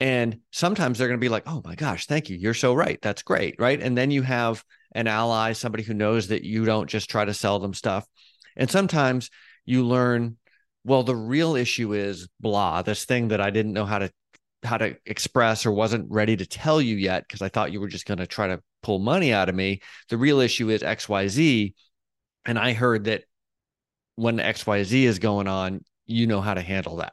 And 0.00 0.38
sometimes 0.52 0.98
they're 0.98 1.08
going 1.08 1.18
to 1.18 1.24
be 1.24 1.28
like, 1.28 1.48
oh 1.48 1.60
my 1.64 1.74
gosh, 1.74 2.06
thank 2.06 2.30
you. 2.30 2.36
You're 2.36 2.54
so 2.54 2.72
right. 2.72 3.00
That's 3.02 3.22
great. 3.22 3.56
Right. 3.58 3.82
And 3.82 3.98
then 3.98 4.12
you 4.12 4.22
have 4.22 4.62
an 4.92 5.06
ally, 5.06 5.52
somebody 5.52 5.82
who 5.82 5.94
knows 5.94 6.28
that 6.28 6.44
you 6.44 6.64
don't 6.64 6.88
just 6.88 7.10
try 7.10 7.24
to 7.24 7.34
sell 7.34 7.58
them 7.58 7.74
stuff. 7.74 8.06
And 8.56 8.70
sometimes 8.70 9.30
you 9.64 9.84
learn, 9.84 10.36
well, 10.84 11.02
the 11.02 11.16
real 11.16 11.56
issue 11.56 11.92
is 11.92 12.28
blah, 12.40 12.82
this 12.82 13.04
thing 13.04 13.28
that 13.28 13.40
I 13.40 13.50
didn't 13.50 13.72
know 13.72 13.84
how 13.84 13.98
to 13.98 14.10
how 14.64 14.76
to 14.76 14.96
express 15.06 15.66
or 15.66 15.72
wasn't 15.72 16.10
ready 16.10 16.36
to 16.36 16.46
tell 16.46 16.80
you 16.80 16.96
yet 16.96 17.22
because 17.22 17.42
I 17.42 17.48
thought 17.48 17.72
you 17.72 17.80
were 17.80 17.88
just 17.88 18.06
going 18.06 18.18
to 18.18 18.26
try 18.26 18.48
to 18.48 18.60
pull 18.82 18.98
money 18.98 19.32
out 19.32 19.48
of 19.48 19.54
me. 19.54 19.80
The 20.08 20.16
real 20.16 20.40
issue 20.40 20.70
is 20.70 20.82
XYZ. 20.82 21.74
And 22.44 22.58
I 22.58 22.72
heard 22.72 23.04
that 23.04 23.24
when 24.16 24.38
XYZ 24.38 25.04
is 25.04 25.18
going 25.18 25.46
on, 25.46 25.84
you 26.06 26.26
know 26.26 26.40
how 26.40 26.54
to 26.54 26.60
handle 26.60 26.96
that. 26.96 27.12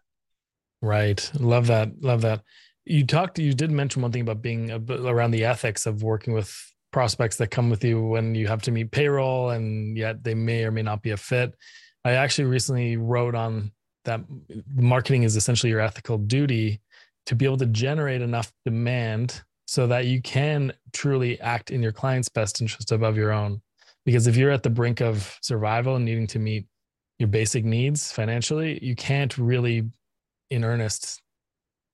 Right. 0.82 1.30
Love 1.40 1.68
that. 1.68 2.02
Love 2.02 2.22
that. 2.22 2.42
You 2.86 3.06
talked, 3.06 3.40
you 3.40 3.54
did 3.54 3.72
mention 3.72 4.02
one 4.02 4.12
thing 4.12 4.22
about 4.22 4.42
being 4.42 4.72
around 4.72 5.32
the 5.32 5.46
ethics 5.46 5.86
of 5.86 6.04
working 6.04 6.34
with 6.34 6.56
prospects 6.96 7.36
that 7.36 7.52
come 7.52 7.70
with 7.70 7.84
you 7.84 8.02
when 8.02 8.34
you 8.34 8.48
have 8.48 8.62
to 8.62 8.72
meet 8.72 8.90
payroll 8.90 9.50
and 9.50 9.98
yet 9.98 10.24
they 10.24 10.34
may 10.34 10.64
or 10.64 10.72
may 10.72 10.82
not 10.82 11.02
be 11.02 11.10
a 11.10 11.18
fit. 11.18 11.54
I 12.06 12.12
actually 12.12 12.46
recently 12.46 12.96
wrote 12.96 13.36
on 13.36 13.74
that 14.06 14.22
marketing 14.74 15.24
is 15.24 15.36
essentially 15.36 15.72
your 15.72 15.82
ethical 15.82 16.18
duty 16.18 16.80
to 17.26 17.36
be 17.36 17.44
able 17.44 17.58
to 17.58 17.66
generate 17.66 18.22
enough 18.22 18.50
demand 18.64 19.42
so 19.68 19.88
that 19.88 20.06
you 20.06 20.22
can 20.22 20.72
truly 20.94 21.38
act 21.42 21.70
in 21.70 21.84
your 21.84 21.92
client's 21.92 22.30
best 22.30 22.62
interest 22.62 22.94
above 22.94 23.18
your 23.18 23.34
own. 23.34 23.62
Because 24.06 24.26
if 24.26 24.38
you're 24.38 24.52
at 24.52 24.64
the 24.64 24.70
brink 24.70 25.02
of 25.02 25.38
survival 25.42 25.98
and 25.98 26.06
needing 26.06 26.28
to 26.28 26.40
meet 26.40 26.66
your 27.20 27.28
basic 27.28 27.66
needs 27.66 28.10
financially, 28.10 28.80
you 28.82 28.96
can't 28.96 29.38
really, 29.38 29.84
in 30.50 30.64
earnest, 30.64 31.22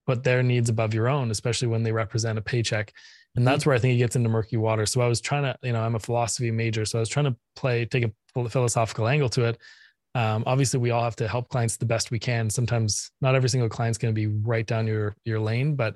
put 0.05 0.24
their 0.24 0.43
needs 0.43 0.70
above 0.70 0.93
your 0.93 1.10
own, 1.10 1.31
especially 1.31 1.70
when 1.70 1.81
they 1.81 1.91
represent 1.91 2.38
a 2.38 2.41
paycheck 2.43 2.93
and 3.35 3.47
that's 3.47 3.65
where 3.65 3.75
I 3.75 3.79
think 3.79 3.95
it 3.95 3.97
gets 3.97 4.15
into 4.15 4.29
murky 4.29 4.57
water. 4.57 4.85
So 4.85 5.01
I 5.01 5.07
was 5.07 5.21
trying 5.21 5.43
to, 5.43 5.55
you 5.63 5.71
know, 5.71 5.81
I'm 5.81 5.95
a 5.95 6.00
philosophy 6.00 6.51
major, 6.51 6.85
so 6.85 7.00
I 7.00 7.01
was 7.01 7.09
trying 7.09 7.25
to 7.25 7.35
play 7.55 7.85
take 7.85 8.05
a 8.05 8.50
philosophical 8.50 9.07
angle 9.07 9.29
to 9.29 9.45
it. 9.45 9.57
Um, 10.13 10.43
obviously, 10.45 10.79
we 10.79 10.91
all 10.91 11.03
have 11.03 11.15
to 11.17 11.27
help 11.27 11.47
clients 11.47 11.77
the 11.77 11.85
best 11.85 12.11
we 12.11 12.19
can. 12.19 12.50
Sometimes 12.50 13.11
not 13.21 13.35
every 13.35 13.50
single 13.50 13.69
client's 13.69 13.97
going 13.97 14.13
to 14.13 14.19
be 14.19 14.27
right 14.27 14.65
down 14.65 14.88
your 14.88 15.15
your 15.23 15.39
lane, 15.39 15.75
but 15.75 15.95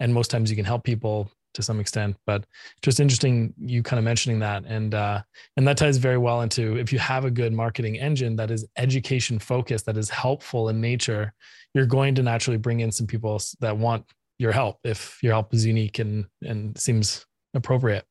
and 0.00 0.14
most 0.14 0.30
times 0.30 0.48
you 0.50 0.56
can 0.56 0.64
help 0.64 0.82
people 0.82 1.30
to 1.52 1.62
some 1.62 1.80
extent. 1.80 2.16
But 2.26 2.44
just 2.80 3.00
interesting 3.00 3.52
you 3.58 3.82
kind 3.82 3.98
of 3.98 4.04
mentioning 4.04 4.38
that, 4.38 4.64
and 4.64 4.94
uh, 4.94 5.20
and 5.58 5.68
that 5.68 5.76
ties 5.76 5.98
very 5.98 6.16
well 6.16 6.40
into 6.40 6.78
if 6.78 6.92
you 6.92 6.98
have 6.98 7.26
a 7.26 7.30
good 7.30 7.52
marketing 7.52 7.98
engine 7.98 8.36
that 8.36 8.50
is 8.50 8.66
education 8.78 9.38
focused, 9.38 9.84
that 9.84 9.98
is 9.98 10.08
helpful 10.08 10.70
in 10.70 10.80
nature, 10.80 11.34
you're 11.74 11.86
going 11.86 12.14
to 12.14 12.22
naturally 12.22 12.58
bring 12.58 12.80
in 12.80 12.90
some 12.90 13.06
people 13.06 13.38
that 13.60 13.76
want 13.76 14.06
your 14.40 14.52
help 14.52 14.78
if 14.84 15.18
your 15.22 15.32
help 15.32 15.52
is 15.52 15.66
unique 15.66 15.98
and 15.98 16.24
and 16.42 16.76
seems 16.78 17.26
appropriate. 17.54 18.04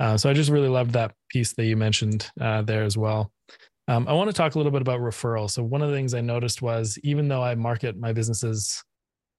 Uh, 0.00 0.16
so 0.16 0.30
I 0.30 0.32
just 0.32 0.50
really 0.50 0.68
loved 0.68 0.92
that 0.92 1.12
piece 1.28 1.52
that 1.54 1.66
you 1.66 1.76
mentioned 1.76 2.30
uh, 2.40 2.62
there 2.62 2.84
as 2.84 2.96
well. 2.96 3.32
Um, 3.86 4.08
I 4.08 4.12
want 4.12 4.30
to 4.30 4.34
talk 4.34 4.54
a 4.54 4.58
little 4.58 4.72
bit 4.72 4.80
about 4.80 5.00
referrals. 5.00 5.50
So 5.50 5.62
one 5.62 5.82
of 5.82 5.90
the 5.90 5.96
things 5.96 6.14
I 6.14 6.20
noticed 6.20 6.62
was 6.62 6.98
even 7.02 7.28
though 7.28 7.42
I 7.42 7.54
market 7.54 7.96
my 7.96 8.12
businesses 8.12 8.82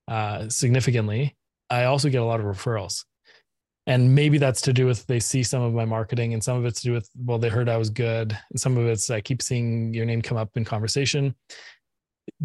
uh, 0.08 0.50
significantly, 0.50 1.36
I 1.70 1.86
also 1.86 2.10
get 2.10 2.22
a 2.22 2.26
lot 2.26 2.40
of 2.40 2.46
referrals. 2.46 3.06
And 3.88 4.14
maybe 4.14 4.38
that's 4.38 4.62
to 4.62 4.74
do 4.74 4.86
with 4.86 5.08
they 5.08 5.20
see 5.20 5.42
some 5.42 5.64
of 5.64 5.74
my 5.74 5.86
marketing, 5.86 6.34
and 6.34 6.44
some 6.44 6.58
of 6.58 6.66
it's 6.66 6.82
to 6.82 6.88
do 6.88 6.94
with 6.94 7.10
well, 7.18 7.40
they 7.40 7.50
heard 7.50 7.70
I 7.70 7.78
was 7.78 7.90
good, 7.90 8.38
and 8.52 8.60
some 8.60 8.78
of 8.78 8.86
it's 8.86 9.10
I 9.10 9.20
keep 9.20 9.42
seeing 9.42 9.96
your 9.96 10.06
name 10.06 10.22
come 10.22 10.38
up 10.38 10.56
in 10.58 10.64
conversation. 10.64 11.34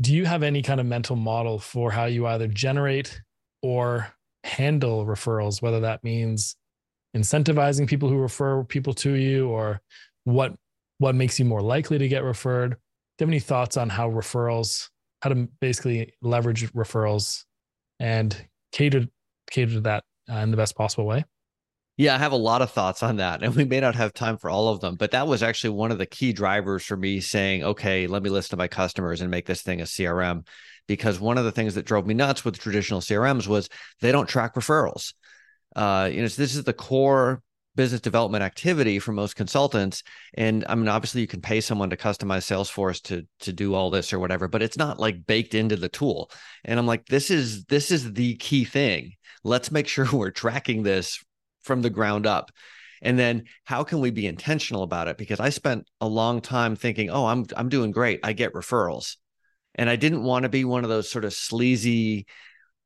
Do 0.00 0.14
you 0.14 0.24
have 0.24 0.42
any 0.42 0.62
kind 0.62 0.80
of 0.80 0.87
mental 0.87 1.16
model 1.16 1.59
for 1.59 1.90
how 1.90 2.06
you 2.06 2.26
either 2.26 2.46
generate 2.46 3.20
or 3.64 4.12
handle 4.44 5.07
referrals, 5.07 5.62
whether 5.62 5.81
that 5.81 6.05
means 6.05 6.55
incentivizing 7.16 7.88
people 7.88 8.11
who 8.11 8.18
refer 8.18 8.62
people 8.62 8.92
to 8.92 9.14
you 9.14 9.48
or 9.48 9.81
what 10.24 10.55
what 10.98 11.14
makes 11.14 11.38
you 11.38 11.46
more 11.46 11.62
likely 11.62 11.96
to 11.96 12.07
get 12.07 12.22
referred. 12.22 12.70
Do 12.70 12.77
you 12.77 13.27
have 13.27 13.29
any 13.31 13.40
thoughts 13.40 13.79
on 13.79 13.88
how 13.88 14.11
referrals, 14.11 14.90
how 15.22 15.31
to 15.31 15.48
basically 15.61 16.12
leverage 16.20 16.70
referrals 16.74 17.44
and 17.98 18.37
cater 18.70 19.07
cater 19.50 19.72
to 19.72 19.81
that 19.81 20.05
uh, 20.31 20.37
in 20.37 20.50
the 20.50 20.59
best 20.59 20.77
possible 20.77 21.07
way? 21.07 21.24
Yeah, 21.96 22.16
I 22.16 22.18
have 22.18 22.33
a 22.33 22.37
lot 22.37 22.61
of 22.61 22.70
thoughts 22.70 23.03
on 23.03 23.16
that, 23.16 23.42
and 23.42 23.55
we 23.55 23.64
may 23.64 23.81
not 23.81 23.94
have 23.94 24.12
time 24.12 24.37
for 24.37 24.50
all 24.50 24.68
of 24.68 24.81
them. 24.81 24.96
But 24.96 25.12
that 25.12 25.27
was 25.27 25.42
actually 25.42 25.70
one 25.70 25.90
of 25.90 25.96
the 25.96 26.07
key 26.07 26.35
drivers 26.35 26.85
for 26.85 26.98
me 26.98 27.20
saying, 27.20 27.64
"Okay, 27.64 28.09
let 28.09 28.22
me 28.22 28.29
listen 28.29 28.50
to 28.50 28.57
my 28.57 28.68
customers 28.68 29.22
and 29.22 29.31
make 29.31 29.46
this 29.46 29.62
thing 29.62 29.81
a 29.81 29.87
CRM." 29.87 30.44
Because 30.87 31.20
one 31.20 31.38
of 31.38 31.44
the 31.44 31.53
things 31.53 31.75
that 31.75 31.87
drove 31.87 32.07
me 32.07 32.14
nuts 32.14 32.44
with 32.44 32.59
traditional 32.59 33.01
CRMs 33.01 33.47
was 33.47 33.68
they 34.01 34.12
don't 34.12 34.29
track 34.29 34.55
referrals. 34.55 35.14
Uh, 35.75 36.09
you 36.12 36.20
know, 36.20 36.29
so 36.29 36.40
this 36.40 36.55
is 36.55 36.64
the 36.64 36.73
core 36.73 37.42
business 37.77 38.01
development 38.01 38.44
activity 38.44 38.99
for 38.99 39.12
most 39.12 39.37
consultants. 39.37 40.03
And 40.35 40.64
I 40.68 40.75
mean, 40.75 40.88
obviously, 40.88 41.20
you 41.20 41.27
can 41.27 41.40
pay 41.40 41.61
someone 41.61 41.90
to 41.90 41.97
customize 41.97 42.44
Salesforce 42.44 43.03
to 43.05 43.27
to 43.40 43.53
do 43.53 43.75
all 43.75 43.90
this 43.90 44.12
or 44.12 44.18
whatever, 44.18 44.49
but 44.49 44.62
it's 44.62 44.79
not 44.79 45.01
like 45.01 45.27
baked 45.27 45.55
into 45.55 45.77
the 45.77 45.88
tool. 45.88 46.31
And 46.64 46.79
I'm 46.79 46.87
like, 46.87 47.07
this 47.07 47.31
is 47.31 47.64
this 47.64 47.90
is 47.90 48.12
the 48.12 48.37
key 48.37 48.64
thing. 48.64 49.12
Let's 49.42 49.70
make 49.70 49.88
sure 49.88 50.07
we're 50.12 50.31
tracking 50.31 50.83
this 50.83 51.23
from 51.62 51.83
the 51.83 51.90
ground 51.90 52.27
up. 52.27 52.51
And 53.03 53.18
then 53.18 53.44
how 53.64 53.85
can 53.85 54.01
we 54.01 54.11
be 54.11 54.27
intentional 54.27 54.83
about 54.83 55.09
it? 55.09 55.18
Because 55.18 55.40
I 55.40 55.51
spent 55.51 55.87
a 56.01 56.09
long 56.09 56.40
time 56.40 56.77
thinking, 56.77 57.11
oh, 57.11 57.27
I'm 57.27 57.44
I'm 57.57 57.68
doing 57.68 57.90
great. 57.90 58.20
I 58.23 58.33
get 58.33 58.55
referrals. 58.55 59.16
And 59.74 59.90
I 59.90 59.96
didn't 59.96 60.22
want 60.22 60.44
to 60.44 60.48
be 60.48 60.64
one 60.64 60.84
of 60.84 60.90
those 60.90 61.10
sort 61.10 61.24
of 61.24 61.32
sleazy, 61.32 62.26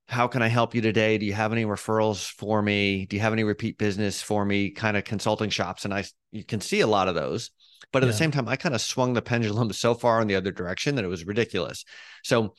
how 0.09 0.27
can 0.27 0.41
I 0.41 0.49
help 0.49 0.75
you 0.75 0.81
today? 0.81 1.19
Do 1.19 1.27
you 1.27 1.35
have 1.35 1.53
any 1.53 1.67
referrals 1.67 2.31
for 2.31 2.63
me? 2.63 3.05
Do 3.05 3.17
you 3.17 3.21
have 3.21 3.35
any 3.35 3.45
repeat 3.45 3.77
business 3.77 4.23
for 4.23 4.45
me 4.45 4.71
kind 4.71 4.97
of 4.97 5.05
consulting 5.05 5.51
shops? 5.51 5.85
And 5.85 5.93
I, 5.93 6.05
you 6.33 6.45
can 6.45 6.63
see 6.63 6.81
a 6.81 6.87
lot 6.87 7.09
of 7.09 7.15
those. 7.15 7.51
But 7.93 8.03
at 8.03 8.07
yeah. 8.07 8.13
the 8.13 8.19
same 8.19 8.31
time, 8.31 8.49
I 8.49 8.57
kind 8.57 8.75
of 8.75 8.81
swung 8.81 9.13
the 9.13 9.23
pendulum 9.23 9.71
so 9.73 9.95
far 9.95 10.21
in 10.23 10.29
the 10.29 10.37
other 10.37 10.51
direction 10.51 10.95
that 10.95 11.05
it 11.05 11.09
was 11.09 11.27
ridiculous. 11.27 11.85
So 12.25 12.55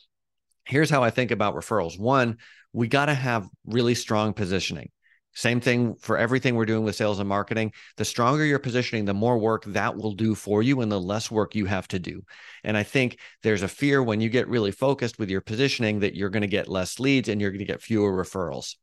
here's 0.64 0.90
how 0.90 1.02
I 1.02 1.10
think 1.10 1.32
about 1.32 1.56
referrals. 1.56 1.98
One, 1.98 2.38
we 2.72 2.86
got 2.86 3.06
to 3.06 3.14
have 3.14 3.48
really 3.64 3.96
strong 3.96 4.32
positioning. 4.32 4.90
Same 5.32 5.60
thing 5.60 5.94
for 6.00 6.18
everything 6.18 6.54
we're 6.54 6.66
doing 6.66 6.84
with 6.84 6.96
sales 6.96 7.20
and 7.20 7.28
marketing. 7.28 7.72
The 7.96 8.04
stronger 8.04 8.44
your 8.44 8.58
positioning, 8.58 9.04
the 9.04 9.14
more 9.14 9.38
work 9.38 9.64
that 9.66 9.96
will 9.96 10.12
do 10.12 10.34
for 10.34 10.62
you 10.62 10.80
and 10.80 10.90
the 10.90 11.00
less 11.00 11.30
work 11.30 11.54
you 11.54 11.66
have 11.66 11.86
to 11.88 11.98
do. 11.98 12.22
And 12.64 12.76
I 12.76 12.82
think 12.82 13.18
there's 13.42 13.62
a 13.62 13.68
fear 13.68 14.02
when 14.02 14.20
you 14.20 14.28
get 14.28 14.48
really 14.48 14.72
focused 14.72 15.18
with 15.18 15.30
your 15.30 15.40
positioning 15.40 16.00
that 16.00 16.14
you're 16.14 16.30
going 16.30 16.42
to 16.42 16.48
get 16.48 16.68
less 16.68 16.98
leads 16.98 17.28
and 17.28 17.40
you're 17.40 17.52
going 17.52 17.60
to 17.60 17.64
get 17.64 17.80
fewer 17.80 18.12
referrals. 18.12 18.74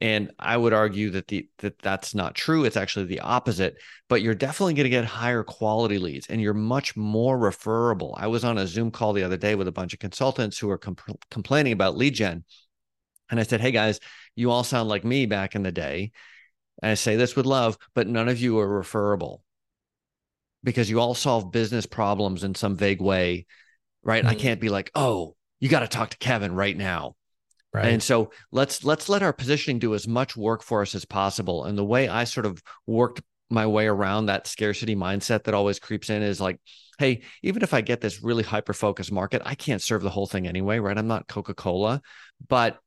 And 0.00 0.32
I 0.38 0.56
would 0.56 0.72
argue 0.72 1.10
that 1.10 1.28
the 1.28 1.48
that 1.58 1.78
that's 1.78 2.12
not 2.12 2.34
true. 2.34 2.64
It's 2.64 2.76
actually 2.76 3.06
the 3.06 3.20
opposite. 3.20 3.76
But 4.08 4.20
you're 4.20 4.34
definitely 4.34 4.74
going 4.74 4.84
to 4.84 4.90
get 4.90 5.04
higher 5.04 5.44
quality 5.44 5.98
leads, 5.98 6.26
and 6.26 6.40
you're 6.40 6.54
much 6.54 6.96
more 6.96 7.38
referable. 7.38 8.12
I 8.18 8.26
was 8.26 8.42
on 8.42 8.58
a 8.58 8.66
Zoom 8.66 8.90
call 8.90 9.12
the 9.12 9.22
other 9.22 9.36
day 9.36 9.54
with 9.54 9.68
a 9.68 9.72
bunch 9.72 9.92
of 9.92 10.00
consultants 10.00 10.58
who 10.58 10.66
were 10.66 10.80
complaining 11.30 11.72
about 11.72 11.96
lead 11.96 12.14
gen, 12.14 12.42
and 13.30 13.38
I 13.38 13.44
said, 13.44 13.60
"Hey 13.60 13.70
guys, 13.70 14.00
you 14.34 14.50
all 14.50 14.64
sound 14.64 14.88
like 14.88 15.04
me 15.04 15.26
back 15.26 15.54
in 15.54 15.62
the 15.62 15.72
day. 15.72 16.12
And 16.82 16.90
I 16.90 16.94
say 16.94 17.16
this 17.16 17.36
with 17.36 17.46
love, 17.46 17.76
but 17.94 18.08
none 18.08 18.28
of 18.28 18.40
you 18.40 18.58
are 18.58 18.78
referable 18.78 19.42
because 20.64 20.88
you 20.88 21.00
all 21.00 21.14
solve 21.14 21.52
business 21.52 21.86
problems 21.86 22.44
in 22.44 22.54
some 22.54 22.76
vague 22.76 23.00
way, 23.00 23.46
right? 24.02 24.22
Mm-hmm. 24.22 24.30
I 24.30 24.34
can't 24.34 24.60
be 24.60 24.68
like, 24.68 24.90
oh, 24.94 25.36
you 25.60 25.68
got 25.68 25.80
to 25.80 25.88
talk 25.88 26.10
to 26.10 26.18
Kevin 26.18 26.54
right 26.54 26.76
now. 26.76 27.14
Right. 27.72 27.86
And 27.86 28.02
so 28.02 28.32
let's 28.50 28.84
let's 28.84 29.08
let 29.08 29.22
our 29.22 29.32
positioning 29.32 29.78
do 29.78 29.94
as 29.94 30.06
much 30.06 30.36
work 30.36 30.62
for 30.62 30.82
us 30.82 30.94
as 30.94 31.06
possible. 31.06 31.64
And 31.64 31.78
the 31.78 31.84
way 31.84 32.06
I 32.06 32.24
sort 32.24 32.44
of 32.44 32.62
worked 32.86 33.22
my 33.48 33.66
way 33.66 33.86
around 33.86 34.26
that 34.26 34.46
scarcity 34.46 34.94
mindset 34.94 35.44
that 35.44 35.54
always 35.54 35.78
creeps 35.78 36.10
in 36.10 36.22
is 36.22 36.40
like, 36.40 36.58
hey, 36.98 37.22
even 37.42 37.62
if 37.62 37.72
I 37.72 37.80
get 37.80 38.00
this 38.00 38.22
really 38.22 38.42
hyper 38.42 38.74
focused 38.74 39.12
market, 39.12 39.40
I 39.44 39.54
can't 39.54 39.80
serve 39.80 40.02
the 40.02 40.10
whole 40.10 40.26
thing 40.26 40.46
anyway, 40.46 40.78
right? 40.80 40.96
I'm 40.96 41.06
not 41.06 41.28
Coca 41.28 41.54
Cola, 41.54 42.02
but 42.46 42.78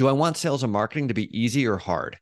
do 0.00 0.08
I 0.08 0.12
want 0.12 0.38
sales 0.38 0.62
and 0.62 0.72
marketing 0.72 1.08
to 1.08 1.14
be 1.14 1.28
easy 1.38 1.66
or 1.66 1.76
hard? 1.76 2.18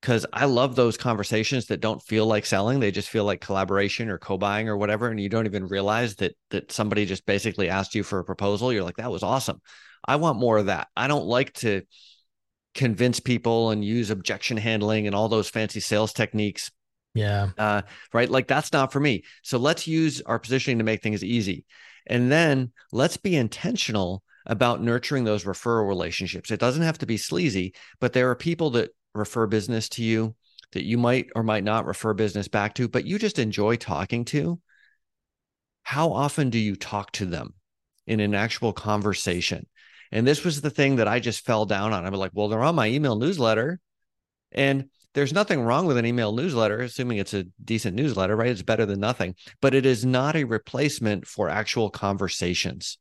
Because 0.00 0.26
I 0.32 0.46
love 0.46 0.74
those 0.74 0.96
conversations 0.96 1.66
that 1.66 1.80
don't 1.80 2.02
feel 2.02 2.26
like 2.26 2.44
selling; 2.44 2.80
they 2.80 2.90
just 2.90 3.08
feel 3.08 3.24
like 3.24 3.40
collaboration 3.40 4.08
or 4.08 4.18
co-buying 4.18 4.68
or 4.68 4.76
whatever, 4.76 5.06
and 5.06 5.20
you 5.20 5.28
don't 5.28 5.46
even 5.46 5.68
realize 5.68 6.16
that 6.16 6.34
that 6.50 6.72
somebody 6.72 7.06
just 7.06 7.24
basically 7.24 7.68
asked 7.68 7.94
you 7.94 8.02
for 8.02 8.18
a 8.18 8.24
proposal. 8.24 8.72
You're 8.72 8.82
like, 8.82 8.96
"That 8.96 9.12
was 9.12 9.22
awesome." 9.22 9.60
I 10.04 10.16
want 10.16 10.40
more 10.40 10.58
of 10.58 10.66
that. 10.66 10.88
I 10.96 11.06
don't 11.06 11.26
like 11.26 11.52
to 11.60 11.82
convince 12.74 13.20
people 13.20 13.70
and 13.70 13.84
use 13.84 14.10
objection 14.10 14.56
handling 14.56 15.06
and 15.06 15.14
all 15.14 15.28
those 15.28 15.48
fancy 15.48 15.78
sales 15.78 16.12
techniques. 16.12 16.72
Yeah. 17.14 17.50
Uh, 17.56 17.82
right. 18.12 18.28
Like 18.28 18.48
that's 18.48 18.72
not 18.72 18.92
for 18.92 18.98
me. 18.98 19.22
So 19.44 19.56
let's 19.56 19.86
use 19.86 20.20
our 20.22 20.40
positioning 20.40 20.78
to 20.78 20.84
make 20.84 21.00
things 21.00 21.22
easy. 21.22 21.64
And 22.08 22.32
then 22.32 22.72
let's 22.90 23.18
be 23.18 23.36
intentional 23.36 24.24
about 24.46 24.82
nurturing 24.82 25.24
those 25.24 25.44
referral 25.44 25.86
relationships. 25.86 26.50
It 26.50 26.60
doesn't 26.60 26.82
have 26.82 26.98
to 26.98 27.06
be 27.06 27.16
sleazy, 27.16 27.74
but 28.00 28.12
there 28.12 28.30
are 28.30 28.34
people 28.34 28.70
that 28.70 28.90
refer 29.14 29.46
business 29.46 29.88
to 29.90 30.02
you 30.02 30.34
that 30.72 30.84
you 30.84 30.98
might 30.98 31.28
or 31.34 31.42
might 31.42 31.64
not 31.64 31.86
refer 31.86 32.14
business 32.14 32.48
back 32.48 32.74
to, 32.74 32.88
but 32.88 33.04
you 33.04 33.18
just 33.18 33.38
enjoy 33.38 33.76
talking 33.76 34.24
to. 34.26 34.58
How 35.82 36.12
often 36.12 36.50
do 36.50 36.58
you 36.58 36.76
talk 36.76 37.12
to 37.12 37.26
them 37.26 37.54
in 38.06 38.20
an 38.20 38.34
actual 38.34 38.72
conversation? 38.72 39.66
And 40.10 40.26
this 40.26 40.44
was 40.44 40.60
the 40.60 40.70
thing 40.70 40.96
that 40.96 41.08
I 41.08 41.20
just 41.20 41.44
fell 41.44 41.66
down 41.66 41.92
on. 41.92 42.06
I 42.06 42.10
was 42.10 42.20
like, 42.20 42.32
well, 42.34 42.48
they're 42.48 42.62
on 42.62 42.74
my 42.74 42.88
email 42.88 43.16
newsletter. 43.16 43.80
And 44.52 44.88
there's 45.14 45.32
nothing 45.32 45.62
wrong 45.62 45.86
with 45.86 45.98
an 45.98 46.06
email 46.06 46.32
newsletter, 46.32 46.80
assuming 46.80 47.18
it's 47.18 47.34
a 47.34 47.46
decent 47.62 47.96
newsletter, 47.96 48.36
right? 48.36 48.50
It's 48.50 48.62
better 48.62 48.86
than 48.86 49.00
nothing, 49.00 49.34
but 49.60 49.74
it 49.74 49.84
is 49.84 50.04
not 50.04 50.36
a 50.36 50.44
replacement 50.44 51.26
for 51.26 51.48
actual 51.48 51.90
conversations. 51.90 52.98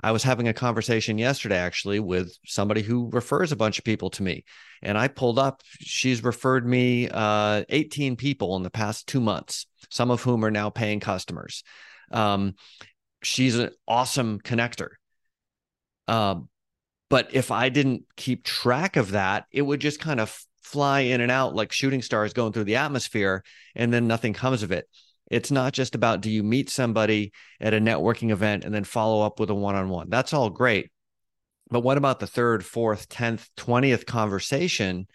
I 0.00 0.12
was 0.12 0.22
having 0.22 0.46
a 0.46 0.54
conversation 0.54 1.18
yesterday 1.18 1.56
actually 1.56 1.98
with 1.98 2.36
somebody 2.46 2.82
who 2.82 3.10
refers 3.10 3.50
a 3.50 3.56
bunch 3.56 3.78
of 3.78 3.84
people 3.84 4.10
to 4.10 4.22
me. 4.22 4.44
And 4.82 4.96
I 4.96 5.08
pulled 5.08 5.38
up, 5.38 5.62
she's 5.80 6.22
referred 6.22 6.66
me 6.66 7.08
uh, 7.10 7.64
18 7.68 8.16
people 8.16 8.56
in 8.56 8.62
the 8.62 8.70
past 8.70 9.08
two 9.08 9.20
months, 9.20 9.66
some 9.90 10.10
of 10.10 10.22
whom 10.22 10.44
are 10.44 10.50
now 10.50 10.70
paying 10.70 11.00
customers. 11.00 11.64
Um, 12.12 12.54
she's 13.22 13.58
an 13.58 13.70
awesome 13.88 14.40
connector. 14.40 14.90
Um, 16.06 16.48
but 17.10 17.34
if 17.34 17.50
I 17.50 17.68
didn't 17.68 18.04
keep 18.16 18.44
track 18.44 18.96
of 18.96 19.12
that, 19.12 19.46
it 19.50 19.62
would 19.62 19.80
just 19.80 20.00
kind 20.00 20.20
of 20.20 20.38
fly 20.62 21.00
in 21.00 21.20
and 21.20 21.32
out 21.32 21.54
like 21.54 21.72
shooting 21.72 22.02
stars 22.02 22.34
going 22.34 22.52
through 22.52 22.64
the 22.64 22.76
atmosphere, 22.76 23.42
and 23.74 23.92
then 23.92 24.06
nothing 24.06 24.34
comes 24.34 24.62
of 24.62 24.70
it. 24.70 24.86
It's 25.30 25.50
not 25.50 25.72
just 25.72 25.94
about 25.94 26.20
do 26.20 26.30
you 26.30 26.42
meet 26.42 26.70
somebody 26.70 27.32
at 27.60 27.74
a 27.74 27.80
networking 27.80 28.30
event 28.30 28.64
and 28.64 28.74
then 28.74 28.84
follow 28.84 29.24
up 29.24 29.38
with 29.38 29.50
a 29.50 29.54
one 29.54 29.74
on 29.74 29.88
one. 29.88 30.08
That's 30.08 30.32
all 30.32 30.50
great. 30.50 30.90
But 31.70 31.80
what 31.80 31.98
about 31.98 32.18
the 32.18 32.26
third, 32.26 32.64
fourth, 32.64 33.08
10th, 33.08 33.46
20th 33.56 34.06
conversation 34.06 35.06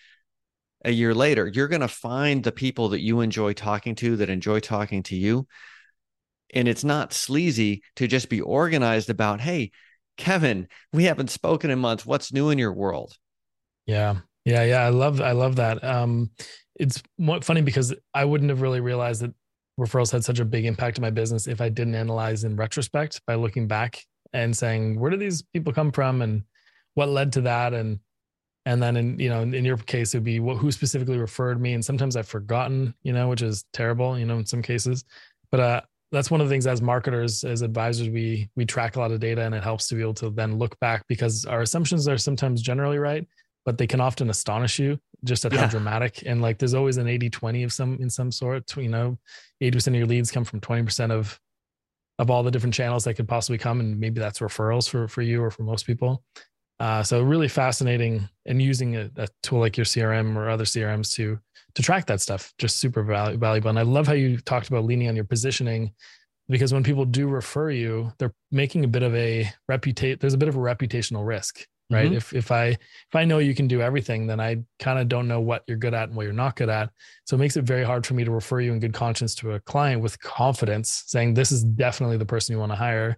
a 0.86 0.91
year 0.91 1.15
later? 1.15 1.47
You're 1.52 1.67
going 1.67 1.82
to 1.82 1.88
find 1.88 2.43
the 2.43 2.52
people 2.52 2.89
that 2.89 3.02
you 3.02 3.21
enjoy 3.21 3.54
talking 3.54 3.95
to 3.95 4.17
that 4.17 4.30
enjoy 4.30 4.60
talking 4.60 5.02
to 5.04 5.15
you. 5.15 5.47
And 6.54 6.67
it's 6.67 6.84
not 6.84 7.13
sleazy 7.13 7.82
to 7.95 8.08
just 8.08 8.30
be 8.30 8.39
organized 8.39 9.10
about, 9.10 9.41
hey, 9.41 9.71
Kevin, 10.17 10.67
we 10.91 11.06
haven't 11.06 11.32
spoken 11.32 11.71
in 11.71 11.80
months. 11.80 12.06
What's 12.06 12.32
new 12.32 12.52
in 12.52 12.60
your 12.60 12.73
world? 12.73 13.17
Yeah. 13.88 14.17
Yeah. 14.45 14.63
Yeah. 14.63 14.84
I 14.84 14.89
love, 14.89 15.19
I 15.21 15.32
love 15.32 15.56
that. 15.56 15.84
Um, 15.84 16.30
it's 16.76 17.02
funny 17.41 17.62
because 17.62 17.95
I 18.13 18.26
wouldn't 18.26 18.52
have 18.52 18.62
really 18.62 18.82
realized 18.82 19.21
that 19.21 19.34
referrals 19.79 20.12
had 20.12 20.23
such 20.23 20.39
a 20.39 20.45
big 20.45 20.65
impact 20.65 20.97
on 20.97 21.01
my 21.01 21.09
business 21.09 21.47
if 21.47 21.62
I 21.62 21.69
didn't 21.69 21.95
analyze 21.95 22.43
in 22.43 22.55
retrospect 22.55 23.21
by 23.25 23.36
looking 23.36 23.67
back 23.67 24.01
and 24.33 24.55
saying, 24.55 24.99
where 24.99 25.12
do 25.12 25.17
these 25.17 25.41
people 25.41 25.73
come 25.73 25.91
from 25.91 26.21
and 26.21 26.43
what 26.93 27.09
led 27.09 27.31
to 27.33 27.41
that? 27.41 27.73
And, 27.73 27.99
and 28.65 28.81
then 28.81 28.95
in, 28.95 29.19
you 29.19 29.29
know, 29.29 29.41
in 29.41 29.65
your 29.65 29.77
case, 29.77 30.13
it 30.13 30.17
would 30.17 30.23
be 30.23 30.39
what, 30.39 30.57
who 30.57 30.71
specifically 30.71 31.17
referred 31.17 31.59
me. 31.59 31.73
And 31.73 31.83
sometimes 31.83 32.15
I've 32.15 32.27
forgotten, 32.27 32.93
you 33.03 33.13
know, 33.13 33.27
which 33.27 33.41
is 33.41 33.65
terrible, 33.73 34.17
you 34.17 34.25
know, 34.25 34.38
in 34.38 34.45
some 34.45 34.62
cases, 34.62 35.05
but, 35.51 35.59
uh, 35.59 35.81
that's 36.13 36.29
one 36.29 36.39
of 36.39 36.47
the 36.47 36.53
things 36.53 36.67
as 36.67 36.79
marketers 36.79 37.43
as 37.43 37.63
advisors 37.63 38.07
we 38.07 38.47
we 38.55 38.65
track 38.65 38.95
a 38.95 38.99
lot 38.99 39.12
of 39.12 39.19
data 39.19 39.41
and 39.41 39.55
it 39.55 39.63
helps 39.63 39.88
to 39.88 39.95
be 39.95 40.01
able 40.01 40.13
to 40.13 40.29
then 40.29 40.59
look 40.59 40.79
back 40.79 41.03
because 41.07 41.43
our 41.45 41.62
assumptions 41.62 42.07
are 42.07 42.19
sometimes 42.19 42.62
generally 42.62 42.99
right 42.99 43.27
but 43.65 43.78
they 43.78 43.88
can 43.88 44.02
often 44.02 44.30
astonish 44.30 44.80
you 44.80 44.99
just 45.23 45.45
at 45.45 45.54
yeah. 45.54 45.62
how 45.62 45.67
dramatic 45.67 46.23
and 46.26 46.41
like 46.41 46.58
there's 46.58 46.73
always 46.73 46.97
an 46.97 47.08
80 47.08 47.30
20 47.30 47.63
of 47.63 47.73
some 47.73 47.97
in 47.99 48.10
some 48.10 48.32
sort 48.32 48.76
you 48.76 48.89
know? 48.89 49.17
80% 49.62 49.88
of 49.88 49.95
your 49.95 50.06
leads 50.06 50.32
come 50.32 50.43
from 50.43 50.60
20% 50.60 51.12
of 51.12 51.39
of 52.19 52.30
all 52.30 52.43
the 52.43 52.52
different 52.52 52.76
channels 52.76 53.06
that 53.06 53.15
could 53.15 53.28
possibly 53.28 53.58
come 53.58 53.80
and 53.80 53.99
maybe 53.99 54.19
that's 54.19 54.39
referrals 54.39 54.89
for 54.89 55.08
for 55.08 55.21
you 55.21 55.41
or 55.41 55.49
for 55.49 55.63
most 55.63 55.86
people. 55.88 56.23
Uh, 56.80 57.02
so 57.02 57.21
really 57.21 57.47
fascinating 57.47 58.28
and 58.45 58.62
using 58.62 58.97
a, 58.97 59.10
a, 59.17 59.28
tool 59.41 59.60
like 59.60 59.78
your 59.78 59.86
crm 59.86 60.36
or 60.36 60.49
other 60.49 60.65
crms 60.65 61.13
to 61.13 61.39
to 61.76 61.82
track 61.82 62.06
that 62.08 62.19
stuff 62.19 62.54
just 62.58 62.78
super 62.78 63.04
valuable. 63.04 63.69
And 63.69 63.80
i 63.80 63.84
love 63.84 64.08
how 64.08 64.13
you 64.13 64.38
talked 64.38 64.67
about 64.67 64.84
leaning 64.84 65.08
on 65.08 65.15
your 65.15 65.26
positioning 65.26 65.93
because 66.49 66.73
when 66.73 66.84
people 66.84 67.06
do 67.06 67.28
refer 67.28 67.69
you 67.69 68.12
they're 68.17 68.34
making 68.52 68.84
a 68.84 68.88
bit 68.88 69.04
of 69.04 69.15
a 69.15 69.49
reputation 69.69 70.17
there's 70.19 70.34
a 70.34 70.38
bit 70.38 70.49
of 70.49 70.56
a 70.56 70.60
reputational 70.60 71.26
risk 71.26 71.65
right 71.93 72.08
mm-hmm. 72.08 72.15
if 72.15 72.34
if 72.34 72.51
i 72.51 72.67
if 72.67 73.15
i 73.15 73.23
know 73.23 73.39
you 73.39 73.56
can 73.56 73.67
do 73.67 73.82
everything 73.82 74.27
then 74.27 74.39
i 74.39 74.62
kind 74.79 74.99
of 74.99 75.08
don't 75.08 75.27
know 75.27 75.39
what 75.39 75.63
you're 75.67 75.77
good 75.77 75.93
at 75.93 76.10
and 76.10 76.15
what 76.15 76.23
you're 76.23 76.34
not 76.34 76.56
good 76.56 76.69
at 76.69 76.89
so 77.25 77.36
it 77.36 77.39
makes 77.39 77.58
it 77.58 77.63
very 77.63 77.84
hard 77.84 78.06
for 78.06 78.13
me 78.13 78.23
to 78.23 78.32
refer 78.32 78.60
you 78.60 78.73
in 78.73 78.79
good 78.79 78.93
conscience 78.93 79.36
to 79.36 79.51
a 79.51 79.60
client 79.62 80.01
with 80.01 80.19
confidence 80.19 81.03
saying 81.08 81.34
this 81.34 81.51
is 81.51 81.63
definitely 81.63 82.17
the 82.17 82.25
person 82.25 82.53
you 82.53 82.60
want 82.60 82.71
to 82.71 82.75
hire 82.75 83.17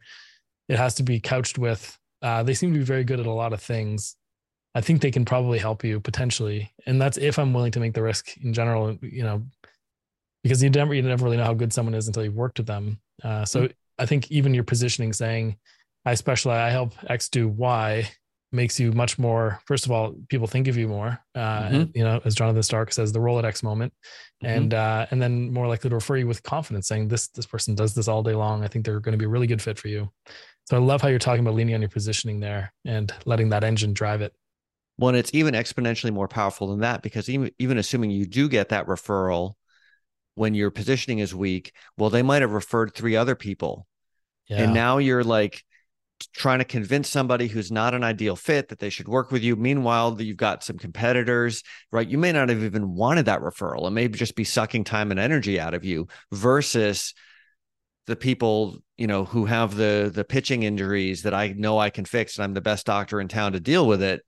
it 0.68 0.78
has 0.78 0.96
to 0.96 1.04
be 1.04 1.20
couched 1.20 1.58
with 1.58 1.98
uh, 2.22 2.42
they 2.42 2.54
seem 2.54 2.74
to 2.74 2.80
be 2.80 2.86
very 2.86 3.04
good 3.04 3.20
at 3.20 3.28
a 3.28 3.32
lot 3.32 3.54
of 3.54 3.62
things 3.62 4.16
I 4.76 4.82
think 4.82 5.02
they 5.02 5.10
can 5.10 5.24
probably 5.24 5.58
help 5.58 5.86
you 5.86 6.02
potentially. 6.02 6.70
And 6.86 7.02
that's 7.02 7.18
if 7.18 7.40
I'm 7.40 7.54
willing 7.54 7.72
to 7.72 7.80
make 7.80 7.94
the 7.94 8.04
risk 8.04 8.36
in 8.44 8.54
general, 8.54 8.98
you 9.02 9.24
know, 9.24 9.44
because 10.44 10.62
you 10.62 10.70
never, 10.70 10.94
you 10.94 11.02
never 11.02 11.24
really 11.24 11.38
know 11.38 11.46
how 11.46 11.54
good 11.54 11.72
someone 11.72 11.96
is 11.96 12.08
until 12.08 12.26
you've 12.26 12.36
worked 12.36 12.60
with 12.60 12.68
them. 12.68 13.00
Uh, 13.24 13.46
so 13.46 13.62
mm-hmm. 13.62 13.72
I 13.98 14.06
think 14.06 14.30
even 14.32 14.54
your 14.54 14.66
positioning 14.66 15.14
saying, 15.14 15.56
I 16.06 16.16
specialize, 16.16 16.60
I 16.60 16.70
help 16.70 16.94
X 17.10 17.30
do 17.30 17.48
Y 17.48 18.08
makes 18.56 18.80
you 18.80 18.92
much 18.92 19.20
more, 19.20 19.60
first 19.66 19.86
of 19.86 19.92
all, 19.92 20.16
people 20.30 20.48
think 20.48 20.68
of 20.68 20.78
you 20.78 20.88
more, 20.88 21.20
uh, 21.36 21.64
mm-hmm. 21.64 21.98
you 21.98 22.04
know, 22.04 22.22
as 22.26 22.36
Jonathan 22.36 22.64
Stark 22.64 22.92
says, 22.92 23.12
the 23.12 23.20
Rolodex 23.20 23.62
moment. 23.62 23.94
Mm-hmm. 24.44 24.58
And, 24.58 24.74
uh, 24.74 25.06
and 25.12 25.22
then 25.22 25.54
more 25.54 25.68
likely 25.68 25.90
to 25.90 25.96
refer 25.96 26.18
you 26.18 26.28
with 26.28 26.42
confidence 26.44 26.88
saying 26.88 27.08
this, 27.08 27.28
this 27.30 27.46
person 27.46 27.76
does 27.76 27.94
this 27.94 28.08
all 28.08 28.24
day 28.24 28.34
long. 28.34 28.64
I 28.64 28.68
think 28.68 28.86
they're 28.86 29.00
going 29.00 29.14
to 29.14 29.18
be 29.18 29.26
a 29.26 29.30
really 29.30 29.48
good 29.48 29.62
fit 29.62 29.78
for 29.78 29.88
you. 29.88 30.10
So 30.66 30.76
I 30.78 30.80
love 30.80 31.02
how 31.02 31.10
you're 31.10 31.20
talking 31.20 31.42
about 31.42 31.54
leaning 31.54 31.76
on 31.76 31.82
your 31.82 31.90
positioning 31.90 32.40
there 32.40 32.74
and 32.86 33.14
letting 33.26 33.50
that 33.50 33.64
engine 33.64 33.94
drive 33.94 34.22
it. 34.22 34.34
Well, 34.98 35.14
it's 35.14 35.34
even 35.34 35.54
exponentially 35.54 36.12
more 36.12 36.28
powerful 36.28 36.68
than 36.68 36.80
that 36.80 37.02
because 37.02 37.30
even 37.30 37.52
even 37.60 37.78
assuming 37.78 38.12
you 38.12 38.26
do 38.26 38.48
get 38.48 38.70
that 38.70 38.88
referral 38.88 39.54
when 40.36 40.54
your 40.54 40.72
positioning 40.72 41.20
is 41.20 41.36
weak, 41.36 41.74
well, 41.98 42.10
they 42.10 42.24
might 42.24 42.42
have 42.42 42.54
referred 42.54 42.94
three 42.94 43.16
other 43.16 43.36
people. 43.36 43.88
Yeah. 44.48 44.64
And 44.64 44.74
now 44.74 44.98
you're 44.98 45.24
like 45.24 45.64
trying 46.34 46.60
to 46.60 46.66
convince 46.66 47.10
somebody 47.10 47.48
who's 47.48 47.72
not 47.72 47.94
an 47.94 48.04
ideal 48.04 48.36
fit 48.36 48.70
that 48.70 48.80
they 48.80 48.90
should 48.90 49.08
work 49.08 49.32
with 49.32 49.44
you. 49.44 49.56
Meanwhile, 49.56 50.22
you've 50.22 50.38
got 50.38 50.64
some 50.64 50.78
competitors, 50.78 51.64
right? 51.92 52.08
You 52.08 52.18
may 52.18 52.32
not 52.32 52.50
have 52.50 52.64
even 52.64 52.96
wanted 52.96 53.26
that 53.26 53.42
referral. 53.42 53.88
It 53.88 53.92
may 53.92 54.08
just 54.08 54.36
be 54.36 54.44
sucking 54.44 54.86
time 54.86 55.12
and 55.12 55.20
energy 55.20 55.60
out 55.60 55.74
of 55.74 55.84
you 55.84 56.08
versus 56.32 57.14
the 58.08 58.16
people, 58.16 58.78
you 58.98 59.08
know, 59.08 59.26
who 59.26 59.46
have 59.46 59.76
the 59.76 60.12
the 60.14 60.24
pitching 60.24 60.64
injuries 60.64 61.24
that 61.24 61.34
I 61.34 61.50
know 61.50 61.80
I 61.80 61.90
can 61.90 62.06
fix 62.06 62.38
and 62.38 62.44
I'm 62.44 62.54
the 62.54 62.62
best 62.62 62.86
doctor 62.86 63.20
in 63.20 63.28
town 63.28 63.54
to 63.54 63.60
deal 63.60 63.88
with 63.88 64.02
it 64.02 64.22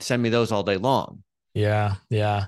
send 0.00 0.22
me 0.22 0.28
those 0.28 0.52
all 0.52 0.62
day 0.62 0.76
long. 0.76 1.22
Yeah, 1.54 1.96
yeah. 2.10 2.46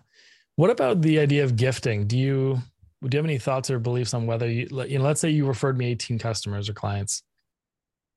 What 0.56 0.70
about 0.70 1.02
the 1.02 1.18
idea 1.18 1.44
of 1.44 1.56
gifting? 1.56 2.06
Do 2.06 2.18
you 2.18 2.58
do 3.02 3.14
you 3.14 3.18
have 3.18 3.26
any 3.26 3.38
thoughts 3.38 3.70
or 3.70 3.78
beliefs 3.78 4.14
on 4.14 4.26
whether 4.26 4.50
you 4.50 4.68
you 4.86 4.98
know 4.98 5.04
let's 5.04 5.20
say 5.20 5.30
you 5.30 5.46
referred 5.46 5.78
me 5.78 5.86
18 5.90 6.18
customers 6.18 6.68
or 6.68 6.72
clients. 6.72 7.22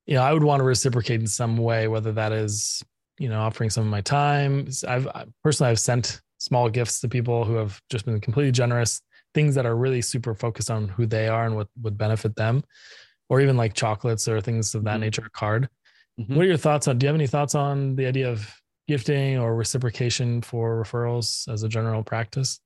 You 0.10 0.16
know, 0.16 0.24
I 0.24 0.34
would 0.34 0.44
want 0.44 0.60
to 0.60 0.64
reciprocate 0.64 1.20
in 1.20 1.28
some 1.28 1.56
way, 1.56 1.88
whether 1.88 2.12
that 2.14 2.32
is, 2.32 2.82
you 3.20 3.30
know, 3.30 3.42
offering 3.42 3.70
some 3.70 3.84
of 3.84 3.92
my 3.92 4.02
time. 4.02 4.68
I've 4.88 5.08
personally 5.44 5.70
I've 5.70 5.80
sent 5.80 6.20
small 6.40 6.68
gifts 6.68 7.00
to 7.02 7.08
people 7.08 7.46
who 7.46 7.54
have 7.54 7.80
just 7.92 8.06
been 8.06 8.20
completely 8.20 8.52
generous, 8.52 9.04
things 9.36 9.54
that 9.54 9.68
are 9.68 9.76
really 9.76 10.02
super 10.02 10.34
focused 10.34 10.72
on 10.72 10.88
who 10.88 11.06
they 11.06 11.28
are 11.28 11.46
and 11.46 11.56
what 11.56 11.68
would 11.84 11.96
benefit 11.96 12.36
them, 12.36 12.64
or 13.30 13.40
even 13.40 13.56
like 13.56 13.76
chocolates 13.76 14.28
or 14.28 14.42
things 14.42 14.74
of 14.74 14.84
that 14.86 14.94
mm-hmm. 14.94 15.02
nature, 15.02 15.26
a 15.28 15.30
card. 15.30 15.70
Mm-hmm. 16.20 16.36
What 16.36 16.46
are 16.46 16.48
your 16.48 16.58
thoughts 16.58 16.88
on? 16.88 16.98
Do 16.98 17.06
you 17.06 17.10
have 17.10 17.16
any 17.16 17.28
thoughts 17.28 17.54
on 17.54 17.96
the 17.96 18.08
idea 18.08 18.32
of 18.32 18.52
gifting 18.88 19.38
or 19.38 19.56
reciprocation 19.56 20.42
for 20.42 20.84
referrals 20.84 21.48
as 21.54 21.62
a 21.62 21.70
general 21.70 22.02
practice? 22.02 22.60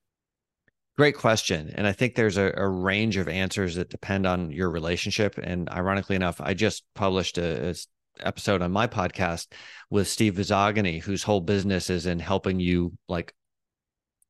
Great 0.96 1.18
question. 1.18 1.72
And 1.74 1.88
I 1.88 1.92
think 1.92 2.14
there's 2.14 2.38
a, 2.38 2.54
a, 2.56 2.68
range 2.68 3.18
of 3.18 3.28
answers 3.28 3.76
that 3.76 3.90
depend 3.90 4.28
on 4.28 4.52
your 4.52 4.70
relationship. 4.70 5.40
And 5.42 5.68
ironically 5.70 6.16
enough, 6.16 6.40
I 6.40 6.54
just 6.54 6.84
published 6.94 7.40
a, 7.40 7.70
a 7.70 7.76
episode 8.20 8.62
on 8.62 8.72
my 8.72 8.86
podcast 8.86 9.48
with 9.90 10.08
Steve 10.08 10.36
Vizagani, 10.36 11.02
whose 11.02 11.24
whole 11.24 11.42
business 11.42 11.90
is 11.90 12.06
in 12.06 12.20
helping 12.20 12.60
you 12.60 12.94
like 13.08 13.34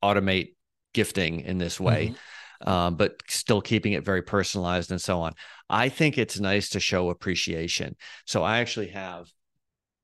automate 0.01 0.55
gifting 0.93 1.41
in 1.41 1.57
this 1.57 1.79
way. 1.79 2.07
Mm-hmm. 2.07 2.69
Um, 2.69 2.95
but 2.95 3.21
still 3.27 3.61
keeping 3.61 3.91
it 3.91 4.05
very 4.05 4.21
personalized 4.21 4.91
and 4.91 5.01
so 5.01 5.19
on. 5.19 5.33
I 5.69 5.89
think 5.89 6.17
it's 6.17 6.39
nice 6.39 6.69
to 6.69 6.79
show 6.79 7.09
appreciation. 7.09 7.97
So 8.25 8.41
I 8.41 8.59
actually 8.59 8.87
have 8.89 9.27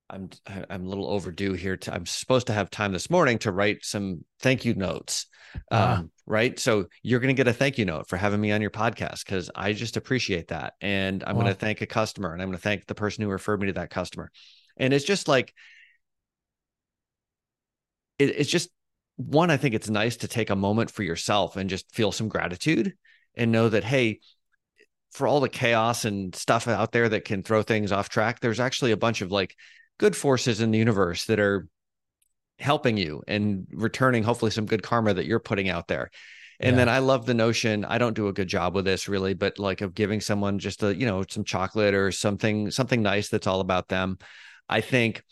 I'm 0.09 0.29
I'm 0.69 0.85
a 0.85 0.89
little 0.89 1.07
overdue 1.07 1.53
here. 1.53 1.77
To, 1.77 1.93
I'm 1.93 2.05
supposed 2.05 2.47
to 2.47 2.53
have 2.53 2.69
time 2.69 2.91
this 2.91 3.09
morning 3.09 3.37
to 3.39 3.51
write 3.51 3.85
some 3.85 4.25
thank 4.39 4.65
you 4.65 4.73
notes, 4.73 5.27
uh-huh. 5.71 5.99
um, 5.99 6.11
right? 6.25 6.59
So 6.59 6.87
you're 7.03 7.19
going 7.19 7.35
to 7.35 7.39
get 7.39 7.47
a 7.47 7.53
thank 7.53 7.77
you 7.77 7.85
note 7.85 8.07
for 8.07 8.17
having 8.17 8.41
me 8.41 8.51
on 8.51 8.61
your 8.61 8.71
podcast 8.71 9.25
because 9.25 9.49
I 9.55 9.73
just 9.73 9.97
appreciate 9.97 10.47
that, 10.49 10.73
and 10.81 11.23
I'm 11.25 11.35
wow. 11.35 11.43
going 11.43 11.53
to 11.53 11.59
thank 11.59 11.81
a 11.81 11.85
customer, 11.85 12.33
and 12.33 12.41
I'm 12.41 12.47
going 12.47 12.57
to 12.57 12.61
thank 12.61 12.85
the 12.85 12.95
person 12.95 13.23
who 13.23 13.29
referred 13.29 13.61
me 13.61 13.67
to 13.67 13.73
that 13.73 13.89
customer, 13.89 14.31
and 14.77 14.93
it's 14.93 15.05
just 15.05 15.27
like 15.27 15.53
it, 18.17 18.29
it's 18.29 18.49
just 18.49 18.69
one. 19.17 19.51
I 19.51 19.57
think 19.57 19.75
it's 19.75 19.89
nice 19.89 20.17
to 20.17 20.27
take 20.27 20.49
a 20.49 20.55
moment 20.55 20.91
for 20.91 21.03
yourself 21.03 21.55
and 21.55 21.69
just 21.69 21.93
feel 21.93 22.11
some 22.11 22.29
gratitude 22.29 22.93
and 23.35 23.51
know 23.51 23.69
that 23.69 23.83
hey, 23.83 24.19
for 25.11 25.27
all 25.27 25.39
the 25.39 25.49
chaos 25.49 26.05
and 26.05 26.35
stuff 26.35 26.67
out 26.67 26.91
there 26.91 27.09
that 27.09 27.25
can 27.25 27.43
throw 27.43 27.63
things 27.63 27.91
off 27.91 28.09
track, 28.09 28.39
there's 28.39 28.59
actually 28.59 28.91
a 28.91 28.97
bunch 28.97 29.21
of 29.21 29.31
like 29.31 29.55
good 29.99 30.15
forces 30.15 30.61
in 30.61 30.71
the 30.71 30.79
universe 30.79 31.25
that 31.25 31.39
are 31.39 31.67
helping 32.57 32.97
you 32.97 33.21
and 33.27 33.67
returning 33.71 34.23
hopefully 34.23 34.51
some 34.51 34.65
good 34.65 34.81
karma 34.81 35.13
that 35.13 35.25
you're 35.25 35.39
putting 35.39 35.69
out 35.69 35.87
there. 35.87 36.09
And 36.59 36.73
yeah. 36.73 36.77
then 36.79 36.89
I 36.89 36.99
love 36.99 37.25
the 37.25 37.33
notion, 37.33 37.85
I 37.85 37.99
don't 37.99 38.15
do 38.15 38.27
a 38.27 38.33
good 38.33 38.49
job 38.49 38.75
with 38.75 38.83
this 38.83 39.07
really, 39.07 39.33
but 39.33 39.59
like 39.59 39.81
of 39.81 39.93
giving 39.93 40.19
someone 40.19 40.59
just 40.59 40.83
a, 40.83 40.93
you 40.93 41.05
know, 41.05 41.23
some 41.29 41.45
chocolate 41.45 41.93
or 41.93 42.11
something, 42.11 42.69
something 42.71 43.01
nice 43.01 43.29
that's 43.29 43.47
all 43.47 43.61
about 43.61 43.87
them. 43.87 44.17
I 44.67 44.81
think 44.81 45.23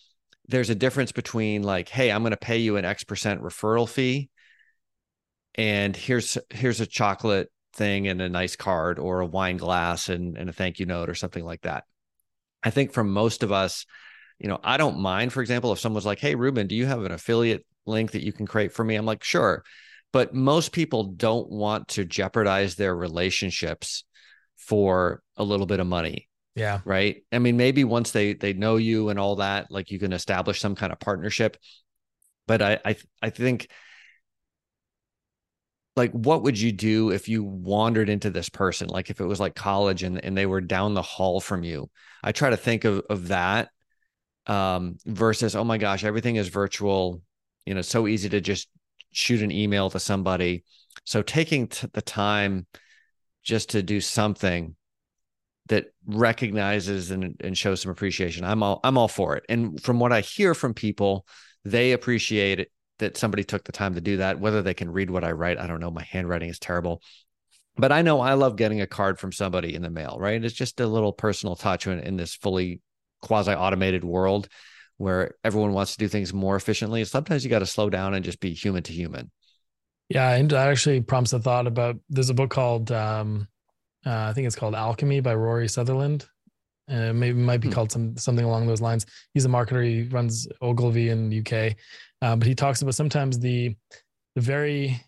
there's 0.48 0.70
a 0.70 0.76
difference 0.76 1.12
between 1.12 1.64
like, 1.64 1.90
hey, 1.90 2.12
I'm 2.12 2.22
going 2.22 2.32
to 2.32 2.38
pay 2.38 2.58
you 2.60 2.78
an 2.78 2.86
X 2.86 3.04
percent 3.04 3.42
referral 3.42 3.90
fee. 3.90 4.30
And 5.56 5.96
here's 5.96 6.38
here's 6.50 6.80
a 6.80 6.86
chocolate 6.86 7.52
thing 7.74 8.08
and 8.08 8.22
a 8.22 8.30
nice 8.30 8.56
card 8.56 8.98
or 8.98 9.20
a 9.20 9.26
wine 9.26 9.58
glass 9.58 10.08
and, 10.08 10.38
and 10.38 10.50
a 10.50 10.54
thank 10.54 10.80
you 10.80 10.86
note 10.86 11.10
or 11.10 11.16
something 11.16 11.44
like 11.44 11.62
that. 11.62 11.84
I 12.64 12.70
think 12.70 12.94
for 12.94 13.04
most 13.04 13.44
of 13.44 13.52
us, 13.52 13.86
you 14.40 14.48
know, 14.48 14.60
I 14.64 14.78
don't 14.78 15.00
mind, 15.00 15.34
for 15.34 15.42
example, 15.42 15.72
if 15.72 15.80
someone's 15.80 16.06
like, 16.06 16.20
Hey, 16.20 16.36
Reuben, 16.36 16.68
do 16.68 16.76
you 16.76 16.86
have 16.86 17.04
an 17.04 17.12
affiliate 17.12 17.66
link 17.86 18.12
that 18.12 18.24
you 18.24 18.34
can 18.34 18.46
create 18.46 18.72
for 18.72 18.84
me? 18.84 18.96
I'm 18.96 19.06
like, 19.06 19.24
sure. 19.24 19.64
But 20.14 20.34
most 20.34 20.72
people 20.72 21.04
don't 21.04 21.50
want 21.50 21.90
to 21.90 22.06
jeopardize 22.06 22.76
their 22.76 22.96
relationships 22.96 24.04
for 24.56 25.22
a 25.36 25.44
little 25.44 25.66
bit 25.66 25.80
of 25.80 25.88
money. 25.88 26.28
Yeah. 26.56 26.82
Right. 26.86 27.24
I 27.32 27.40
mean, 27.40 27.58
maybe 27.58 27.84
once 27.84 28.12
they 28.12 28.34
they 28.34 28.54
know 28.54 28.78
you 28.78 29.10
and 29.10 29.20
all 29.20 29.36
that, 29.36 29.70
like 29.70 29.92
you 29.92 30.00
can 30.00 30.12
establish 30.12 30.60
some 30.60 30.76
kind 30.76 30.92
of 30.92 31.00
partnership. 31.00 31.58
But 32.48 32.62
I 32.62 32.80
I 32.84 32.96
I 33.22 33.30
think 33.30 33.68
like 35.98 36.12
what 36.12 36.44
would 36.44 36.60
you 36.60 36.72
do 36.72 37.10
if 37.12 37.28
you 37.28 37.44
wandered 37.44 38.08
into 38.08 38.30
this 38.30 38.50
person 38.50 38.88
like 38.88 39.10
if 39.10 39.20
it 39.20 39.26
was 39.26 39.40
like 39.40 39.56
college 39.56 40.04
and, 40.04 40.24
and 40.24 40.38
they 40.38 40.46
were 40.46 40.62
down 40.62 40.94
the 40.94 41.02
hall 41.02 41.42
from 41.42 41.64
you 41.64 41.90
i 42.24 42.32
try 42.32 42.52
to 42.52 42.56
think 42.56 42.86
of, 42.86 43.02
of 43.10 43.30
that 43.30 43.70
um, 44.48 44.98
versus 45.06 45.56
oh 45.56 45.64
my 45.64 45.78
gosh 45.78 46.04
everything 46.04 46.36
is 46.36 46.48
virtual 46.48 47.22
you 47.66 47.74
know 47.74 47.82
so 47.82 48.08
easy 48.08 48.30
to 48.30 48.42
just 48.42 48.68
shoot 49.12 49.42
an 49.42 49.52
email 49.52 49.90
to 49.90 50.00
somebody 50.00 50.64
so 51.06 51.22
taking 51.22 51.68
t- 51.68 51.88
the 51.94 52.02
time 52.02 52.66
just 53.44 53.70
to 53.70 53.84
do 53.84 54.02
something 54.02 54.76
that 55.68 55.88
recognizes 56.06 57.12
and, 57.12 57.36
and 57.42 57.58
shows 57.58 57.82
some 57.82 57.92
appreciation 57.92 58.44
i'm 58.44 58.64
all 58.64 58.80
i'm 58.84 58.98
all 58.98 59.08
for 59.08 59.36
it 59.36 59.44
and 59.50 59.82
from 59.82 60.00
what 60.00 60.14
i 60.14 60.22
hear 60.22 60.54
from 60.54 60.74
people 60.74 61.26
they 61.66 61.92
appreciate 61.92 62.60
it 62.60 62.72
that 63.00 63.18
somebody 63.18 63.44
took 63.44 63.64
the 63.64 63.72
time 63.72 63.96
to 63.96 64.02
do 64.02 64.18
that. 64.18 64.40
Whether 64.40 64.62
they 64.62 64.74
can 64.74 64.92
read 64.92 65.10
what 65.10 65.24
I 65.24 65.32
write, 65.32 65.60
I 65.60 65.68
don't 65.68 65.80
know. 65.80 65.92
My 65.92 66.04
handwriting 66.04 66.50
is 66.50 66.60
terrible. 66.60 67.02
But 67.76 67.92
I 67.92 68.02
know 68.02 68.22
I 68.22 68.34
love 68.34 68.56
getting 68.56 68.82
a 68.82 68.88
card 68.88 69.20
from 69.20 69.32
somebody 69.32 69.76
in 69.76 69.84
the 69.84 69.90
mail, 69.90 70.18
right? 70.20 70.44
It's 70.44 70.56
just 70.56 70.80
a 70.80 70.88
little 70.88 71.14
personal 71.14 71.56
touch 71.56 71.86
in, 71.86 72.00
in 72.00 72.18
this 72.18 72.34
fully 72.34 72.82
quasi 73.22 73.52
automated 73.52 74.04
world 74.04 74.48
where 74.98 75.36
everyone 75.44 75.74
wants 75.74 75.92
to 75.92 75.98
do 75.98 76.08
things 76.08 76.34
more 76.34 76.56
efficiently. 76.56 77.04
Sometimes 77.06 77.44
you 77.44 77.50
got 77.50 77.60
to 77.60 77.66
slow 77.66 77.90
down 77.90 78.14
and 78.14 78.26
just 78.26 78.40
be 78.40 78.54
human 78.54 78.84
to 78.84 78.94
human. 78.94 79.32
Yeah. 80.10 80.32
And 80.32 80.50
that 80.52 80.70
actually 80.70 81.02
prompts 81.02 81.34
a 81.34 81.40
thought 81.40 81.68
about 81.68 81.98
there's 82.10 82.30
a 82.30 82.34
book 82.34 82.50
called, 82.50 82.92
um, 82.92 83.48
uh, 84.06 84.30
I 84.30 84.34
think 84.34 84.48
it's 84.48 84.56
called 84.56 84.74
Alchemy 84.74 85.20
by 85.20 85.36
Rory 85.36 85.68
Sutherland. 85.68 86.26
Uh, 86.90 87.12
maybe 87.12 87.38
might 87.38 87.60
be 87.60 87.68
hmm. 87.68 87.74
called 87.74 87.92
some 87.92 88.16
something 88.16 88.46
along 88.46 88.66
those 88.66 88.80
lines. 88.80 89.06
He's 89.34 89.44
a 89.44 89.50
marketer. 89.50 89.84
He 89.84 90.04
runs 90.04 90.48
Ogilvy 90.62 91.10
in 91.10 91.30
the 91.30 91.40
UK, 91.40 91.76
uh, 92.22 92.38
but 92.38 92.48
he 92.48 92.56
talks 92.56 92.82
about 92.82 92.96
sometimes 92.96 93.40
the 93.40 93.76
the 94.36 94.42
very 94.42 95.02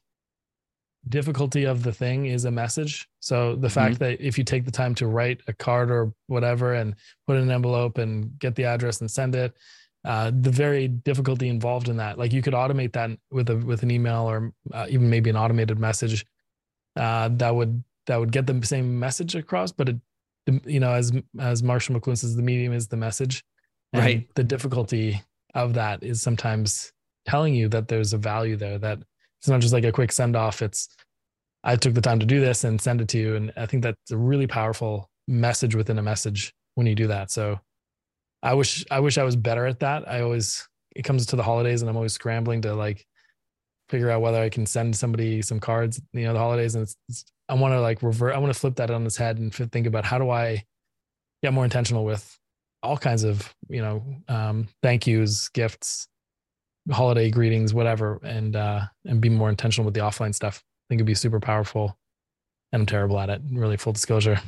difficulty 1.07 1.63
of 1.63 1.83
the 1.83 1.93
thing 1.93 2.25
is 2.25 2.45
a 2.45 2.51
message. 2.51 3.07
So 3.19 3.55
the 3.55 3.67
mm-hmm. 3.67 3.73
fact 3.73 3.99
that 3.99 4.19
if 4.19 4.37
you 4.37 4.43
take 4.43 4.65
the 4.65 4.71
time 4.71 4.93
to 4.95 5.07
write 5.07 5.41
a 5.47 5.53
card 5.53 5.89
or 5.89 6.13
whatever 6.27 6.73
and 6.73 6.95
put 7.25 7.37
in 7.37 7.43
an 7.43 7.51
envelope 7.51 7.97
and 7.97 8.37
get 8.39 8.55
the 8.55 8.65
address 8.65 9.01
and 9.01 9.09
send 9.09 9.35
it, 9.35 9.55
uh, 10.05 10.31
the 10.33 10.51
very 10.51 10.87
difficulty 10.87 11.49
involved 11.49 11.89
in 11.89 11.97
that. 11.97 12.17
Like 12.17 12.31
you 12.31 12.41
could 12.41 12.53
automate 12.53 12.93
that 12.93 13.11
with 13.31 13.49
a 13.49 13.57
with 13.57 13.83
an 13.83 13.91
email 13.91 14.29
or 14.29 14.53
uh, 14.73 14.87
even 14.89 15.09
maybe 15.09 15.29
an 15.29 15.35
automated 15.35 15.77
message 15.77 16.25
uh, 16.95 17.29
that 17.33 17.53
would 17.53 17.83
that 18.07 18.17
would 18.17 18.31
get 18.31 18.47
the 18.47 18.65
same 18.65 18.97
message 18.97 19.35
across. 19.35 19.71
But 19.71 19.89
it, 19.89 19.97
you 20.65 20.79
know, 20.79 20.93
as 20.93 21.11
as 21.39 21.63
Marshall 21.63 21.99
McLuhan 21.99 22.17
says, 22.17 22.35
the 22.35 22.41
medium 22.41 22.73
is 22.73 22.87
the 22.87 22.97
message. 22.97 23.43
Right. 23.93 24.27
The 24.35 24.43
difficulty 24.43 25.21
of 25.55 25.73
that 25.73 26.03
is 26.03 26.21
sometimes 26.21 26.93
telling 27.25 27.55
you 27.55 27.67
that 27.69 27.87
there's 27.87 28.13
a 28.13 28.17
value 28.17 28.55
there 28.55 28.77
that 28.77 28.99
it's 29.39 29.47
not 29.47 29.61
just 29.61 29.73
like 29.73 29.85
a 29.85 29.91
quick 29.91 30.11
send 30.11 30.35
off 30.35 30.61
it's 30.61 30.89
i 31.63 31.75
took 31.75 31.93
the 31.93 32.01
time 32.01 32.19
to 32.19 32.25
do 32.25 32.39
this 32.39 32.63
and 32.63 32.79
send 32.79 33.01
it 33.01 33.07
to 33.09 33.17
you. 33.17 33.35
And 33.35 33.51
i 33.57 33.65
think 33.65 33.83
that's 33.83 34.11
a 34.11 34.17
really 34.17 34.47
powerful 34.47 35.09
message 35.27 35.75
within 35.75 35.99
a 35.99 36.03
message 36.03 36.53
when 36.75 36.87
you 36.87 36.95
do 36.95 37.07
that. 37.07 37.31
So 37.31 37.59
i 38.41 38.53
wish 38.53 38.85
i 38.89 38.99
wish 38.99 39.17
i 39.17 39.23
was 39.23 39.35
better 39.35 39.65
at 39.65 39.79
that. 39.79 40.07
I 40.07 40.21
always 40.21 40.67
it 40.95 41.03
comes 41.03 41.25
to 41.27 41.35
the 41.35 41.43
holidays 41.43 41.81
and 41.81 41.89
i'm 41.89 41.97
always 41.97 42.13
scrambling 42.13 42.61
to 42.61 42.73
like 42.73 43.05
figure 43.89 44.09
out 44.09 44.21
whether 44.21 44.41
i 44.41 44.49
can 44.49 44.65
send 44.65 44.95
somebody 44.95 45.41
some 45.41 45.59
cards 45.59 46.01
you 46.13 46.23
know 46.23 46.33
the 46.33 46.39
holidays. 46.39 46.75
And 46.75 46.83
it's, 46.83 46.95
it's 47.07 47.25
i 47.47 47.53
want 47.53 47.73
to 47.73 47.81
like 47.81 48.01
revert 48.03 48.35
i 48.35 48.37
want 48.37 48.53
to 48.53 48.59
flip 48.59 48.75
that 48.75 48.91
on 48.91 49.05
its 49.05 49.17
head 49.17 49.37
and 49.37 49.53
think 49.53 49.87
about 49.87 50.05
how 50.05 50.17
do 50.17 50.29
i 50.29 50.63
get 51.43 51.53
more 51.53 51.63
intentional 51.63 52.05
with 52.05 52.37
all 52.81 52.97
kinds 52.97 53.23
of 53.23 53.53
you 53.67 53.81
know 53.81 54.03
um, 54.27 54.67
thank 54.81 55.05
yous 55.07 55.49
gifts 55.49 56.07
holiday 56.91 57.29
greetings, 57.29 57.73
whatever, 57.73 58.19
and 58.23 58.55
uh, 58.55 58.81
and 59.05 59.21
be 59.21 59.29
more 59.29 59.49
intentional 59.49 59.85
with 59.85 59.93
the 59.93 60.01
offline 60.01 60.33
stuff. 60.33 60.63
I 60.63 60.85
think 60.89 60.99
it'd 60.99 61.07
be 61.07 61.15
super 61.15 61.39
powerful. 61.39 61.97
And 62.71 62.81
I'm 62.81 62.85
terrible 62.85 63.19
at 63.19 63.29
it. 63.29 63.41
Really, 63.51 63.77
full 63.77 63.93
disclosure. 63.93 64.39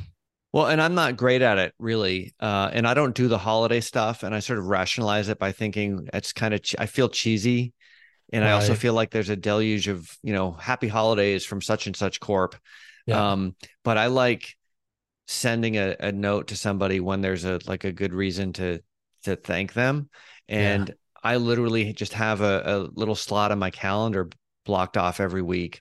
Well, 0.52 0.66
and 0.66 0.82
I'm 0.82 0.94
not 0.94 1.16
great 1.16 1.40
at 1.40 1.58
it 1.58 1.74
really, 1.78 2.34
uh, 2.38 2.70
and 2.72 2.86
I 2.86 2.94
don't 2.94 3.14
do 3.14 3.26
the 3.26 3.38
holiday 3.38 3.80
stuff. 3.80 4.22
And 4.22 4.34
I 4.34 4.40
sort 4.40 4.58
of 4.58 4.66
rationalize 4.66 5.28
it 5.28 5.38
by 5.38 5.52
thinking 5.52 6.08
it's 6.12 6.32
kind 6.32 6.52
of 6.52 6.62
ch- 6.62 6.76
I 6.78 6.86
feel 6.86 7.08
cheesy, 7.08 7.72
and 8.32 8.44
right. 8.44 8.50
I 8.50 8.52
also 8.52 8.74
feel 8.74 8.92
like 8.92 9.10
there's 9.10 9.30
a 9.30 9.36
deluge 9.36 9.88
of 9.88 10.14
you 10.22 10.32
know 10.32 10.52
happy 10.52 10.88
holidays 10.88 11.44
from 11.44 11.62
such 11.62 11.86
and 11.86 11.96
such 11.96 12.20
corp. 12.20 12.54
Yeah. 13.06 13.32
Um, 13.32 13.56
but 13.82 13.98
I 13.98 14.06
like 14.06 14.54
sending 15.26 15.76
a, 15.76 15.96
a 15.98 16.12
note 16.12 16.48
to 16.48 16.56
somebody 16.56 17.00
when 17.00 17.22
there's 17.22 17.44
a 17.44 17.58
like 17.66 17.84
a 17.84 17.92
good 17.92 18.12
reason 18.12 18.52
to 18.54 18.80
to 19.24 19.36
thank 19.36 19.72
them 19.72 20.10
and. 20.48 20.94
I 21.22 21.36
literally 21.36 21.92
just 21.92 22.14
have 22.14 22.40
a, 22.40 22.62
a 22.64 22.76
little 22.94 23.14
slot 23.14 23.52
on 23.52 23.58
my 23.58 23.70
calendar 23.70 24.28
blocked 24.64 24.96
off 24.96 25.20
every 25.20 25.42
week. 25.42 25.80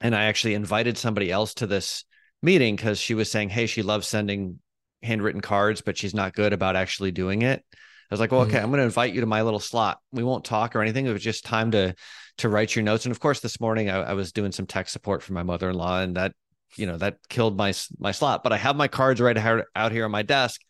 And 0.00 0.14
I 0.14 0.24
actually 0.24 0.54
invited 0.54 0.98
somebody 0.98 1.30
else 1.30 1.54
to 1.54 1.66
this 1.66 2.04
meeting 2.42 2.76
because 2.76 2.98
she 2.98 3.14
was 3.14 3.30
saying, 3.30 3.50
Hey, 3.50 3.66
she 3.66 3.82
loves 3.82 4.06
sending 4.06 4.58
handwritten 5.02 5.40
cards, 5.40 5.80
but 5.80 5.96
she's 5.96 6.14
not 6.14 6.34
good 6.34 6.52
about 6.52 6.76
actually 6.76 7.10
doing 7.10 7.42
it. 7.42 7.64
I 7.72 8.14
was 8.14 8.20
like, 8.20 8.30
well, 8.30 8.42
okay, 8.42 8.56
mm-hmm. 8.56 8.64
I'm 8.64 8.70
going 8.70 8.80
to 8.80 8.84
invite 8.84 9.14
you 9.14 9.20
to 9.22 9.26
my 9.26 9.42
little 9.42 9.60
slot. 9.60 9.98
We 10.12 10.22
won't 10.22 10.44
talk 10.44 10.76
or 10.76 10.82
anything. 10.82 11.06
It 11.06 11.12
was 11.12 11.22
just 11.22 11.44
time 11.44 11.70
to 11.70 11.94
to 12.38 12.48
write 12.48 12.74
your 12.74 12.82
notes. 12.82 13.04
And 13.04 13.12
of 13.12 13.20
course, 13.20 13.40
this 13.40 13.60
morning 13.60 13.90
I, 13.90 14.02
I 14.02 14.12
was 14.12 14.32
doing 14.32 14.52
some 14.52 14.66
tech 14.66 14.88
support 14.88 15.22
for 15.22 15.32
my 15.32 15.42
mother-in-law, 15.42 16.00
and 16.00 16.16
that 16.16 16.32
you 16.76 16.86
know 16.86 16.98
that 16.98 17.16
killed 17.28 17.56
my 17.56 17.72
my 17.98 18.12
slot. 18.12 18.42
But 18.42 18.52
I 18.52 18.58
have 18.58 18.76
my 18.76 18.88
cards 18.88 19.20
right 19.20 19.64
out 19.74 19.92
here 19.92 20.04
on 20.04 20.10
my 20.10 20.22
desk, 20.22 20.60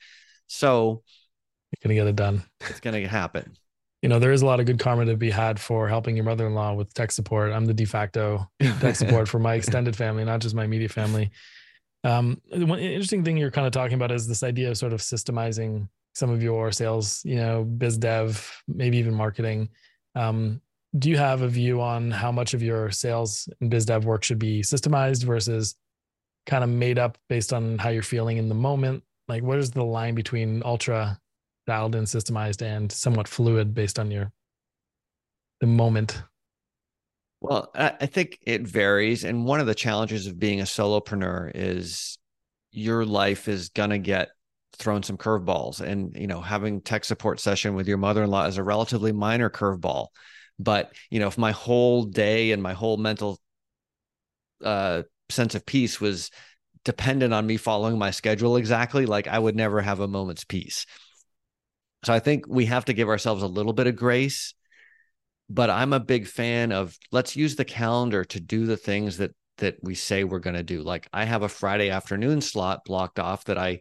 so 0.46 1.02
you're 1.70 1.82
gonna 1.82 1.94
get 1.94 2.06
it 2.06 2.16
done. 2.16 2.44
It's 2.60 2.80
gonna 2.80 3.06
happen 3.08 3.56
you 4.02 4.08
know, 4.08 4.18
there 4.18 4.32
is 4.32 4.42
a 4.42 4.46
lot 4.46 4.58
of 4.58 4.66
good 4.66 4.80
karma 4.80 5.04
to 5.04 5.16
be 5.16 5.30
had 5.30 5.60
for 5.60 5.88
helping 5.88 6.16
your 6.16 6.24
mother-in-law 6.24 6.74
with 6.74 6.92
tech 6.92 7.12
support. 7.12 7.52
I'm 7.52 7.64
the 7.64 7.74
de 7.74 7.84
facto 7.84 8.50
tech 8.80 8.96
support 8.96 9.28
for 9.28 9.38
my 9.38 9.54
extended 9.54 9.96
family, 9.96 10.24
not 10.24 10.40
just 10.40 10.56
my 10.56 10.64
immediate 10.64 10.90
family. 10.90 11.30
Um, 12.02 12.40
one 12.50 12.80
interesting 12.80 13.22
thing 13.22 13.36
you're 13.36 13.52
kind 13.52 13.66
of 13.66 13.72
talking 13.72 13.94
about 13.94 14.10
is 14.10 14.26
this 14.26 14.42
idea 14.42 14.70
of 14.70 14.76
sort 14.76 14.92
of 14.92 15.00
systemizing 15.00 15.88
some 16.14 16.30
of 16.30 16.42
your 16.42 16.72
sales, 16.72 17.22
you 17.24 17.36
know, 17.36 17.62
biz 17.62 17.96
dev, 17.96 18.62
maybe 18.66 18.98
even 18.98 19.14
marketing. 19.14 19.68
Um, 20.16 20.60
do 20.98 21.08
you 21.08 21.16
have 21.16 21.42
a 21.42 21.48
view 21.48 21.80
on 21.80 22.10
how 22.10 22.32
much 22.32 22.54
of 22.54 22.62
your 22.62 22.90
sales 22.90 23.48
and 23.60 23.70
biz 23.70 23.86
dev 23.86 24.04
work 24.04 24.24
should 24.24 24.38
be 24.38 24.62
systemized 24.62 25.22
versus 25.22 25.76
kind 26.44 26.64
of 26.64 26.70
made 26.70 26.98
up 26.98 27.16
based 27.28 27.52
on 27.52 27.78
how 27.78 27.90
you're 27.90 28.02
feeling 28.02 28.36
in 28.36 28.48
the 28.48 28.54
moment? 28.54 29.04
Like, 29.28 29.44
what 29.44 29.58
is 29.58 29.70
the 29.70 29.84
line 29.84 30.16
between 30.16 30.62
ultra 30.64 31.18
dialed 31.66 31.94
in, 31.94 32.04
systemized, 32.04 32.62
and 32.62 32.90
somewhat 32.90 33.28
fluid 33.28 33.74
based 33.74 33.98
on 33.98 34.10
your 34.10 34.32
the 35.60 35.66
moment? 35.66 36.22
Well, 37.40 37.70
I 37.74 38.06
think 38.06 38.38
it 38.42 38.62
varies. 38.62 39.24
And 39.24 39.44
one 39.44 39.58
of 39.58 39.66
the 39.66 39.74
challenges 39.74 40.26
of 40.26 40.38
being 40.38 40.60
a 40.60 40.64
solopreneur 40.64 41.50
is 41.54 42.18
your 42.70 43.04
life 43.04 43.48
is 43.48 43.68
gonna 43.70 43.98
get 43.98 44.28
thrown 44.78 45.02
some 45.02 45.16
curveballs. 45.16 45.80
And 45.80 46.16
you 46.16 46.26
know, 46.26 46.40
having 46.40 46.80
tech 46.80 47.04
support 47.04 47.40
session 47.40 47.74
with 47.74 47.88
your 47.88 47.98
mother-in-law 47.98 48.46
is 48.46 48.58
a 48.58 48.62
relatively 48.62 49.12
minor 49.12 49.50
curveball. 49.50 50.08
But 50.58 50.92
you 51.10 51.18
know, 51.18 51.26
if 51.26 51.36
my 51.38 51.52
whole 51.52 52.04
day 52.04 52.52
and 52.52 52.62
my 52.62 52.74
whole 52.74 52.96
mental 52.96 53.40
uh, 54.62 55.02
sense 55.28 55.54
of 55.54 55.66
peace 55.66 56.00
was 56.00 56.30
dependent 56.84 57.34
on 57.34 57.46
me 57.46 57.56
following 57.56 57.98
my 57.98 58.10
schedule 58.10 58.56
exactly, 58.56 59.06
like 59.06 59.26
I 59.26 59.38
would 59.38 59.56
never 59.56 59.80
have 59.80 60.00
a 60.00 60.08
moment's 60.08 60.44
peace. 60.44 60.86
So 62.04 62.12
I 62.12 62.18
think 62.18 62.46
we 62.48 62.66
have 62.66 62.86
to 62.86 62.92
give 62.92 63.08
ourselves 63.08 63.42
a 63.42 63.48
little 63.48 63.72
bit 63.72 63.86
of 63.86 63.96
grace. 63.96 64.54
But 65.48 65.70
I'm 65.70 65.92
a 65.92 66.00
big 66.00 66.26
fan 66.26 66.72
of 66.72 66.96
let's 67.10 67.36
use 67.36 67.56
the 67.56 67.64
calendar 67.64 68.24
to 68.24 68.40
do 68.40 68.64
the 68.64 68.76
things 68.76 69.18
that 69.18 69.32
that 69.58 69.76
we 69.82 69.94
say 69.94 70.24
we're 70.24 70.38
going 70.38 70.56
to 70.56 70.62
do. 70.62 70.82
Like 70.82 71.08
I 71.12 71.24
have 71.24 71.42
a 71.42 71.48
Friday 71.48 71.90
afternoon 71.90 72.40
slot 72.40 72.84
blocked 72.84 73.18
off 73.18 73.44
that 73.44 73.58
I 73.58 73.80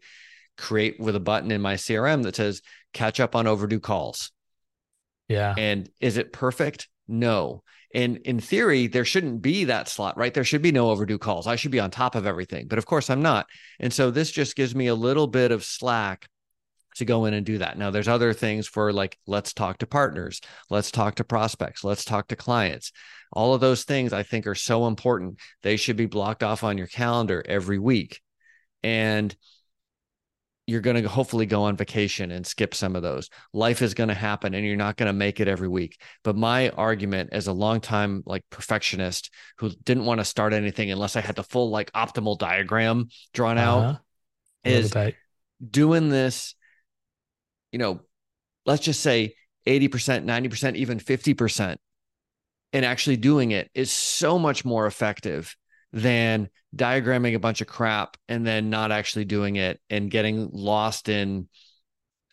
create 0.58 1.00
with 1.00 1.16
a 1.16 1.20
button 1.20 1.52
in 1.52 1.62
my 1.62 1.76
CRM 1.76 2.24
that 2.24 2.36
says 2.36 2.62
catch 2.94 3.20
up 3.20 3.36
on 3.36 3.48
overdue 3.48 3.80
calls. 3.80 4.32
Yeah. 5.28 5.56
And 5.58 5.90
is 6.00 6.18
it 6.18 6.34
perfect? 6.34 6.90
No. 7.08 7.64
And 7.94 8.18
in 8.18 8.40
theory, 8.40 8.88
there 8.88 9.06
shouldn't 9.06 9.42
be 9.42 9.66
that 9.66 9.90
slot, 9.90 10.18
right? 10.18 10.34
There 10.34 10.44
should 10.44 10.62
be 10.62 10.72
no 10.72 10.92
overdue 10.92 11.18
calls. 11.18 11.48
I 11.48 11.56
should 11.56 11.72
be 11.72 11.80
on 11.80 11.92
top 11.92 12.16
of 12.16 12.26
everything. 12.26 12.68
But 12.68 12.78
of 12.78 12.86
course, 12.86 13.10
I'm 13.10 13.22
not. 13.22 13.48
And 13.80 13.92
so 13.92 14.12
this 14.12 14.32
just 14.32 14.56
gives 14.56 14.76
me 14.76 14.88
a 14.88 14.96
little 14.96 15.28
bit 15.28 15.52
of 15.52 15.64
slack 15.64 16.28
to 16.96 17.06
go 17.06 17.26
in 17.26 17.34
and 17.34 17.46
do 17.46 17.60
that. 17.60 17.78
Now, 17.78 17.92
there's 17.92 18.08
other 18.08 18.34
things 18.34 18.68
for 18.68 18.92
like, 18.92 19.18
let's 19.28 19.54
talk 19.54 19.80
to 19.80 19.88
partners, 19.88 20.42
let's 20.70 20.92
talk 20.92 21.16
to 21.16 21.24
prospects, 21.24 21.84
let's 21.84 22.06
talk 22.06 22.28
to 22.30 22.36
clients. 22.36 22.92
All 23.34 23.54
of 23.54 23.62
those 23.62 23.84
things 23.84 24.14
I 24.14 24.24
think 24.24 24.46
are 24.48 24.56
so 24.56 24.88
important. 24.88 25.40
They 25.64 25.78
should 25.78 25.96
be 25.96 26.06
blocked 26.06 26.44
off 26.44 26.64
on 26.64 26.78
your 26.78 26.88
calendar 26.88 27.44
every 27.48 27.80
week. 27.80 28.20
And 28.84 29.36
you're 30.68 30.82
going 30.82 31.02
to 31.02 31.10
hopefully 31.10 31.46
go 31.46 31.64
on 31.64 31.76
vacation 31.76 32.32
and 32.32 32.46
skip 32.46 32.74
some 32.74 32.96
of 32.96 33.02
those. 33.02 33.30
Life 33.54 33.82
is 33.82 33.94
going 33.94 34.10
to 34.10 34.14
happen 34.16 34.54
and 34.54 34.66
you're 34.66 34.76
not 34.76 34.96
going 34.96 35.08
to 35.08 35.14
make 35.14 35.40
it 35.40 35.48
every 35.48 35.68
week. 35.68 36.00
But 36.24 36.36
my 36.36 36.70
argument 36.70 37.32
as 37.34 37.48
a 37.48 37.54
longtime 37.54 38.24
like 38.26 38.44
perfectionist 38.50 39.32
who 39.58 39.70
didn't 39.84 40.06
want 40.06 40.20
to 40.20 40.26
start 40.26 40.54
anything 40.54 40.92
unless 40.92 41.16
I 41.16 41.22
had 41.22 41.36
the 41.36 41.44
full 41.44 41.72
like 41.72 41.92
optimal 41.94 42.38
diagram 42.38 43.10
drawn 43.34 43.58
uh-huh. 43.58 43.80
out 43.80 44.00
is 44.64 44.96
doing 45.70 46.10
this, 46.10 46.56
you 47.72 47.80
know, 47.80 48.02
let's 48.66 48.84
just 48.84 49.02
say 49.02 49.36
80%, 49.68 50.26
90%, 50.26 50.76
even 50.76 51.00
50%. 51.00 51.78
And 52.74 52.86
actually 52.86 53.18
doing 53.18 53.52
it 53.52 53.70
is 53.74 53.92
so 53.92 54.40
much 54.40 54.64
more 54.64 54.88
effective 54.88 55.56
than 55.92 56.50
diagramming 56.76 57.36
a 57.36 57.40
bunch 57.40 57.60
of 57.60 57.68
crap 57.68 58.16
and 58.30 58.48
then 58.48 58.70
not 58.70 58.92
actually 58.92 59.26
doing 59.26 59.58
it 59.58 59.80
and 59.90 60.10
getting 60.10 60.50
lost 60.54 61.10
in 61.10 61.50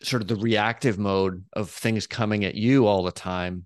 sort 0.01 0.21
of 0.21 0.29
the 0.29 0.37
reactive 0.37 0.97
mode 0.97 1.43
of 1.51 1.69
things 1.69 2.07
coming 2.07 2.45
at 2.45 2.55
you 2.55 2.87
all 2.87 3.03
the 3.03 3.11
time. 3.11 3.65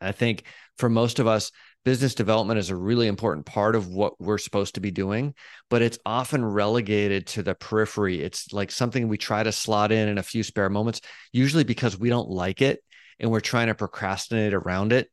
I 0.00 0.12
think 0.12 0.44
for 0.78 0.88
most 0.88 1.18
of 1.18 1.26
us, 1.26 1.50
business 1.84 2.14
development 2.14 2.58
is 2.58 2.70
a 2.70 2.76
really 2.76 3.06
important 3.06 3.46
part 3.46 3.74
of 3.74 3.88
what 3.88 4.20
we're 4.20 4.38
supposed 4.38 4.74
to 4.74 4.80
be 4.80 4.90
doing, 4.90 5.34
but 5.68 5.82
it's 5.82 5.98
often 6.04 6.44
relegated 6.44 7.26
to 7.26 7.42
the 7.42 7.54
periphery. 7.54 8.20
It's 8.20 8.52
like 8.52 8.70
something 8.70 9.08
we 9.08 9.18
try 9.18 9.42
to 9.42 9.52
slot 9.52 9.92
in 9.92 10.08
in 10.08 10.18
a 10.18 10.22
few 10.22 10.42
spare 10.42 10.68
moments, 10.68 11.00
usually 11.32 11.64
because 11.64 11.98
we 11.98 12.10
don't 12.10 12.28
like 12.28 12.60
it 12.60 12.82
and 13.18 13.30
we're 13.30 13.40
trying 13.40 13.68
to 13.68 13.74
procrastinate 13.74 14.54
around 14.54 14.92
it 14.92 15.08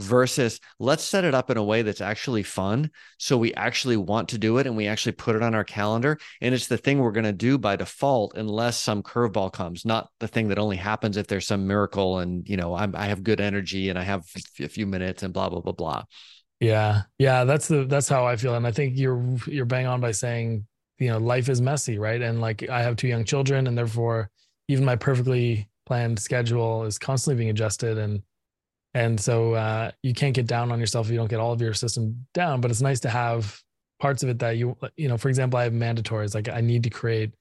versus 0.00 0.60
let's 0.78 1.04
set 1.04 1.24
it 1.24 1.34
up 1.34 1.50
in 1.50 1.56
a 1.56 1.62
way 1.62 1.82
that's 1.82 2.00
actually 2.00 2.42
fun. 2.42 2.90
So 3.18 3.36
we 3.36 3.54
actually 3.54 3.96
want 3.96 4.28
to 4.30 4.38
do 4.38 4.58
it 4.58 4.66
and 4.66 4.76
we 4.76 4.86
actually 4.86 5.12
put 5.12 5.36
it 5.36 5.42
on 5.42 5.54
our 5.54 5.64
calendar. 5.64 6.18
And 6.40 6.54
it's 6.54 6.66
the 6.66 6.76
thing 6.76 6.98
we're 6.98 7.12
going 7.12 7.24
to 7.24 7.32
do 7.32 7.58
by 7.58 7.76
default, 7.76 8.36
unless 8.36 8.78
some 8.78 9.02
curveball 9.02 9.52
comes, 9.52 9.84
not 9.84 10.08
the 10.18 10.28
thing 10.28 10.48
that 10.48 10.58
only 10.58 10.76
happens 10.76 11.16
if 11.16 11.26
there's 11.26 11.46
some 11.46 11.66
miracle 11.66 12.18
and, 12.18 12.48
you 12.48 12.56
know, 12.56 12.74
I'm, 12.74 12.96
I 12.96 13.06
have 13.06 13.22
good 13.22 13.40
energy 13.40 13.88
and 13.88 13.98
I 13.98 14.02
have 14.02 14.24
a 14.60 14.68
few 14.68 14.86
minutes 14.86 15.22
and 15.22 15.32
blah, 15.32 15.48
blah, 15.48 15.60
blah, 15.60 15.72
blah. 15.72 16.04
Yeah. 16.58 17.02
Yeah. 17.18 17.44
That's 17.44 17.68
the, 17.68 17.84
that's 17.84 18.08
how 18.08 18.26
I 18.26 18.36
feel. 18.36 18.54
And 18.54 18.66
I 18.66 18.72
think 18.72 18.96
you're, 18.96 19.36
you're 19.46 19.64
bang 19.64 19.86
on 19.86 20.00
by 20.00 20.12
saying, 20.12 20.66
you 20.98 21.08
know, 21.08 21.18
life 21.18 21.48
is 21.48 21.60
messy, 21.60 21.98
right? 21.98 22.20
And 22.20 22.40
like 22.40 22.68
I 22.68 22.82
have 22.82 22.96
two 22.96 23.08
young 23.08 23.24
children 23.24 23.66
and 23.66 23.76
therefore 23.76 24.30
even 24.68 24.84
my 24.84 24.96
perfectly 24.96 25.68
planned 25.86 26.18
schedule 26.18 26.84
is 26.84 26.98
constantly 26.98 27.38
being 27.38 27.50
adjusted 27.50 27.98
and, 27.98 28.22
and 28.94 29.20
so 29.20 29.54
uh, 29.54 29.90
you 30.02 30.14
can't 30.14 30.34
get 30.34 30.46
down 30.46 30.72
on 30.72 30.80
yourself 30.80 31.06
if 31.06 31.12
you 31.12 31.18
don't 31.18 31.30
get 31.30 31.40
all 31.40 31.52
of 31.52 31.60
your 31.60 31.74
system 31.74 32.26
down. 32.34 32.60
But 32.60 32.70
it's 32.70 32.80
nice 32.80 33.00
to 33.00 33.10
have 33.10 33.60
parts 34.00 34.22
of 34.22 34.28
it 34.28 34.38
that 34.40 34.56
you, 34.56 34.76
you 34.96 35.08
know, 35.08 35.16
for 35.16 35.28
example, 35.28 35.58
I 35.58 35.64
have 35.64 35.72
mandatories. 35.72 36.34
Like 36.34 36.48
I 36.48 36.60
need 36.60 36.82
to 36.84 36.90
create, 36.90 37.32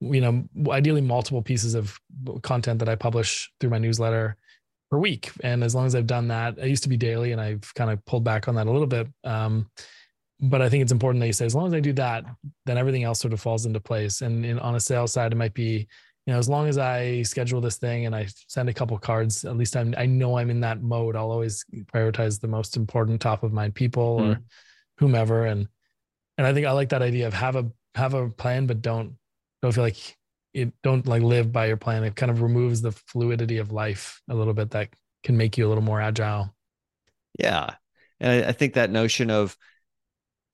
you 0.00 0.20
know, 0.20 0.44
ideally 0.70 1.00
multiple 1.00 1.42
pieces 1.42 1.74
of 1.74 1.98
content 2.42 2.78
that 2.78 2.88
I 2.88 2.94
publish 2.94 3.50
through 3.60 3.70
my 3.70 3.78
newsletter 3.78 4.36
per 4.90 4.98
week. 4.98 5.30
And 5.42 5.64
as 5.64 5.74
long 5.74 5.86
as 5.86 5.94
I've 5.94 6.06
done 6.06 6.28
that, 6.28 6.58
I 6.62 6.66
used 6.66 6.84
to 6.84 6.88
be 6.88 6.96
daily, 6.96 7.32
and 7.32 7.40
I've 7.40 7.74
kind 7.74 7.90
of 7.90 8.04
pulled 8.06 8.24
back 8.24 8.48
on 8.48 8.54
that 8.54 8.66
a 8.66 8.70
little 8.70 8.86
bit. 8.86 9.08
Um, 9.24 9.68
but 10.38 10.60
I 10.62 10.68
think 10.68 10.82
it's 10.82 10.92
important 10.92 11.20
that 11.20 11.26
you 11.26 11.32
say, 11.32 11.46
as 11.46 11.54
long 11.54 11.66
as 11.66 11.74
I 11.74 11.80
do 11.80 11.92
that, 11.94 12.24
then 12.66 12.78
everything 12.78 13.04
else 13.04 13.20
sort 13.20 13.32
of 13.32 13.40
falls 13.40 13.66
into 13.66 13.80
place. 13.80 14.20
And 14.20 14.44
in, 14.44 14.58
on 14.58 14.74
a 14.74 14.80
sales 14.80 15.12
side, 15.12 15.32
it 15.32 15.36
might 15.36 15.54
be 15.54 15.88
you 16.26 16.32
know, 16.32 16.38
as 16.38 16.48
long 16.48 16.66
as 16.66 16.76
I 16.76 17.22
schedule 17.22 17.60
this 17.60 17.76
thing 17.76 18.04
and 18.04 18.14
I 18.14 18.26
send 18.48 18.68
a 18.68 18.74
couple 18.74 18.98
cards, 18.98 19.44
at 19.44 19.56
least 19.56 19.76
I'm 19.76 19.94
I 19.96 20.06
know 20.06 20.38
I'm 20.38 20.50
in 20.50 20.60
that 20.60 20.82
mode. 20.82 21.14
I'll 21.14 21.30
always 21.30 21.64
prioritize 21.94 22.40
the 22.40 22.48
most 22.48 22.76
important 22.76 23.20
top 23.20 23.44
of 23.44 23.52
mind 23.52 23.76
people 23.76 24.18
mm. 24.18 24.32
or 24.32 24.40
whomever. 24.98 25.46
And 25.46 25.68
and 26.36 26.46
I 26.46 26.52
think 26.52 26.66
I 26.66 26.72
like 26.72 26.88
that 26.88 27.02
idea 27.02 27.28
of 27.28 27.34
have 27.34 27.54
a 27.54 27.70
have 27.94 28.14
a 28.14 28.28
plan, 28.28 28.66
but 28.66 28.82
don't 28.82 29.14
don't 29.62 29.72
feel 29.72 29.84
like 29.84 30.16
it 30.52 30.72
don't 30.82 31.06
like 31.06 31.22
live 31.22 31.52
by 31.52 31.66
your 31.66 31.76
plan. 31.76 32.02
It 32.02 32.16
kind 32.16 32.30
of 32.30 32.42
removes 32.42 32.82
the 32.82 32.92
fluidity 32.92 33.58
of 33.58 33.70
life 33.70 34.20
a 34.28 34.34
little 34.34 34.54
bit 34.54 34.70
that 34.72 34.88
can 35.22 35.36
make 35.36 35.56
you 35.56 35.66
a 35.66 35.68
little 35.68 35.84
more 35.84 36.00
agile. 36.00 36.52
Yeah. 37.38 37.74
And 38.18 38.44
I, 38.44 38.48
I 38.48 38.52
think 38.52 38.74
that 38.74 38.90
notion 38.90 39.30
of 39.30 39.56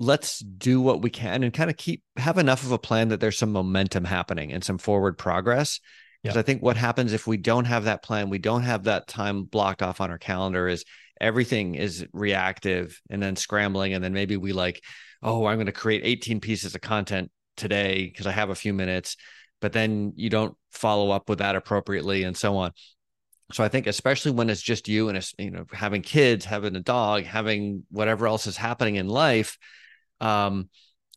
let's 0.03 0.41
do 0.41 0.81
what 0.81 1.03
we 1.03 1.11
can 1.11 1.43
and 1.43 1.53
kind 1.53 1.71
of 1.71 1.77
keep 1.77 2.03
have 2.17 2.39
enough 2.39 2.65
of 2.65 2.73
a 2.73 2.79
plan 2.79 3.09
that 3.09 3.21
there's 3.21 3.39
some 3.39 3.53
momentum 3.53 4.05
happening 4.05 4.53
and 4.53 4.65
some 4.65 4.79
forward 4.79 5.17
progress. 5.17 5.81
Because 6.23 6.37
i 6.37 6.43
think 6.43 6.63
what 6.63 6.77
happens 6.77 7.13
if 7.13 7.27
we 7.27 7.37
don't 7.37 7.65
have 7.65 7.85
that 7.85 8.05
plan 8.05 8.31
we 8.31 8.39
don't 8.39 8.63
have 8.63 8.85
that 8.85 9.09
time 9.09 9.43
blocked 9.43 9.83
off 9.83 10.01
on 10.01 10.11
our 10.11 10.19
calendar 10.19 10.69
is 10.69 10.85
everything 11.21 11.75
is 11.75 12.07
reactive 12.13 13.01
and 13.11 13.23
then 13.23 13.35
scrambling. 13.37 13.93
And 13.95 14.03
then 14.05 14.13
maybe 14.13 14.37
we 14.37 14.53
like 14.53 14.83
oh 15.23 15.47
i'm 15.47 15.57
going 15.57 15.67
to 15.67 15.73
create 15.73 16.03
18 16.05 16.41
pieces 16.41 16.75
of 16.75 16.81
content 16.81 17.31
today 17.57 18.07
because 18.07 18.27
i 18.27 18.33
have 18.33 18.51
a 18.51 18.55
few 18.55 18.73
minutes 18.73 19.17
but 19.63 19.73
then 19.73 20.13
you 20.17 20.29
don't 20.29 20.55
follow 20.73 21.11
up 21.11 21.31
with 21.31 21.39
that 21.39 21.57
appropriately 21.57 22.25
and 22.25 22.37
so 22.37 22.57
on. 22.57 22.73
So 23.53 23.63
I 23.63 23.69
think 23.69 23.87
especially 23.87 24.33
when 24.33 24.51
it's 24.51 24.61
just 24.61 24.89
you 24.89 25.09
and 25.09 25.17
it's 25.17 25.35
you 25.39 25.51
know 25.51 25.65
having 25.73 26.03
kids, 26.03 26.45
having 26.45 26.75
a 26.75 26.81
dog, 26.81 27.25
having 27.25 27.85
whatever 27.91 28.27
else 28.27 28.47
is 28.47 28.57
happening 28.57 28.97
in 28.97 29.09
life, 29.09 29.57
um, 30.23 30.69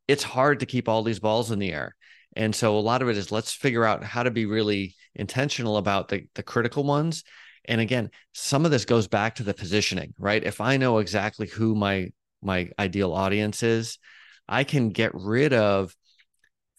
it's 0.07 0.23
hard 0.23 0.59
to 0.59 0.65
keep 0.65 0.89
all 0.89 1.03
these 1.03 1.19
balls 1.19 1.51
in 1.51 1.59
the 1.59 1.71
air. 1.71 1.95
And 2.35 2.53
so 2.53 2.77
a 2.77 2.79
lot 2.79 3.01
of 3.01 3.09
it 3.09 3.17
is 3.17 3.31
let's 3.31 3.53
figure 3.53 3.85
out 3.85 4.03
how 4.03 4.23
to 4.23 4.31
be 4.31 4.45
really 4.45 4.95
intentional 5.15 5.77
about 5.77 6.09
the, 6.09 6.27
the 6.35 6.43
critical 6.43 6.83
ones. 6.83 7.23
And 7.65 7.79
again, 7.79 8.11
some 8.33 8.65
of 8.65 8.71
this 8.71 8.85
goes 8.85 9.07
back 9.07 9.35
to 9.35 9.43
the 9.43 9.53
positioning, 9.53 10.13
right? 10.19 10.43
If 10.43 10.59
I 10.59 10.77
know 10.77 10.97
exactly 10.97 11.47
who 11.47 11.75
my 11.75 12.09
my 12.41 12.69
ideal 12.77 13.13
audience 13.13 13.63
is, 13.63 13.97
I 14.47 14.65
can 14.65 14.89
get 14.89 15.11
rid 15.15 15.51
of 15.53 15.95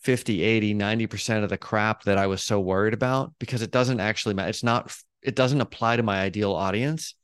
50, 0.02 0.42
80, 0.42 0.74
90% 0.74 1.42
of 1.42 1.50
the 1.50 1.58
crap 1.58 2.04
that 2.04 2.18
I 2.18 2.28
was 2.28 2.42
so 2.42 2.60
worried 2.60 2.94
about 2.94 3.32
because 3.40 3.62
it 3.62 3.72
doesn't 3.72 3.98
actually 3.98 4.34
matter. 4.34 4.50
It's 4.50 4.62
not, 4.62 4.94
it 5.22 5.34
doesn't 5.34 5.60
apply 5.60 5.96
to 5.96 6.04
my 6.04 6.20
ideal 6.20 6.52
audience. 6.52 7.16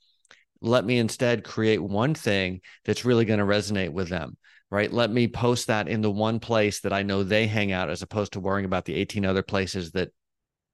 Let 0.61 0.85
me 0.85 0.99
instead 0.99 1.45
create 1.45 1.81
one 1.81 2.15
thing 2.15 2.63
that's 2.85 3.05
really 3.05 3.25
going 3.25 3.39
to 3.39 3.45
resonate 3.45 3.91
with 3.91 4.09
them 4.09 4.37
right? 4.73 4.91
Let 4.91 5.11
me 5.11 5.29
post 5.29 5.67
that 5.67 5.87
in 5.87 6.01
the 6.01 6.11
one 6.11 6.41
place 6.41 6.81
that 6.81 6.95
I 6.95 7.03
know 7.03 7.23
they 7.23 7.47
hang 7.47 7.73
out 7.73 7.91
as 7.91 8.01
opposed 8.01 8.33
to 8.33 8.41
worrying 8.41 8.65
about 8.65 8.87
the 8.87 8.95
18 8.95 9.27
other 9.27 9.43
places 9.43 9.93
that 9.93 10.11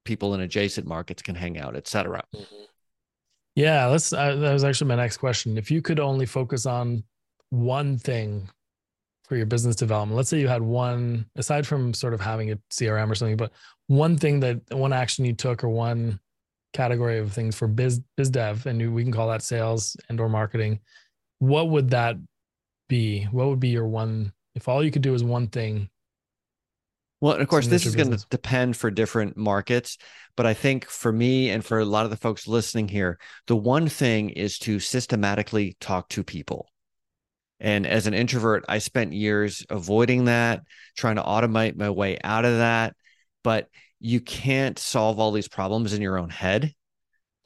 people 0.05 0.33
in 0.33 0.39
adjacent 0.39 0.87
markets 0.87 1.21
can 1.21 1.35
hang 1.35 1.59
out, 1.59 1.75
et 1.75 1.85
cetera. 1.85 2.23
Mm-hmm. 2.33 2.63
Yeah, 3.55 3.87
let's, 3.87 4.13
uh, 4.13 4.37
that 4.37 4.53
was 4.53 4.63
actually 4.63 4.87
my 4.87 4.95
next 4.95 5.17
question. 5.17 5.57
If 5.57 5.69
you 5.69 5.81
could 5.81 5.99
only 5.99 6.25
focus 6.25 6.65
on 6.65 7.03
one 7.49 7.97
thing 7.97 8.49
for 9.27 9.35
your 9.35 9.45
business 9.45 9.75
development, 9.75 10.15
let's 10.15 10.29
say 10.29 10.39
you 10.39 10.47
had 10.47 10.61
one, 10.61 11.25
aside 11.35 11.67
from 11.67 11.93
sort 11.93 12.13
of 12.13 12.21
having 12.21 12.51
a 12.51 12.59
CRM 12.71 13.11
or 13.11 13.15
something, 13.15 13.35
but 13.35 13.51
one 13.87 14.17
thing 14.17 14.39
that 14.39 14.61
one 14.71 14.93
action 14.93 15.25
you 15.25 15.33
took 15.33 15.61
or 15.61 15.69
one 15.69 16.21
category 16.71 17.17
of 17.17 17.33
things 17.33 17.53
for 17.53 17.67
biz 17.67 17.99
biz 18.15 18.29
dev, 18.29 18.65
and 18.65 18.95
we 18.95 19.03
can 19.03 19.11
call 19.11 19.27
that 19.27 19.41
sales 19.41 19.97
and 20.07 20.21
or 20.21 20.29
marketing, 20.29 20.79
what 21.39 21.69
would 21.69 21.89
that 21.89 22.15
be? 22.89 23.23
What 23.31 23.47
would 23.47 23.61
be 23.61 23.69
your 23.69 23.87
one 23.87 24.33
if 24.55 24.67
all 24.67 24.83
you 24.83 24.91
could 24.91 25.01
do 25.01 25.13
is 25.13 25.23
one 25.23 25.47
thing? 25.47 25.89
Well, 27.21 27.35
of 27.35 27.47
course, 27.47 27.67
this 27.67 27.85
is 27.85 27.95
going 27.95 28.11
to 28.11 28.25
depend 28.29 28.77
for 28.77 28.91
different 28.91 29.35
markets, 29.35 29.97
but 30.37 30.45
I 30.45 30.53
think 30.53 30.85
for 30.85 31.11
me 31.11 31.49
and 31.49 31.63
for 31.63 31.79
a 31.79 31.85
lot 31.85 32.05
of 32.05 32.11
the 32.11 32.17
folks 32.17 32.47
listening 32.47 32.87
here, 32.87 33.19
the 33.47 33.57
one 33.57 33.89
thing 33.89 34.29
is 34.29 34.57
to 34.59 34.79
systematically 34.79 35.75
talk 35.81 36.07
to 36.09 36.23
people. 36.23 36.69
And 37.59 37.85
as 37.85 38.07
an 38.07 38.13
introvert, 38.13 38.63
I 38.69 38.77
spent 38.77 39.11
years 39.11 39.65
avoiding 39.69 40.25
that, 40.25 40.61
trying 40.95 41.17
to 41.17 41.23
automate 41.23 41.75
my 41.75 41.89
way 41.89 42.17
out 42.23 42.45
of 42.45 42.57
that. 42.59 42.95
But 43.43 43.67
you 43.99 44.21
can't 44.21 44.79
solve 44.79 45.19
all 45.19 45.33
these 45.33 45.49
problems 45.49 45.93
in 45.93 46.01
your 46.01 46.17
own 46.17 46.29
head 46.29 46.73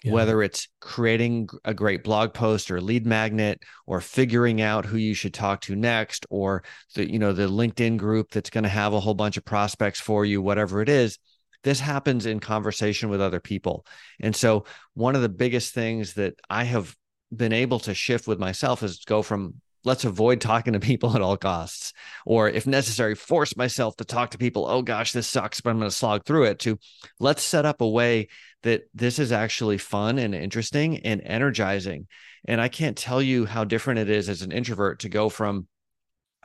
yeah. 0.04 0.12
whether 0.12 0.44
it's 0.44 0.68
creating 0.82 1.48
a 1.64 1.74
great 1.74 2.04
blog 2.04 2.34
post 2.34 2.70
or 2.70 2.82
lead 2.82 3.06
magnet 3.06 3.62
or 3.88 4.02
figuring 4.02 4.62
out 4.62 4.86
who 4.86 4.98
you 4.98 5.14
should 5.14 5.34
talk 5.34 5.62
to 5.62 5.76
next 5.76 6.26
or 6.30 6.64
the 6.96 7.10
you 7.10 7.18
know 7.18 7.34
the 7.34 7.48
linkedin 7.48 7.98
group 7.98 8.30
that's 8.32 8.50
going 8.50 8.64
to 8.64 8.70
have 8.70 8.94
a 8.94 9.00
whole 9.00 9.14
bunch 9.14 9.38
of 9.38 9.46
prospects 9.46 10.00
for 10.00 10.26
you 10.26 10.42
whatever 10.42 10.82
it 10.82 10.90
is 10.90 11.18
this 11.64 11.80
happens 11.80 12.26
in 12.26 12.40
conversation 12.40 13.10
with 13.10 13.22
other 13.22 13.40
people 13.40 13.86
and 14.20 14.36
so 14.36 14.66
one 14.94 15.16
of 15.16 15.22
the 15.22 15.30
biggest 15.30 15.74
things 15.74 16.14
that 16.14 16.34
i 16.50 16.64
have 16.64 16.96
been 17.36 17.54
able 17.54 17.80
to 17.80 17.94
shift 17.94 18.28
with 18.28 18.40
myself 18.40 18.84
is 18.84 19.00
go 19.06 19.22
from 19.22 19.56
let's 19.84 20.06
avoid 20.06 20.40
talking 20.42 20.74
to 20.74 20.80
people 20.80 21.16
at 21.16 21.22
all 21.22 21.38
costs 21.38 21.94
or 22.26 22.50
if 22.50 22.66
necessary 22.66 23.16
force 23.16 23.56
myself 23.56 23.96
to 23.96 24.06
talk 24.06 24.32
to 24.32 24.38
people 24.38 24.66
oh 24.68 24.82
gosh 24.82 25.12
this 25.12 25.28
sucks 25.28 25.62
but 25.62 25.70
i'm 25.70 25.80
going 25.80 25.90
to 25.90 25.96
slog 25.96 26.26
through 26.26 26.44
it 26.44 26.60
to 26.60 26.78
let's 27.20 27.44
set 27.44 27.66
up 27.66 27.82
a 27.82 27.88
way 27.88 28.28
that 28.64 28.84
this 28.94 29.20
is 29.20 29.32
actually 29.32 29.78
fun 29.78 30.18
and 30.18 30.34
interesting 30.34 31.00
and 31.00 31.22
energizing 31.26 32.08
and 32.46 32.62
i 32.62 32.68
can't 32.68 32.98
tell 32.98 33.22
you 33.22 33.46
how 33.46 33.64
different 33.64 34.00
it 34.00 34.10
is 34.10 34.30
as 34.30 34.42
an 34.42 34.52
introvert 34.52 35.00
to 35.00 35.10
go 35.10 35.30
from 35.30 35.68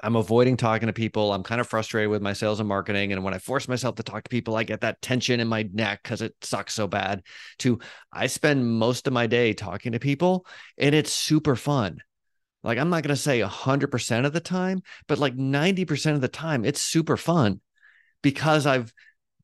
I'm 0.03 0.17
avoiding 0.17 0.57
talking 0.57 0.87
to 0.87 0.93
people. 0.93 1.33
I'm 1.33 1.43
kind 1.43 1.61
of 1.61 1.69
frustrated 1.69 2.11
with 2.11 2.23
my 2.23 2.33
sales 2.33 2.61
and 2.61 2.69
marketing. 2.69 3.13
And 3.13 3.25
when 3.25 3.35
I 3.35 3.39
force 3.39 3.69
myself 3.69 3.97
to 3.97 4.03
talk 4.03 4.25
to 4.25 4.31
people, 4.31 4.57
I 4.57 4.63
get 4.63 4.83
that 4.83 5.03
tension 5.03 5.41
in 5.41 5.49
my 5.49 5.69
neck 5.73 6.01
because 6.03 6.23
it 6.23 6.35
sucks 6.41 6.75
so 6.75 6.87
bad. 6.87 7.23
To 7.61 7.81
I 8.13 8.29
spend 8.29 8.67
most 8.67 9.07
of 9.07 9.13
my 9.13 9.27
day 9.27 9.53
talking 9.53 9.93
to 9.93 9.99
people 9.99 10.47
and 10.77 10.95
it's 10.95 11.13
super 11.13 11.57
fun. 11.57 11.99
Like 12.65 12.79
I'm 12.79 12.91
not 12.91 13.03
going 13.03 13.15
to 13.15 13.21
say 13.21 13.41
100% 13.41 14.27
of 14.27 14.33
the 14.33 14.41
time, 14.41 14.83
but 15.07 15.19
like 15.19 15.37
90% 15.37 16.15
of 16.15 16.21
the 16.21 16.29
time, 16.29 16.65
it's 16.65 16.83
super 16.83 17.17
fun 17.17 17.61
because 18.23 18.67
I've 18.67 18.93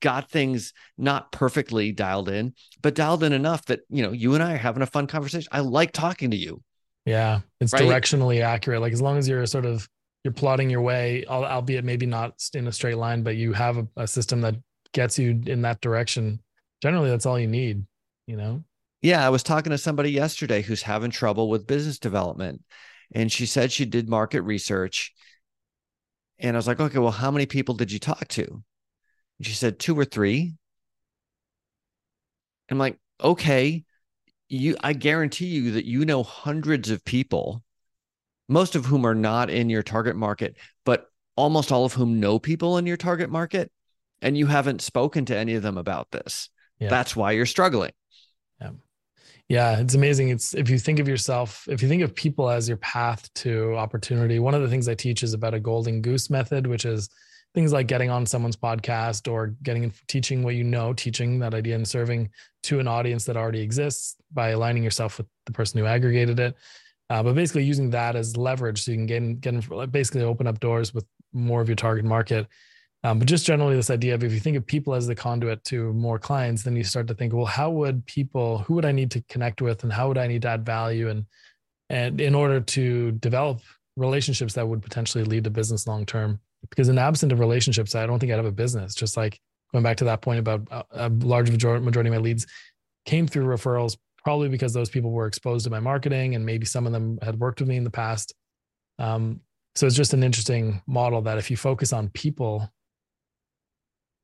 got 0.00 0.30
things 0.30 0.72
not 0.98 1.32
perfectly 1.32 1.92
dialed 1.92 2.28
in, 2.28 2.54
but 2.82 2.94
dialed 2.94 3.22
in 3.22 3.32
enough 3.32 3.64
that, 3.66 3.80
you 3.88 4.02
know, 4.02 4.12
you 4.12 4.34
and 4.34 4.42
I 4.42 4.54
are 4.54 4.58
having 4.58 4.82
a 4.82 4.86
fun 4.86 5.06
conversation. 5.06 5.48
I 5.52 5.60
like 5.60 5.92
talking 5.92 6.30
to 6.32 6.36
you. 6.36 6.62
Yeah. 7.06 7.40
It's 7.60 7.72
right? 7.72 7.82
directionally 7.82 8.42
accurate. 8.42 8.80
Like 8.80 8.92
as 8.92 9.00
long 9.00 9.16
as 9.16 9.28
you're 9.28 9.46
sort 9.46 9.66
of, 9.66 9.88
you're 10.24 10.32
plotting 10.32 10.70
your 10.70 10.82
way, 10.82 11.24
albeit 11.26 11.84
maybe 11.84 12.06
not 12.06 12.34
in 12.54 12.66
a 12.66 12.72
straight 12.72 12.96
line, 12.96 13.22
but 13.22 13.36
you 13.36 13.52
have 13.52 13.76
a, 13.76 13.86
a 13.96 14.06
system 14.06 14.40
that 14.40 14.56
gets 14.92 15.18
you 15.18 15.40
in 15.46 15.62
that 15.62 15.80
direction. 15.80 16.40
Generally, 16.82 17.10
that's 17.10 17.26
all 17.26 17.38
you 17.38 17.46
need, 17.46 17.84
you 18.26 18.36
know? 18.36 18.64
Yeah. 19.02 19.24
I 19.24 19.30
was 19.30 19.42
talking 19.42 19.70
to 19.70 19.78
somebody 19.78 20.10
yesterday 20.10 20.62
who's 20.62 20.82
having 20.82 21.10
trouble 21.10 21.48
with 21.48 21.66
business 21.66 21.98
development 21.98 22.62
and 23.12 23.30
she 23.30 23.46
said 23.46 23.72
she 23.72 23.84
did 23.84 24.08
market 24.08 24.42
research. 24.42 25.12
And 26.38 26.56
I 26.56 26.58
was 26.58 26.66
like, 26.66 26.80
okay, 26.80 26.98
well, 26.98 27.10
how 27.10 27.30
many 27.30 27.46
people 27.46 27.74
did 27.74 27.92
you 27.92 27.98
talk 27.98 28.28
to? 28.28 28.44
And 28.44 29.46
she 29.46 29.52
said 29.52 29.78
two 29.78 29.98
or 29.98 30.04
three. 30.04 30.54
I'm 32.70 32.78
like, 32.78 32.98
okay, 33.22 33.84
you 34.48 34.76
I 34.82 34.92
guarantee 34.92 35.46
you 35.46 35.72
that 35.72 35.84
you 35.84 36.04
know 36.04 36.22
hundreds 36.22 36.90
of 36.90 37.04
people, 37.04 37.62
most 38.48 38.74
of 38.74 38.86
whom 38.86 39.06
are 39.06 39.14
not 39.14 39.50
in 39.50 39.70
your 39.70 39.82
target 39.82 40.16
market, 40.16 40.56
but 40.84 41.06
almost 41.36 41.72
all 41.72 41.84
of 41.84 41.94
whom 41.94 42.20
know 42.20 42.38
people 42.38 42.78
in 42.78 42.86
your 42.86 42.96
target 42.96 43.30
market, 43.30 43.70
and 44.22 44.36
you 44.36 44.46
haven't 44.46 44.80
spoken 44.80 45.24
to 45.26 45.36
any 45.36 45.54
of 45.54 45.62
them 45.62 45.78
about 45.78 46.10
this. 46.10 46.48
Yeah. 46.78 46.88
That's 46.88 47.14
why 47.14 47.32
you're 47.32 47.46
struggling. 47.46 47.92
Yeah. 49.48 49.78
It's 49.78 49.94
amazing. 49.94 50.30
It's 50.30 50.54
if 50.54 50.70
you 50.70 50.78
think 50.78 50.98
of 50.98 51.08
yourself, 51.08 51.66
if 51.68 51.82
you 51.82 51.88
think 51.88 52.02
of 52.02 52.14
people 52.14 52.48
as 52.48 52.66
your 52.66 52.78
path 52.78 53.32
to 53.34 53.76
opportunity, 53.76 54.38
one 54.38 54.54
of 54.54 54.62
the 54.62 54.68
things 54.68 54.88
I 54.88 54.94
teach 54.94 55.22
is 55.22 55.34
about 55.34 55.54
a 55.54 55.60
golden 55.60 56.00
goose 56.00 56.30
method, 56.30 56.66
which 56.66 56.84
is 56.84 57.10
things 57.54 57.72
like 57.72 57.86
getting 57.86 58.10
on 58.10 58.26
someone's 58.26 58.56
podcast 58.56 59.30
or 59.30 59.54
getting 59.62 59.92
teaching 60.08 60.42
what 60.42 60.54
you 60.54 60.64
know, 60.64 60.92
teaching 60.92 61.38
that 61.38 61.54
idea 61.54 61.76
and 61.76 61.86
serving 61.86 62.30
to 62.64 62.80
an 62.80 62.88
audience 62.88 63.24
that 63.26 63.36
already 63.36 63.60
exists 63.60 64.16
by 64.32 64.48
aligning 64.50 64.82
yourself 64.82 65.18
with 65.18 65.26
the 65.46 65.52
person 65.52 65.78
who 65.78 65.86
aggregated 65.86 66.40
it. 66.40 66.56
Uh, 67.10 67.22
but 67.22 67.34
basically 67.34 67.62
using 67.62 67.90
that 67.90 68.16
as 68.16 68.36
leverage 68.36 68.82
so 68.82 68.90
you 68.90 68.96
can 68.96 69.06
get 69.06 69.18
in, 69.18 69.36
get 69.36 69.54
in, 69.54 69.90
basically 69.90 70.22
open 70.22 70.46
up 70.46 70.58
doors 70.58 70.92
with 70.92 71.04
more 71.32 71.60
of 71.60 71.68
your 71.68 71.76
target 71.76 72.04
market 72.04 72.46
um, 73.04 73.18
but 73.18 73.28
just 73.28 73.44
generally, 73.44 73.76
this 73.76 73.90
idea 73.90 74.14
of 74.14 74.24
if 74.24 74.32
you 74.32 74.40
think 74.40 74.56
of 74.56 74.66
people 74.66 74.94
as 74.94 75.06
the 75.06 75.14
conduit 75.14 75.62
to 75.64 75.92
more 75.92 76.18
clients, 76.18 76.62
then 76.62 76.74
you 76.74 76.82
start 76.82 77.06
to 77.08 77.14
think, 77.14 77.34
well, 77.34 77.44
how 77.44 77.70
would 77.70 78.04
people, 78.06 78.58
who 78.58 78.74
would 78.74 78.86
I 78.86 78.92
need 78.92 79.10
to 79.10 79.20
connect 79.28 79.60
with, 79.60 79.82
and 79.84 79.92
how 79.92 80.08
would 80.08 80.16
I 80.16 80.26
need 80.26 80.42
to 80.42 80.48
add 80.48 80.64
value, 80.64 81.10
and 81.10 81.26
and 81.90 82.18
in 82.18 82.34
order 82.34 82.60
to 82.60 83.12
develop 83.12 83.60
relationships 83.96 84.54
that 84.54 84.66
would 84.66 84.82
potentially 84.82 85.22
lead 85.22 85.44
to 85.44 85.50
business 85.50 85.86
long 85.86 86.06
term. 86.06 86.40
Because 86.70 86.88
in 86.88 86.94
the 86.94 87.02
absence 87.02 87.30
of 87.30 87.40
relationships, 87.40 87.94
I 87.94 88.06
don't 88.06 88.18
think 88.18 88.32
I'd 88.32 88.36
have 88.36 88.46
a 88.46 88.52
business. 88.52 88.94
Just 88.94 89.18
like 89.18 89.38
going 89.70 89.84
back 89.84 89.98
to 89.98 90.04
that 90.04 90.22
point 90.22 90.38
about 90.38 90.66
a, 90.70 90.84
a 90.92 91.08
large 91.08 91.50
majority, 91.50 91.84
majority 91.84 92.08
of 92.08 92.14
my 92.14 92.20
leads 92.20 92.46
came 93.04 93.26
through 93.26 93.44
referrals, 93.44 93.98
probably 94.24 94.48
because 94.48 94.72
those 94.72 94.88
people 94.88 95.10
were 95.10 95.26
exposed 95.26 95.64
to 95.64 95.70
my 95.70 95.80
marketing, 95.80 96.36
and 96.36 96.46
maybe 96.46 96.64
some 96.64 96.86
of 96.86 96.92
them 96.92 97.18
had 97.20 97.38
worked 97.38 97.60
with 97.60 97.68
me 97.68 97.76
in 97.76 97.84
the 97.84 97.90
past. 97.90 98.34
Um, 98.98 99.40
so 99.74 99.86
it's 99.86 99.96
just 99.96 100.14
an 100.14 100.22
interesting 100.22 100.80
model 100.86 101.20
that 101.22 101.36
if 101.36 101.50
you 101.50 101.58
focus 101.58 101.92
on 101.92 102.08
people 102.08 102.70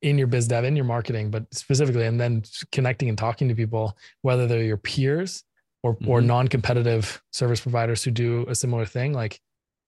in 0.01 0.17
your 0.17 0.27
biz 0.27 0.47
dev, 0.47 0.63
in 0.65 0.75
your 0.75 0.85
marketing, 0.85 1.29
but 1.29 1.45
specifically, 1.53 2.05
and 2.05 2.19
then 2.19 2.43
connecting 2.71 3.09
and 3.09 3.17
talking 3.17 3.47
to 3.47 3.55
people, 3.55 3.97
whether 4.21 4.47
they're 4.47 4.63
your 4.63 4.77
peers 4.77 5.43
or 5.83 5.95
mm-hmm. 5.95 6.09
or 6.09 6.21
non-competitive 6.21 7.21
service 7.31 7.61
providers 7.61 8.03
who 8.03 8.11
do 8.11 8.45
a 8.47 8.55
similar 8.55 8.85
thing. 8.85 9.13
Like 9.13 9.39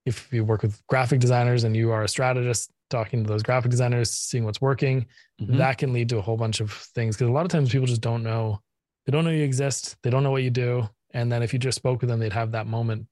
if 0.05 0.32
you 0.32 0.43
work 0.43 0.61
with 0.61 0.82
graphic 0.88 1.20
designers 1.20 1.64
and 1.64 1.76
you 1.76 1.91
are 1.91 2.03
a 2.03 2.07
strategist, 2.07 2.72
talking 2.89 3.24
to 3.24 3.28
those 3.28 3.43
graphic 3.43 3.72
designers, 3.72 4.11
seeing 4.11 4.45
what's 4.45 4.61
working, 4.61 5.07
mm-hmm. 5.41 5.57
that 5.57 5.78
can 5.78 5.93
lead 5.93 6.09
to 6.09 6.18
a 6.18 6.22
whole 6.22 6.38
bunch 6.38 6.59
of 6.59 6.72
things. 6.72 7.16
Because 7.16 7.30
a 7.30 7.34
lot 7.34 7.45
of 7.45 7.51
times 7.51 7.72
people 7.72 7.88
just 7.88 8.01
don't 8.01 8.24
know, 8.24 8.59
they 9.05 9.11
don't 9.11 9.26
know 9.26 9.32
you 9.32 9.43
exist, 9.43 9.97
they 10.03 10.09
don't 10.09 10.24
know 10.24 10.32
what 10.32 10.43
you 10.43 10.51
do, 10.51 10.88
and 11.11 11.32
then 11.32 11.41
if 11.41 11.53
you 11.53 11.59
just 11.59 11.76
spoke 11.76 12.01
with 12.01 12.09
them, 12.09 12.20
they'd 12.20 12.34
have 12.34 12.51
that 12.51 12.68
moment. 12.68 13.07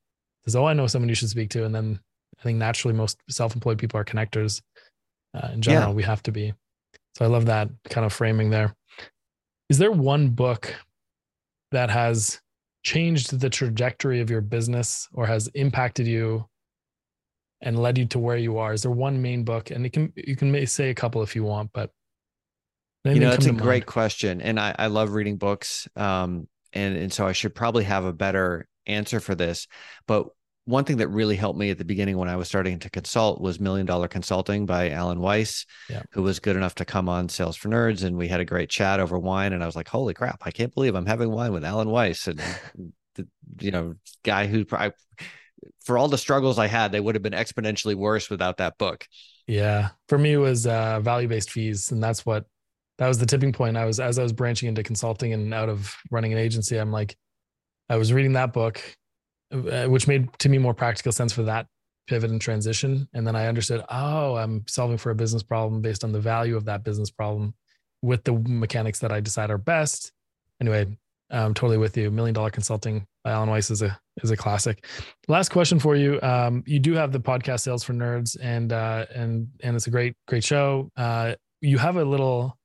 Says, 0.46 0.56
"Oh, 0.56 0.66
I 0.66 0.74
know 0.74 0.88
someone 0.88 1.10
you 1.10 1.16
should 1.16 1.30
speak 1.30 1.50
to," 1.52 1.66
and 1.66 1.74
then 1.74 2.00
I 2.40 2.44
think 2.44 2.58
naturally 2.58 2.96
most 2.96 3.20
self-employed 3.30 3.78
people 3.78 4.00
are 4.00 4.06
connectors. 4.06 4.62
Uh, 5.34 5.50
in 5.54 5.62
general, 5.62 5.90
yeah. 5.90 5.96
we 5.96 6.04
have 6.04 6.24
to 6.24 6.32
be. 6.32 6.54
So 7.16 7.26
I 7.26 7.28
love 7.28 7.46
that 7.46 7.70
kind 7.90 8.06
of 8.06 8.14
framing 8.14 8.50
there. 8.50 8.76
Is 9.70 9.78
there 9.78 9.92
one 9.92 10.30
book 10.30 10.74
that 11.72 11.90
has 11.90 12.42
changed 12.84 13.40
the 13.40 13.50
trajectory 13.50 14.22
of 14.22 14.30
your 14.30 14.42
business 14.42 15.08
or 15.14 15.26
has 15.26 15.48
impacted 15.50 16.08
you 16.08 16.46
and 17.62 17.80
led 17.80 17.98
you 17.98 18.06
to 18.08 18.20
where 18.20 18.38
you 18.38 18.58
are? 18.58 18.74
Is 18.74 18.84
there 18.84 18.92
one 18.92 19.22
main 19.22 19.44
book? 19.44 19.72
And 19.72 19.86
it 19.86 19.94
can 19.94 20.12
you 20.16 20.36
can 20.36 20.66
say 20.68 20.90
a 20.90 20.96
couple 20.96 21.22
if 21.22 21.36
you 21.36 21.44
want, 21.44 21.72
but 21.74 21.92
you 23.04 23.20
know, 23.20 23.32
it's 23.32 23.46
a 23.48 23.52
great 23.52 23.86
question. 23.86 24.42
And 24.42 24.60
I, 24.60 24.76
I 24.78 24.88
love 24.88 25.14
reading 25.14 25.38
books. 25.38 25.88
Um, 25.96 26.48
and, 26.74 26.96
and 26.96 27.12
so 27.12 27.26
I 27.26 27.32
should 27.32 27.56
probably 27.56 27.84
have 27.86 28.06
a 28.06 28.14
better 28.14 28.68
answer 28.86 29.20
for 29.20 29.34
this. 29.34 29.68
But 30.08 30.28
one 30.72 30.86
thing 30.86 30.98
that 30.98 31.10
really 31.10 31.36
helped 31.36 31.60
me 31.60 31.70
at 31.70 31.78
the 31.78 31.86
beginning 31.86 32.18
when 32.18 32.30
I 32.30 32.36
was 32.36 32.48
starting 32.48 32.80
to 32.80 32.90
consult 32.90 33.42
was 33.42 33.60
Million 33.60 33.86
Dollar 33.86 34.08
Consulting 34.08 34.66
by 34.66 34.90
Alan 34.90 35.20
Weiss, 35.20 35.66
yeah. 35.90 36.02
who 36.12 36.24
was 36.24 36.40
good 36.40 36.56
enough 36.56 36.76
to 36.76 36.86
come 36.86 37.10
on 37.10 37.30
Sales 37.30 37.58
for 37.58 37.70
Nerds. 37.70 38.04
And 38.04 38.18
we 38.18 38.28
had 38.28 38.40
a 38.40 38.46
great 38.46 38.70
chat 38.70 39.00
over 39.00 39.20
wine. 39.20 39.54
And 39.54 39.62
I 39.62 39.66
was 39.66 39.76
like, 39.76 39.88
holy 39.88 40.14
crap, 40.14 40.42
I 40.44 40.52
can't 40.52 40.74
believe 40.74 40.96
I'm 40.96 41.06
having 41.06 41.30
wine 41.30 41.52
with 41.52 41.66
Alan 41.66 41.90
Weiss. 41.90 42.28
And, 42.28 42.40
the, 43.16 43.28
you 43.60 43.72
know, 43.72 43.96
guy 44.24 44.48
who, 44.48 44.66
I, 44.72 44.94
for 45.82 45.98
all 45.98 46.08
the 46.08 46.18
struggles 46.18 46.58
I 46.58 46.68
had, 46.68 46.92
they 46.92 47.00
would 47.00 47.16
have 47.16 47.22
been 47.22 47.34
exponentially 47.34 47.96
worse 47.96 48.30
without 48.30 48.58
that 48.58 48.78
book. 48.78 49.06
Yeah. 49.48 49.90
For 50.08 50.18
me, 50.18 50.34
it 50.34 50.38
was 50.38 50.66
uh, 50.66 51.02
value 51.02 51.28
based 51.28 51.52
fees. 51.52 51.92
And 51.92 52.02
that's 52.02 52.26
what, 52.26 52.46
that 52.98 53.08
was 53.08 53.18
the 53.18 53.26
tipping 53.26 53.52
point. 53.52 53.78
I 53.78 53.86
was, 53.86 54.00
as 54.00 54.18
I 54.18 54.24
was 54.24 54.32
branching 54.34 54.70
into 54.70 54.84
consulting 54.84 55.34
and 55.34 55.54
out 55.54 55.70
of 55.70 55.96
running 56.10 56.32
an 56.32 56.40
agency, 56.40 56.78
I'm 56.78 56.92
like, 56.92 57.18
I 57.90 57.98
was 57.98 58.14
reading 58.14 58.34
that 58.34 58.54
book 58.54 58.82
uh, 59.52 59.86
which 59.86 60.08
made 60.08 60.30
to 60.40 60.50
me 60.50 60.58
more 60.58 60.74
practical 60.74 61.12
sense 61.12 61.34
for 61.34 61.44
that 61.44 61.68
pivot 62.08 62.32
and 62.32 62.42
transition. 62.42 63.08
And 63.14 63.26
then 63.26 63.36
I 63.36 63.48
understood, 63.48 63.84
oh, 63.90 64.36
I'm 64.36 64.66
solving 64.68 64.98
for 64.98 65.12
a 65.12 65.16
business 65.16 65.44
problem 65.44 65.82
based 65.82 66.04
on 66.04 66.12
the 66.12 66.20
value 66.20 66.58
of 66.58 66.66
that 66.66 66.84
business 66.84 67.10
problem 67.10 67.54
with 68.02 68.24
the 68.24 68.34
mechanics 68.34 69.00
that 69.00 69.12
I 69.12 69.20
decide 69.20 69.52
are 69.52 69.58
best. 69.58 70.12
Anyway, 70.60 70.98
I'm 71.30 71.54
totally 71.54 71.78
with 71.78 71.96
you. 71.96 72.12
Million 72.12 72.34
Dollar 72.34 72.50
Consulting 72.50 73.06
by 73.24 73.32
Alan 73.32 73.50
Weiss 73.50 73.72
is 73.72 73.82
a 73.82 73.98
is 74.22 74.32
a 74.32 74.38
classic. 74.38 74.86
Last 75.28 75.50
question 75.50 75.80
for 75.80 75.96
you. 75.96 76.20
Um, 76.22 76.64
you 76.66 76.80
do 76.80 76.94
have 76.94 77.12
the 77.12 77.20
podcast 77.20 77.62
Sales 77.62 77.84
for 77.84 77.94
Nerds, 77.94 78.38
and 78.42 78.74
uh, 78.74 79.06
and 79.16 79.48
and 79.64 79.76
it's 79.76 79.88
a 79.88 79.92
great 79.92 80.16
great 80.28 80.44
show. 80.44 80.90
Uh, 80.98 81.36
you 81.62 81.78
have 81.78 81.96
a 81.96 82.04
little 82.04 82.58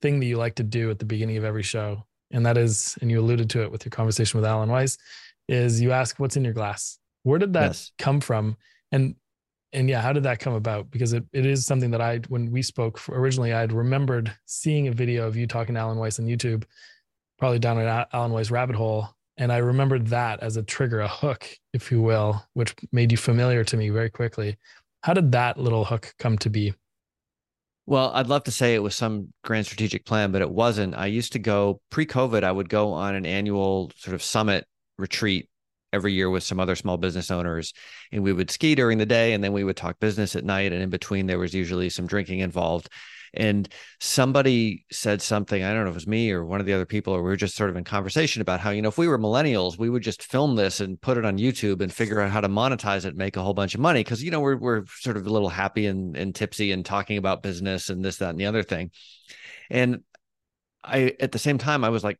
thing 0.00 0.20
that 0.20 0.26
you 0.26 0.38
like 0.38 0.54
to 0.56 0.62
do 0.62 0.90
at 0.90 0.98
the 0.98 1.04
beginning 1.04 1.36
of 1.36 1.44
every 1.44 1.62
show, 1.62 2.04
and 2.30 2.46
that 2.46 2.56
is, 2.56 2.96
and 3.00 3.10
you 3.10 3.20
alluded 3.20 3.50
to 3.50 3.62
it 3.62 3.70
with 3.70 3.84
your 3.84 3.90
conversation 3.90 4.40
with 4.40 4.48
Alan 4.48 4.70
Weiss, 4.70 4.96
is 5.48 5.80
you 5.80 5.92
ask 5.92 6.18
what's 6.18 6.36
in 6.36 6.44
your 6.44 6.52
glass. 6.52 6.98
Where 7.22 7.38
did 7.38 7.52
that 7.54 7.66
yes. 7.68 7.92
come 7.98 8.20
from? 8.20 8.56
And 8.92 9.16
and 9.72 9.88
yeah, 9.90 10.00
how 10.00 10.12
did 10.12 10.22
that 10.22 10.38
come 10.38 10.54
about? 10.54 10.90
Because 10.90 11.12
it, 11.12 11.24
it 11.32 11.44
is 11.44 11.66
something 11.66 11.90
that 11.90 12.00
I 12.00 12.18
when 12.28 12.50
we 12.50 12.62
spoke 12.62 13.00
originally, 13.08 13.52
I'd 13.52 13.72
remembered 13.72 14.32
seeing 14.46 14.88
a 14.88 14.92
video 14.92 15.26
of 15.26 15.36
you 15.36 15.46
talking 15.46 15.74
to 15.74 15.80
Alan 15.80 15.98
Weiss 15.98 16.18
on 16.18 16.26
YouTube, 16.26 16.64
probably 17.38 17.58
down 17.58 17.78
an 17.78 18.06
Alan 18.12 18.32
Weiss 18.32 18.50
rabbit 18.50 18.76
hole. 18.76 19.08
And 19.38 19.52
I 19.52 19.58
remembered 19.58 20.06
that 20.06 20.40
as 20.40 20.56
a 20.56 20.62
trigger, 20.62 21.00
a 21.00 21.08
hook, 21.08 21.46
if 21.74 21.90
you 21.90 22.00
will, 22.00 22.42
which 22.54 22.74
made 22.90 23.12
you 23.12 23.18
familiar 23.18 23.64
to 23.64 23.76
me 23.76 23.90
very 23.90 24.08
quickly. 24.08 24.56
How 25.02 25.12
did 25.12 25.32
that 25.32 25.58
little 25.58 25.84
hook 25.84 26.14
come 26.18 26.38
to 26.38 26.48
be? 26.48 26.72
Well, 27.84 28.10
I'd 28.14 28.28
love 28.28 28.44
to 28.44 28.50
say 28.50 28.74
it 28.74 28.82
was 28.82 28.96
some 28.96 29.32
grand 29.44 29.66
strategic 29.66 30.06
plan, 30.06 30.32
but 30.32 30.42
it 30.42 30.50
wasn't. 30.50 30.96
I 30.96 31.06
used 31.06 31.32
to 31.34 31.38
go 31.38 31.80
pre 31.90 32.06
COVID, 32.06 32.44
I 32.44 32.50
would 32.50 32.68
go 32.68 32.92
on 32.92 33.14
an 33.14 33.26
annual 33.26 33.92
sort 33.96 34.14
of 34.14 34.22
summit 34.22 34.66
retreat 34.98 35.48
every 35.92 36.12
year 36.12 36.28
with 36.28 36.42
some 36.42 36.60
other 36.60 36.74
small 36.76 36.96
business 36.96 37.30
owners 37.30 37.72
and 38.12 38.22
we 38.22 38.32
would 38.32 38.50
ski 38.50 38.74
during 38.74 38.98
the 38.98 39.06
day 39.06 39.32
and 39.32 39.42
then 39.42 39.52
we 39.52 39.64
would 39.64 39.76
talk 39.76 39.98
business 40.00 40.36
at 40.36 40.44
night 40.44 40.72
and 40.72 40.82
in 40.82 40.90
between 40.90 41.26
there 41.26 41.38
was 41.38 41.54
usually 41.54 41.88
some 41.88 42.06
drinking 42.06 42.40
involved 42.40 42.88
And 43.34 43.68
somebody 44.00 44.84
said 44.90 45.20
something, 45.20 45.62
I 45.62 45.72
don't 45.72 45.84
know 45.84 45.90
if 45.90 45.94
it 45.94 45.94
was 45.94 46.06
me 46.06 46.30
or 46.32 46.44
one 46.44 46.60
of 46.60 46.66
the 46.66 46.72
other 46.72 46.86
people, 46.86 47.12
or 47.12 47.22
we 47.22 47.28
were 47.28 47.36
just 47.36 47.56
sort 47.56 47.70
of 47.70 47.76
in 47.76 47.84
conversation 47.84 48.40
about 48.42 48.60
how, 48.60 48.70
you 48.70 48.82
know, 48.82 48.88
if 48.88 48.98
we 48.98 49.08
were 49.08 49.18
millennials, 49.18 49.78
we 49.78 49.90
would 49.90 50.02
just 50.02 50.22
film 50.22 50.56
this 50.56 50.80
and 50.80 51.00
put 51.00 51.18
it 51.18 51.24
on 51.24 51.38
YouTube 51.38 51.82
and 51.82 51.92
figure 51.92 52.20
out 52.20 52.30
how 52.30 52.40
to 52.40 52.48
monetize 52.48 53.04
it, 53.04 53.14
make 53.14 53.36
a 53.36 53.42
whole 53.42 53.54
bunch 53.54 53.74
of 53.74 53.80
money. 53.80 54.02
Cause, 54.02 54.22
you 54.22 54.30
know, 54.30 54.40
we're, 54.40 54.56
we're 54.56 54.84
sort 54.86 55.16
of 55.16 55.26
a 55.26 55.30
little 55.30 55.48
happy 55.50 55.86
and, 55.86 56.16
and 56.16 56.34
tipsy 56.34 56.72
and 56.72 56.84
talking 56.84 57.18
about 57.18 57.42
business 57.42 57.90
and 57.90 58.04
this, 58.04 58.16
that, 58.18 58.30
and 58.30 58.40
the 58.40 58.46
other 58.46 58.62
thing. 58.62 58.90
And 59.68 60.02
I, 60.82 61.14
at 61.20 61.32
the 61.32 61.38
same 61.38 61.58
time, 61.58 61.84
I 61.84 61.90
was 61.90 62.04
like, 62.04 62.18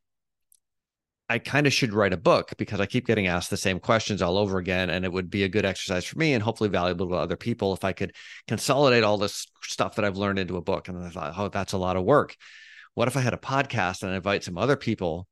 I 1.29 1.39
kind 1.41 1.67
of 1.67 1.73
should 1.73 1.93
write 1.93 2.13
a 2.13 2.17
book 2.17 2.53
because 2.57 2.81
I 2.81 2.87
keep 2.87 3.07
getting 3.07 3.27
asked 3.27 3.51
the 3.51 3.57
same 3.57 3.81
questions 3.81 4.23
all 4.23 4.39
over 4.39 4.59
again. 4.59 4.91
And 4.91 5.05
it 5.05 5.13
would 5.13 5.29
be 5.29 5.43
a 5.43 5.49
good 5.49 5.65
exercise 5.65 6.05
for 6.05 6.19
me 6.19 6.35
and 6.35 6.43
hopefully 6.43 6.71
valuable 6.71 7.09
to 7.09 7.15
other 7.15 7.37
people 7.37 7.73
if 7.73 7.85
I 7.85 7.93
could 7.93 8.15
consolidate 8.47 9.03
all 9.03 9.19
this 9.19 9.47
stuff 9.63 9.97
that 9.97 10.05
I've 10.05 10.17
learned 10.17 10.39
into 10.39 10.57
a 10.57 10.63
book. 10.63 10.89
And 10.89 11.03
I 11.03 11.11
thought, 11.11 11.35
oh, 11.37 11.49
that's 11.49 11.73
a 11.73 11.79
lot 11.79 11.97
of 11.97 12.05
work. 12.05 12.37
What 12.95 13.09
if 13.09 13.17
I 13.17 13.21
had 13.21 13.35
a 13.35 13.39
podcast 13.39 14.03
and 14.03 14.13
I 14.13 14.17
invite 14.17 14.45
some 14.45 14.57
other 14.57 14.77
people 14.77 15.27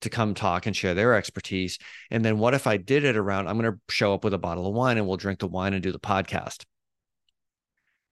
to 0.00 0.08
come 0.08 0.32
talk 0.32 0.64
and 0.64 0.74
share 0.74 0.94
their 0.94 1.14
expertise? 1.14 1.78
And 2.10 2.24
then 2.24 2.38
what 2.38 2.54
if 2.54 2.66
I 2.66 2.78
did 2.78 3.04
it 3.04 3.16
around, 3.16 3.46
I'm 3.46 3.60
going 3.60 3.72
to 3.72 3.78
show 3.90 4.14
up 4.14 4.24
with 4.24 4.32
a 4.32 4.38
bottle 4.38 4.66
of 4.66 4.74
wine 4.74 4.96
and 4.96 5.06
we'll 5.06 5.18
drink 5.18 5.40
the 5.40 5.48
wine 5.48 5.74
and 5.74 5.82
do 5.82 5.92
the 5.92 6.00
podcast. 6.00 6.64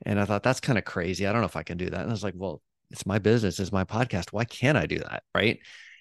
And 0.05 0.21
I 0.21 0.27
thought, 0.27 0.43
that's 0.43 0.61
kind 0.61 0.79
of 0.79 0.85
crazy. 0.85 1.27
I 1.27 1.33
don't 1.33 1.41
know 1.41 1.47
if 1.47 1.57
I 1.57 1.63
can 1.63 1.79
do 1.79 1.89
that. 1.89 2.01
And 2.01 2.11
I 2.11 2.13
was 2.13 2.23
like, 2.23 2.35
well, 2.37 2.61
it's 2.91 3.07
my 3.07 3.19
business, 3.19 3.59
it's 3.59 3.73
my 3.73 3.85
podcast. 3.85 4.27
Why 4.31 4.45
can't 4.45 4.79
I 4.79 4.87
do 4.87 4.99
that? 4.99 5.23
Right. 5.35 5.59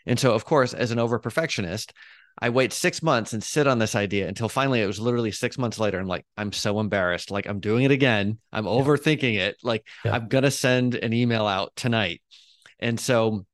And 0.07 0.19
so, 0.19 0.33
of 0.33 0.45
course, 0.45 0.73
as 0.73 0.91
an 0.91 0.99
over 0.99 1.19
perfectionist, 1.19 1.93
I 2.39 2.49
wait 2.49 2.71
six 2.71 3.01
months 3.01 3.33
and 3.33 3.43
sit 3.43 3.67
on 3.67 3.79
this 3.79 3.95
idea 3.95 4.27
until 4.27 4.47
finally 4.47 4.81
it 4.81 4.87
was 4.87 4.99
literally 4.99 5.31
six 5.31 5.57
months 5.57 5.79
later. 5.79 5.99
I'm 5.99 6.07
like, 6.07 6.25
I'm 6.37 6.53
so 6.53 6.79
embarrassed. 6.79 7.31
Like, 7.31 7.47
I'm 7.47 7.59
doing 7.59 7.83
it 7.83 7.91
again. 7.91 8.39
I'm 8.51 8.65
yeah. 8.65 8.71
overthinking 8.71 9.35
it. 9.35 9.57
Like, 9.63 9.85
yeah. 10.05 10.13
I'm 10.13 10.27
going 10.27 10.43
to 10.43 10.51
send 10.51 10.95
an 10.95 11.13
email 11.13 11.47
out 11.47 11.73
tonight. 11.75 12.21
And 12.79 12.99
so, 12.99 13.45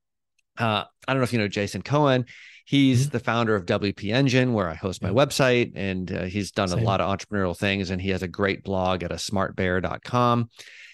uh, 0.57 0.83
I 1.07 1.13
don't 1.13 1.17
know 1.17 1.23
if 1.23 1.33
you 1.33 1.39
know 1.39 1.47
Jason 1.47 1.81
Cohen. 1.81 2.25
He's 2.65 3.03
mm-hmm. 3.03 3.11
the 3.11 3.19
founder 3.19 3.55
of 3.55 3.65
WP 3.65 4.13
Engine, 4.13 4.53
where 4.53 4.69
I 4.69 4.75
host 4.75 5.01
my 5.01 5.09
website, 5.09 5.73
and 5.75 6.11
uh, 6.11 6.23
he's 6.23 6.51
done 6.51 6.69
Same. 6.69 6.79
a 6.79 6.83
lot 6.83 7.01
of 7.01 7.09
entrepreneurial 7.09 7.57
things. 7.57 7.89
And 7.89 8.01
he 8.01 8.09
has 8.09 8.21
a 8.21 8.27
great 8.27 8.63
blog 8.63 9.03
at 9.03 9.11
a 9.11 9.15
smartbear.com 9.15 10.49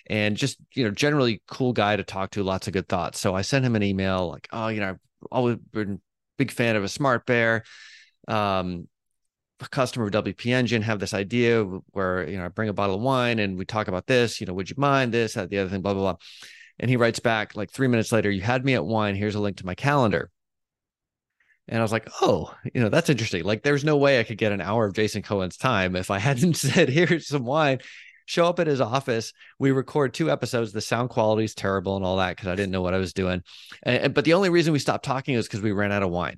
and 0.10 0.36
just 0.36 0.58
you 0.74 0.84
know 0.84 0.92
generally 0.92 1.42
cool 1.48 1.72
guy 1.72 1.96
to 1.96 2.04
talk 2.04 2.32
to 2.32 2.44
lots 2.44 2.68
of 2.68 2.74
good 2.74 2.88
thoughts 2.88 3.20
so 3.20 3.36
i 3.36 3.42
sent 3.42 3.64
him 3.64 3.76
an 3.76 3.84
email 3.84 4.28
like 4.28 4.48
oh 4.52 4.68
you 4.68 4.80
know 4.80 4.98
always 5.32 5.58
been 5.58 6.02
big 6.38 6.52
fan 6.52 6.76
of 6.76 6.84
a 6.84 6.90
smart 6.90 7.26
bear. 7.26 7.64
Um, 8.28 8.88
a 9.62 9.68
customer 9.68 10.06
of 10.06 10.12
WP 10.12 10.54
Engine 10.54 10.82
have 10.82 11.00
this 11.00 11.14
idea 11.14 11.64
where 11.64 12.28
you 12.28 12.38
know 12.38 12.46
I 12.46 12.48
bring 12.48 12.70
a 12.70 12.74
bottle 12.74 12.96
of 12.96 13.02
wine 13.02 13.40
and 13.40 13.58
we 13.58 13.66
talk 13.66 13.88
about 13.88 14.08
this. 14.08 14.40
You 14.40 14.48
know, 14.48 14.54
would 14.54 14.70
you 14.70 14.76
mind 14.78 15.14
this, 15.14 15.34
that, 15.34 15.50
the 15.50 15.60
other 15.60 15.70
thing, 15.70 15.82
blah 15.82 15.94
blah 15.94 16.14
blah. 16.14 16.16
And 16.80 16.90
he 16.90 16.98
writes 16.98 17.20
back 17.20 17.56
like 17.56 17.72
three 17.72 17.88
minutes 17.88 18.12
later, 18.12 18.32
you 18.32 18.42
had 18.42 18.64
me 18.64 18.74
at 18.74 18.86
wine. 18.86 19.16
Here's 19.16 19.36
a 19.36 19.42
link 19.42 19.58
to 19.58 19.66
my 19.66 19.76
calendar. 19.76 20.32
And 21.68 21.78
I 21.78 21.82
was 21.84 21.92
like, 21.92 22.10
oh, 22.22 22.54
you 22.74 22.82
know, 22.82 22.90
that's 22.90 23.12
interesting. 23.12 23.44
Like, 23.44 23.62
there's 23.62 23.84
no 23.84 23.96
way 23.98 24.20
I 24.20 24.24
could 24.24 24.40
get 24.40 24.52
an 24.52 24.60
hour 24.60 24.86
of 24.86 24.94
Jason 24.94 25.22
Cohen's 25.22 25.56
time 25.56 25.96
if 25.96 26.10
I 26.10 26.18
hadn't 26.18 26.54
said, 26.58 26.90
here's 26.90 27.28
some 27.28 27.46
wine 27.46 27.80
show 28.30 28.46
up 28.46 28.60
at 28.60 28.68
his 28.68 28.80
office. 28.80 29.34
We 29.58 29.72
record 29.72 30.14
two 30.14 30.30
episodes. 30.30 30.72
The 30.72 30.82
sound 30.82 31.10
quality 31.10 31.46
is 31.46 31.56
terrible 31.56 31.96
and 31.96 32.06
all 32.06 32.18
that 32.18 32.36
because 32.36 32.48
I 32.48 32.56
didn't 32.56 32.72
know 32.72 32.84
what 32.84 32.94
I 32.94 33.00
was 33.00 33.12
doing. 33.12 33.42
And, 33.82 34.14
but 34.14 34.24
the 34.24 34.34
only 34.34 34.50
reason 34.50 34.72
we 34.72 34.80
stopped 34.80 35.04
talking 35.04 35.36
was 35.36 35.48
because 35.48 35.62
we 35.62 35.72
ran 35.72 35.92
out 35.92 36.04
of 36.04 36.12
wine. 36.12 36.38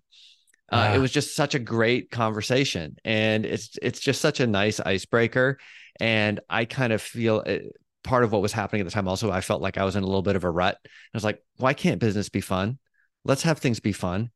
Uh, 0.72 0.94
It 0.96 1.00
was 1.00 1.12
just 1.12 1.36
such 1.36 1.54
a 1.54 1.60
great 1.60 2.10
conversation, 2.10 2.96
and 3.04 3.46
it's 3.46 3.78
it's 3.82 4.00
just 4.00 4.22
such 4.22 4.40
a 4.40 4.48
nice 4.48 4.80
icebreaker. 4.80 5.60
And 6.00 6.40
I 6.50 6.64
kind 6.64 6.94
of 6.94 7.02
feel 7.02 7.42
it, 7.42 7.66
uh, 7.66 7.70
part 8.08 8.24
of 8.24 8.32
what 8.32 8.42
was 8.42 8.54
happening 8.54 8.80
at 8.80 8.86
the 8.86 8.92
time. 8.92 9.10
Also, 9.10 9.30
I 9.30 9.42
felt 9.42 9.62
like 9.62 9.78
I 9.78 9.84
was 9.84 9.98
in 9.98 10.04
a 10.04 10.06
little 10.06 10.22
bit 10.22 10.38
of 10.38 10.46
a 10.46 10.50
rut. 10.50 10.78
I 10.86 10.90
was 11.14 11.26
like, 11.26 11.44
why 11.58 11.74
can't 11.74 12.00
business 12.00 12.30
be 12.30 12.40
fun? 12.40 12.80
Let's 13.26 13.44
have 13.44 13.60
things 13.60 13.82
be 13.82 13.92
fun. 13.92 14.32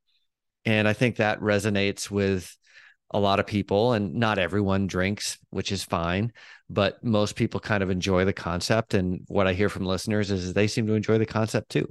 And 0.65 0.89
I 0.89 0.93
think 0.93 1.15
that 1.15 1.39
resonates 1.39 2.11
with 2.11 2.55
a 3.15 3.19
lot 3.19 3.39
of 3.39 3.47
people 3.47 3.93
and 3.93 4.13
not 4.13 4.37
everyone 4.37 4.87
drinks 4.87 5.37
which 5.49 5.71
is 5.71 5.83
fine 5.83 6.33
but 6.69 7.01
most 7.01 7.37
people 7.37 7.61
kind 7.61 7.81
of 7.81 7.89
enjoy 7.89 8.25
the 8.25 8.33
concept 8.33 8.93
and 8.93 9.21
what 9.27 9.47
i 9.47 9.53
hear 9.53 9.69
from 9.69 9.85
listeners 9.85 10.29
is 10.29 10.53
they 10.53 10.67
seem 10.67 10.85
to 10.85 10.93
enjoy 10.93 11.17
the 11.17 11.25
concept 11.25 11.69
too. 11.69 11.87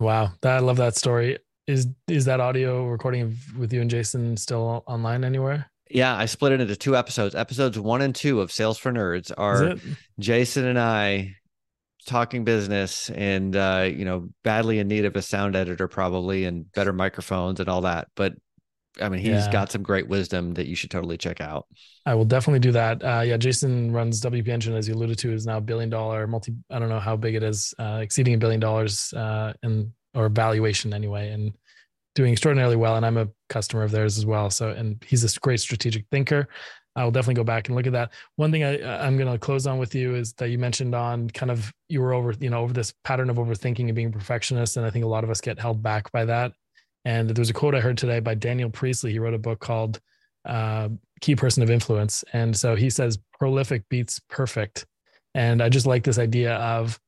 Wow. 0.00 0.32
I 0.42 0.58
love 0.58 0.76
that 0.78 0.96
story. 0.96 1.38
Is 1.66 1.88
is 2.08 2.24
that 2.24 2.40
audio 2.40 2.86
recording 2.86 3.36
with 3.58 3.72
you 3.72 3.82
and 3.82 3.90
jason 3.90 4.36
still 4.36 4.82
online 4.86 5.24
anywhere? 5.24 5.70
Yeah 5.90 6.16
i 6.16 6.24
split 6.24 6.52
it 6.52 6.60
into 6.62 6.76
two 6.76 6.96
episodes. 6.96 7.34
Episodes 7.34 7.78
one 7.78 8.00
and 8.00 8.14
two 8.14 8.40
of 8.40 8.50
sales 8.50 8.78
for 8.78 8.90
nerds 8.92 9.30
are 9.36 9.74
jason 10.18 10.64
and 10.64 10.78
i 10.78 11.34
talking 12.06 12.44
business 12.44 13.10
and 13.10 13.56
uh, 13.56 13.90
you 13.92 14.04
know 14.04 14.28
badly 14.44 14.78
in 14.78 14.88
need 14.88 15.04
of 15.04 15.16
a 15.16 15.22
sound 15.22 15.56
editor 15.56 15.88
probably 15.88 16.44
and 16.44 16.70
better 16.72 16.92
microphones 16.92 17.58
and 17.58 17.68
all 17.68 17.80
that 17.80 18.06
but 18.14 18.32
I 19.00 19.08
mean, 19.08 19.20
he's 19.20 19.30
yeah. 19.30 19.52
got 19.52 19.70
some 19.70 19.82
great 19.82 20.08
wisdom 20.08 20.54
that 20.54 20.66
you 20.66 20.74
should 20.74 20.90
totally 20.90 21.16
check 21.16 21.40
out. 21.40 21.66
I 22.04 22.14
will 22.14 22.24
definitely 22.24 22.60
do 22.60 22.72
that. 22.72 23.02
Uh, 23.04 23.22
yeah, 23.22 23.36
Jason 23.36 23.92
runs 23.92 24.20
WP 24.20 24.48
Engine, 24.48 24.74
as 24.74 24.88
you 24.88 24.94
alluded 24.94 25.18
to, 25.18 25.32
is 25.32 25.46
now 25.46 25.58
a 25.58 25.60
billion 25.60 25.90
dollar 25.90 26.26
multi. 26.26 26.54
I 26.70 26.78
don't 26.78 26.88
know 26.88 27.00
how 27.00 27.16
big 27.16 27.34
it 27.34 27.42
is, 27.42 27.74
uh, 27.78 28.00
exceeding 28.02 28.34
a 28.34 28.38
billion 28.38 28.60
dollars 28.60 29.12
uh, 29.12 29.52
in 29.62 29.92
or 30.14 30.28
valuation 30.28 30.94
anyway, 30.94 31.30
and 31.30 31.52
doing 32.14 32.32
extraordinarily 32.32 32.76
well. 32.76 32.96
And 32.96 33.04
I'm 33.04 33.18
a 33.18 33.28
customer 33.48 33.82
of 33.82 33.90
theirs 33.90 34.16
as 34.16 34.24
well. 34.24 34.50
So, 34.50 34.70
and 34.70 35.02
he's 35.06 35.24
a 35.24 35.40
great 35.40 35.60
strategic 35.60 36.06
thinker. 36.10 36.48
I 36.96 37.04
will 37.04 37.10
definitely 37.10 37.34
go 37.34 37.44
back 37.44 37.68
and 37.68 37.76
look 37.76 37.86
at 37.86 37.92
that. 37.92 38.12
One 38.36 38.50
thing 38.50 38.64
I, 38.64 39.04
I'm 39.04 39.18
going 39.18 39.30
to 39.30 39.38
close 39.38 39.66
on 39.66 39.78
with 39.78 39.94
you 39.94 40.14
is 40.14 40.32
that 40.34 40.48
you 40.48 40.58
mentioned 40.58 40.94
on 40.94 41.28
kind 41.28 41.52
of 41.52 41.70
you 41.88 42.00
were 42.00 42.14
over, 42.14 42.34
you 42.40 42.48
know, 42.48 42.60
over 42.60 42.72
this 42.72 42.94
pattern 43.04 43.28
of 43.28 43.36
overthinking 43.36 43.86
and 43.86 43.94
being 43.94 44.08
a 44.08 44.10
perfectionist, 44.10 44.78
and 44.78 44.86
I 44.86 44.90
think 44.90 45.04
a 45.04 45.08
lot 45.08 45.22
of 45.22 45.28
us 45.28 45.42
get 45.42 45.60
held 45.60 45.82
back 45.82 46.10
by 46.10 46.24
that. 46.24 46.52
And 47.06 47.30
there's 47.30 47.50
a 47.50 47.54
quote 47.54 47.76
I 47.76 47.80
heard 47.80 47.96
today 47.96 48.18
by 48.18 48.34
Daniel 48.34 48.68
Priestley. 48.68 49.12
He 49.12 49.20
wrote 49.20 49.32
a 49.32 49.38
book 49.38 49.60
called 49.60 50.00
uh, 50.44 50.88
Key 51.20 51.36
Person 51.36 51.62
of 51.62 51.70
Influence. 51.70 52.24
And 52.32 52.54
so 52.54 52.74
he 52.74 52.90
says, 52.90 53.16
prolific 53.38 53.88
beats 53.88 54.20
perfect. 54.28 54.86
And 55.32 55.62
I 55.62 55.68
just 55.68 55.86
like 55.86 56.02
this 56.02 56.18
idea 56.18 56.56
of 56.56 56.98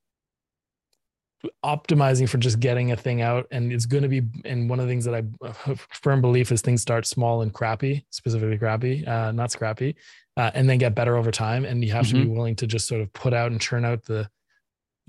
optimizing 1.64 2.28
for 2.28 2.38
just 2.38 2.60
getting 2.60 2.92
a 2.92 2.96
thing 2.96 3.22
out. 3.22 3.48
And 3.50 3.72
it's 3.72 3.86
going 3.86 4.04
to 4.04 4.08
be, 4.08 4.22
and 4.44 4.70
one 4.70 4.78
of 4.78 4.86
the 4.86 4.92
things 4.92 5.04
that 5.04 5.16
I 5.16 5.74
firm 5.90 6.20
belief 6.20 6.52
is 6.52 6.62
things 6.62 6.80
start 6.80 7.04
small 7.04 7.42
and 7.42 7.52
crappy, 7.52 8.06
specifically 8.10 8.56
crappy, 8.56 9.04
uh, 9.04 9.32
not 9.32 9.50
scrappy, 9.50 9.96
uh, 10.36 10.52
and 10.54 10.70
then 10.70 10.78
get 10.78 10.94
better 10.94 11.16
over 11.16 11.32
time. 11.32 11.64
And 11.64 11.84
you 11.84 11.90
have 11.90 12.06
mm-hmm. 12.06 12.18
to 12.18 12.22
be 12.22 12.28
mm-hmm. 12.28 12.36
willing 12.36 12.56
to 12.56 12.68
just 12.68 12.86
sort 12.86 13.00
of 13.00 13.12
put 13.14 13.34
out 13.34 13.50
and 13.50 13.60
churn 13.60 13.84
out 13.84 14.04
the, 14.04 14.30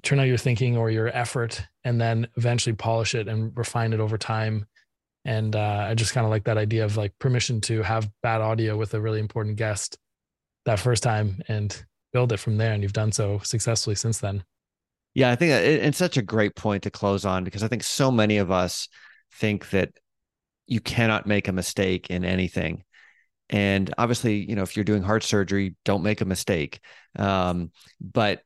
turn 0.02 0.20
out 0.20 0.24
your 0.24 0.38
thinking 0.38 0.78
or 0.78 0.90
your 0.90 1.16
effort 1.16 1.62
and 1.84 2.02
then 2.02 2.28
eventually 2.38 2.74
polish 2.74 3.14
it 3.14 3.28
and 3.28 3.56
refine 3.56 3.94
it 3.94 4.00
over 4.00 4.18
time 4.18 4.66
and 5.26 5.56
uh, 5.56 5.88
I 5.90 5.94
just 5.96 6.14
kind 6.14 6.26
of 6.26 6.32
like 6.32 6.46
that 6.46 6.58
idea 6.58 6.86
of 6.86 6.98
like 6.98 7.18
permission 7.20 7.62
to 7.62 7.82
have 7.82 8.10
bad 8.24 8.42
audio 8.42 8.78
with 8.78 8.94
a 8.94 9.02
really 9.02 9.20
important 9.20 9.58
guest 9.58 9.98
that 10.66 10.80
first 10.80 11.04
time 11.04 11.42
and 11.48 11.84
build 12.14 12.32
it 12.32 12.38
from 12.38 12.58
there. 12.58 12.74
And 12.74 12.82
you've 12.82 12.94
done 12.94 13.12
so 13.12 13.40
successfully 13.40 13.96
since 13.96 14.20
then. 14.20 14.44
Yeah, 15.14 15.32
I 15.32 15.36
think 15.36 15.52
it's 15.52 15.98
such 15.98 16.18
a 16.18 16.22
great 16.22 16.56
point 16.56 16.84
to 16.84 16.92
close 16.92 17.26
on 17.26 17.44
because 17.44 17.64
I 17.64 17.68
think 17.68 17.84
so 17.84 18.12
many 18.12 18.38
of 18.38 18.52
us 18.52 18.88
think 19.34 19.70
that 19.72 19.92
you 20.68 20.80
cannot 20.80 21.26
make 21.26 21.48
a 21.48 21.52
mistake 21.52 22.10
in 22.10 22.24
anything. 22.24 22.84
And 23.50 23.92
obviously, 23.98 24.48
you 24.48 24.56
know, 24.56 24.62
if 24.62 24.78
you're 24.78 24.86
doing 24.86 25.02
heart 25.02 25.24
surgery, 25.24 25.76
don't 25.84 26.04
make 26.04 26.22
a 26.22 26.26
mistake. 26.26 26.80
Um, 27.18 27.72
but 28.00 28.44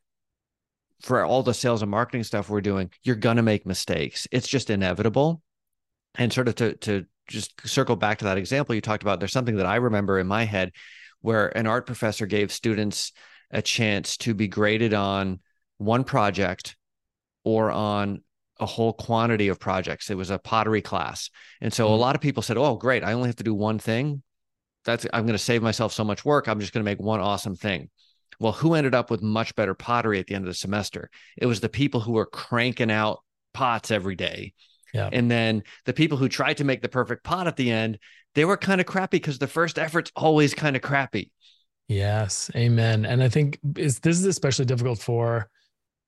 for 1.02 1.26
all 1.26 1.44
the 1.44 1.54
sales 1.54 1.82
and 1.82 1.92
marketing 1.92 2.24
stuff 2.24 2.50
we're 2.50 2.62
doing, 2.62 2.90
you're 3.04 3.18
going 3.18 3.36
to 3.36 3.44
make 3.44 3.66
mistakes. 3.66 4.26
It's 4.32 4.48
just 4.48 4.70
inevitable 4.70 5.42
and 6.16 6.32
sort 6.32 6.48
of 6.48 6.56
to 6.56 6.76
to 6.78 7.06
just 7.28 7.68
circle 7.68 7.96
back 7.96 8.20
to 8.20 8.26
that 8.26 8.38
example 8.38 8.76
you 8.76 8.82
talked 8.82 9.04
about 9.04 9.20
there's 9.20 9.32
something 9.32 9.56
that 9.56 9.66
i 9.66 9.78
remember 9.78 10.20
in 10.20 10.28
my 10.28 10.44
head 10.44 10.72
where 11.22 11.58
an 11.58 11.68
art 11.68 11.86
professor 11.86 12.26
gave 12.26 12.52
students 12.52 13.14
a 13.50 13.62
chance 13.62 14.18
to 14.18 14.34
be 14.34 14.48
graded 14.48 14.94
on 14.94 15.40
one 15.78 16.04
project 16.04 16.76
or 17.44 17.72
on 17.72 18.22
a 18.60 18.66
whole 18.66 18.94
quantity 18.94 19.48
of 19.48 19.60
projects. 19.60 20.10
It 20.10 20.18
was 20.18 20.30
a 20.30 20.40
pottery 20.40 20.82
class. 20.82 21.30
And 21.62 21.74
so 21.74 21.86
mm-hmm. 21.86 21.94
a 21.94 21.98
lot 21.98 22.16
of 22.16 22.22
people 22.22 22.44
said 22.44 22.58
oh 22.58 22.76
great 22.76 23.04
i 23.04 23.14
only 23.14 23.30
have 23.30 23.38
to 23.38 23.44
do 23.44 23.54
one 23.54 23.80
thing. 23.80 24.22
That's 24.86 25.08
i'm 25.14 25.26
going 25.26 25.34
to 25.34 25.40
save 25.40 25.62
myself 25.62 25.94
so 25.94 26.04
much 26.04 26.26
work 26.26 26.48
i'm 26.48 26.60
just 26.60 26.74
going 26.74 26.84
to 26.84 26.90
make 26.90 27.00
one 27.00 27.20
awesome 27.20 27.56
thing. 27.56 27.90
Well 28.40 28.52
who 28.52 28.74
ended 28.74 28.94
up 28.94 29.10
with 29.10 29.22
much 29.22 29.56
better 29.56 29.74
pottery 29.74 30.20
at 30.20 30.28
the 30.28 30.36
end 30.36 30.46
of 30.46 30.50
the 30.50 30.56
semester? 30.56 31.10
It 31.38 31.46
was 31.46 31.62
the 31.62 31.70
people 31.70 32.02
who 32.02 32.14
were 32.14 32.26
cranking 32.26 32.92
out 32.92 33.20
pots 33.54 33.92
every 33.92 34.16
day 34.16 34.54
yeah. 34.94 35.10
And 35.12 35.30
then 35.30 35.64
the 35.86 35.94
people 35.94 36.18
who 36.18 36.30
tried 36.30 36.58
to 36.58 36.64
make 36.64 36.82
the 36.82 36.90
perfect 36.90 37.24
pot 37.24 37.48
at 37.48 37.56
the 37.56 37.72
end, 37.72 38.00
they 38.36 38.46
were 38.46 38.58
kind 38.58 38.80
of 38.80 38.88
crappy 38.88 39.18
because 39.18 39.40
the 39.40 39.48
first 39.48 39.80
effort's 39.80 40.12
always 40.16 40.54
kind 40.54 40.76
of 40.76 40.82
crappy. 40.82 41.32
Yes. 41.88 42.50
Amen. 42.56 43.06
And 43.06 43.22
I 43.22 43.30
think 43.30 43.60
is 43.76 44.00
this 44.00 44.18
is 44.18 44.26
especially 44.26 44.66
difficult 44.66 45.00
for 45.00 45.50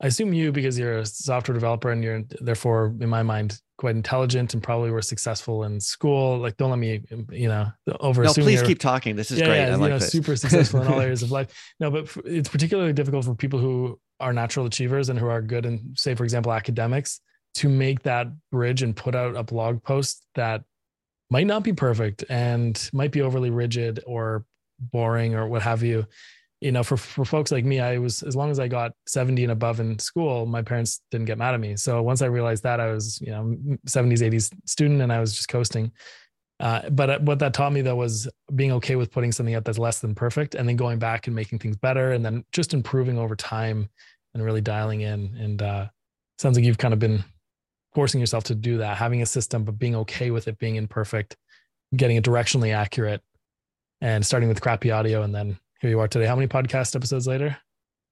I 0.02 0.08
assume 0.08 0.34
you 0.34 0.52
because 0.52 0.78
you're 0.78 1.00
a 1.00 1.06
software 1.06 1.54
developer 1.54 1.90
and 1.90 2.04
you're 2.04 2.24
therefore, 2.42 2.94
in 3.00 3.08
my 3.08 3.24
mind, 3.24 3.60
quite 3.78 3.96
intelligent 3.96 4.54
and 4.54 4.62
probably 4.62 4.92
were 4.92 5.02
successful 5.02 5.64
in 5.64 5.80
school. 5.80 6.38
Like, 6.38 6.58
don't 6.58 6.70
let 6.70 6.80
me, 6.80 7.02
you 7.32 7.48
know, 7.48 7.68
over. 8.02 8.24
No, 8.24 8.34
please 8.34 8.62
keep 8.62 8.80
talking. 8.80 9.16
This 9.16 9.32
is 9.32 9.40
yeah, 9.40 9.46
great. 9.46 9.58
Yeah, 9.60 9.68
I 9.68 9.76
like 9.76 9.90
know, 9.92 10.00
this. 10.00 10.12
super 10.12 10.36
successful 10.36 10.82
in 10.82 10.88
all 10.88 11.00
areas 11.02 11.24
of 11.24 11.32
life. 11.32 11.74
No, 11.80 11.92
but 11.92 12.10
it's 12.26 12.50
particularly 12.50 12.92
difficult 12.92 13.24
for 13.24 13.36
people 13.36 13.58
who 13.58 13.98
are 14.20 14.34
natural 14.34 14.66
achievers 14.66 15.08
and 15.08 15.18
who 15.18 15.28
are 15.28 15.42
good 15.42 15.66
in, 15.66 15.94
say, 15.96 16.14
for 16.14 16.26
example, 16.26 16.52
academics, 16.52 17.22
to 17.56 17.70
make 17.70 18.04
that 18.04 18.28
bridge 18.52 18.84
and 18.84 18.96
put 18.96 19.16
out 19.16 19.36
a 19.36 19.44
blog 19.44 19.84
post 19.84 20.26
that 20.36 20.64
might 21.30 21.48
not 21.48 21.64
be 21.64 21.74
perfect 21.74 22.24
and 22.30 22.90
might 22.94 23.12
be 23.12 23.22
overly 23.22 23.50
rigid 23.50 24.04
or 24.06 24.46
boring 24.80 25.36
or 25.36 25.48
what 25.48 25.62
have 25.62 25.82
you 25.82 26.06
you 26.62 26.72
know, 26.72 26.84
for 26.84 26.98
for 26.98 27.26
folks 27.26 27.52
like 27.52 27.66
me, 27.66 27.80
I 27.80 27.98
was 27.98 28.24
as 28.24 28.36
long 28.36 28.50
as 28.50 28.60
I 28.60 28.68
got 28.68 28.94
70 29.08 29.44
and 29.44 29.52
above 29.52 29.80
in 29.80 30.00
school, 30.00 30.46
my 30.46 30.62
parents 30.62 31.02
didn't 31.12 31.28
get 31.28 31.38
mad 31.38 31.54
at 31.54 31.60
me. 31.60 31.76
So 31.76 32.02
once 32.02 32.22
I 32.22 32.28
realized 32.28 32.64
that, 32.64 32.80
I 32.80 32.92
was, 32.92 33.22
you 33.22 33.32
know, 33.32 33.56
70s, 33.88 34.22
80s 34.22 34.52
student 34.66 35.02
and 35.02 35.12
I 35.12 35.20
was 35.20 35.36
just 35.36 35.50
coasting. 35.50 35.92
Uh, 36.60 36.90
but 36.90 37.10
uh, 37.10 37.20
what 37.20 37.40
that 37.40 37.54
taught 37.54 37.74
me 37.74 37.82
though 37.82 37.98
was 37.98 38.30
being 38.56 38.72
okay 38.72 38.96
with 38.96 39.12
putting 39.12 39.32
something 39.32 39.54
out 39.54 39.66
that's 39.66 39.78
less 39.78 40.00
than 40.00 40.16
perfect 40.16 40.56
and 40.56 40.68
then 40.68 40.78
going 40.78 40.98
back 40.98 41.28
and 41.28 41.36
making 41.36 41.60
things 41.60 41.76
better 41.76 42.14
and 42.14 42.26
then 42.26 42.46
just 42.54 42.74
improving 42.74 43.20
over 43.20 43.36
time 43.36 43.90
and 44.34 44.44
really 44.44 44.62
dialing 44.62 45.02
in. 45.02 45.36
And 45.38 45.62
uh, 45.62 45.88
sounds 46.40 46.58
like 46.58 46.66
you've 46.66 46.78
kind 46.78 46.94
of 46.94 47.00
been 47.00 47.24
forcing 47.96 48.20
yourself 48.20 48.44
to 48.46 48.56
do 48.56 48.78
that, 48.78 48.98
having 48.98 49.22
a 49.22 49.26
system, 49.26 49.64
but 49.64 49.80
being 49.80 49.96
okay 49.96 50.30
with 50.30 50.48
it 50.48 50.60
being 50.60 50.76
imperfect, 50.76 51.36
getting 51.96 52.18
it 52.18 52.26
directionally 52.26 52.76
accurate 52.76 53.22
and 54.02 54.24
starting 54.26 54.50
with 54.50 54.62
crappy 54.62 54.92
audio 54.92 55.24
and 55.24 55.34
then 55.34 55.58
here 55.80 55.90
you 55.90 56.00
are 56.00 56.08
today. 56.08 56.26
How 56.26 56.36
many 56.36 56.48
podcast 56.48 56.96
episodes 56.96 57.28
later? 57.28 57.58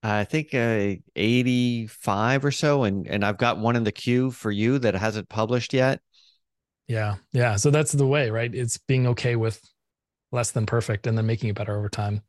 I 0.02 0.26
think 0.26 0.54
uh, 0.54 0.96
85 1.16 2.46
or 2.46 2.52
so. 2.52 2.84
And, 2.84 3.08
and 3.08 3.24
I've 3.24 3.38
got 3.38 3.58
one 3.58 3.76
in 3.76 3.84
the 3.84 3.92
queue 3.92 4.32
for 4.32 4.52
you 4.52 4.80
that 4.80 4.96
hasn't 4.96 5.30
published 5.30 5.74
yet. 5.74 6.02
Yeah. 6.88 7.16
Yeah. 7.32 7.56
So 7.56 7.72
that's 7.72 7.94
the 7.94 8.08
way, 8.08 8.30
right? 8.30 8.54
It's 8.54 8.78
being 8.78 9.08
okay 9.08 9.36
with 9.36 9.62
less 10.32 10.52
than 10.52 10.66
perfect 10.66 11.08
and 11.08 11.18
then 11.18 11.26
making 11.26 11.50
it 11.50 11.56
better 11.56 11.78
over 11.78 11.90
time. 11.90 12.22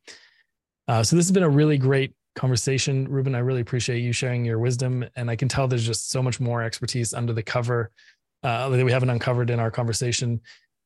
Uh, 0.86 1.02
so 1.02 1.16
this 1.16 1.24
has 1.24 1.32
been 1.32 1.42
a 1.42 1.48
really 1.48 1.78
great 1.78 2.14
conversation, 2.35 3.09
Reuben. 3.09 3.35
I 3.35 3.39
really 3.39 3.61
appreciate 3.61 4.01
you 4.01 4.12
sharing 4.12 4.45
your 4.45 4.59
wisdom. 4.59 5.05
And 5.16 5.30
I 5.30 5.37
can 5.37 5.49
tell 5.49 5.68
there's 5.68 5.87
just 5.87 6.11
so 6.11 6.22
much 6.22 6.41
more 6.41 6.62
expertise 6.62 7.14
under 7.14 7.32
the 7.32 7.43
cover 7.43 7.91
uh, 8.43 8.68
that 8.68 8.85
we 8.85 8.93
haven't 8.93 9.11
uncovered 9.11 9.51
in 9.51 9.61
our 9.61 9.70
conversation. 9.70 10.41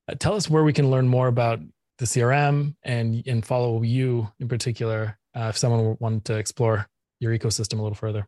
Uh, 0.09 0.15
tell 0.15 0.35
us 0.35 0.49
where 0.49 0.65
we 0.65 0.73
can 0.73 0.91
learn 0.91 1.09
more 1.09 1.29
about 1.29 1.61
the 1.99 2.05
CRM 2.07 2.75
and 2.85 3.23
and 3.27 3.45
follow 3.45 3.83
you 3.83 4.31
in 4.39 4.49
particular 4.49 5.19
uh, 5.35 5.49
if 5.49 5.59
someone 5.59 5.97
wanted 5.99 6.25
to 6.27 6.37
explore 6.37 6.87
your 7.21 7.37
ecosystem 7.37 7.81
a 7.81 7.83
little 7.83 7.97
further. 7.97 8.27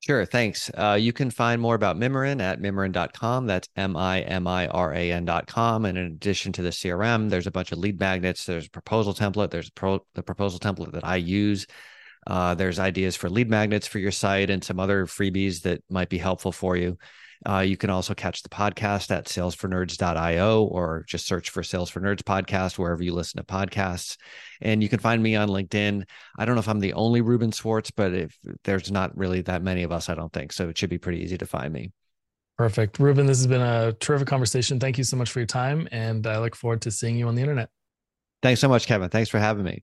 Sure, 0.00 0.24
thanks. 0.24 0.68
Uh, 0.76 0.98
you 1.00 1.12
can 1.12 1.30
find 1.30 1.62
more 1.62 1.76
about 1.76 1.96
Mimiran 1.96 2.42
at 2.42 2.60
mimiran.com. 2.60 3.46
That's 3.46 3.68
M 3.76 3.96
I 3.96 4.22
M 4.22 4.48
I 4.48 4.66
R 4.66 4.92
A 4.92 5.12
N.com. 5.12 5.84
And 5.84 5.96
in 5.96 6.06
addition 6.06 6.52
to 6.54 6.62
the 6.62 6.70
CRM, 6.70 7.30
there's 7.30 7.46
a 7.46 7.52
bunch 7.52 7.70
of 7.70 7.78
lead 7.78 8.00
magnets. 8.00 8.44
There's 8.44 8.66
a 8.66 8.70
proposal 8.70 9.14
template. 9.14 9.52
There's 9.52 9.70
pro- 9.70 10.04
the 10.14 10.24
proposal 10.24 10.58
template 10.58 10.90
that 10.92 11.04
I 11.04 11.16
use. 11.16 11.68
Uh, 12.26 12.54
there's 12.54 12.78
ideas 12.78 13.16
for 13.16 13.28
lead 13.28 13.50
magnets 13.50 13.86
for 13.86 13.98
your 13.98 14.12
site 14.12 14.50
and 14.50 14.62
some 14.62 14.78
other 14.78 15.06
freebies 15.06 15.62
that 15.62 15.82
might 15.90 16.08
be 16.08 16.18
helpful 16.18 16.52
for 16.52 16.76
you. 16.76 16.96
Uh, 17.44 17.58
you 17.58 17.76
can 17.76 17.90
also 17.90 18.14
catch 18.14 18.42
the 18.42 18.48
podcast 18.48 19.10
at 19.10 19.26
salesfornerds.io 19.26 20.64
or 20.64 21.04
just 21.08 21.26
search 21.26 21.50
for 21.50 21.62
Sales 21.62 21.90
for 21.90 22.00
Nerds 22.00 22.22
podcast 22.22 22.78
wherever 22.78 23.02
you 23.02 23.12
listen 23.12 23.38
to 23.38 23.44
podcasts. 23.44 24.16
And 24.60 24.82
you 24.82 24.88
can 24.88 25.00
find 25.00 25.20
me 25.20 25.34
on 25.34 25.48
LinkedIn. 25.48 26.04
I 26.38 26.44
don't 26.44 26.54
know 26.54 26.60
if 26.60 26.68
I'm 26.68 26.78
the 26.78 26.92
only 26.92 27.20
Reuben 27.20 27.50
Swartz, 27.50 27.90
but 27.90 28.14
if 28.14 28.38
there's 28.62 28.92
not 28.92 29.16
really 29.16 29.40
that 29.42 29.62
many 29.62 29.82
of 29.82 29.90
us, 29.90 30.08
I 30.08 30.14
don't 30.14 30.32
think. 30.32 30.52
So 30.52 30.68
it 30.68 30.78
should 30.78 30.90
be 30.90 30.98
pretty 30.98 31.20
easy 31.20 31.38
to 31.38 31.46
find 31.46 31.72
me. 31.72 31.90
Perfect. 32.58 33.00
Reuben, 33.00 33.26
this 33.26 33.38
has 33.38 33.46
been 33.48 33.60
a 33.60 33.92
terrific 33.94 34.28
conversation. 34.28 34.78
Thank 34.78 34.98
you 34.98 35.04
so 35.04 35.16
much 35.16 35.30
for 35.30 35.40
your 35.40 35.46
time. 35.46 35.88
And 35.90 36.24
I 36.26 36.38
look 36.38 36.54
forward 36.54 36.82
to 36.82 36.92
seeing 36.92 37.16
you 37.16 37.26
on 37.26 37.34
the 37.34 37.40
internet. 37.40 37.70
Thanks 38.42 38.60
so 38.60 38.68
much, 38.68 38.86
Kevin. 38.86 39.08
Thanks 39.08 39.30
for 39.30 39.38
having 39.38 39.64
me. 39.64 39.82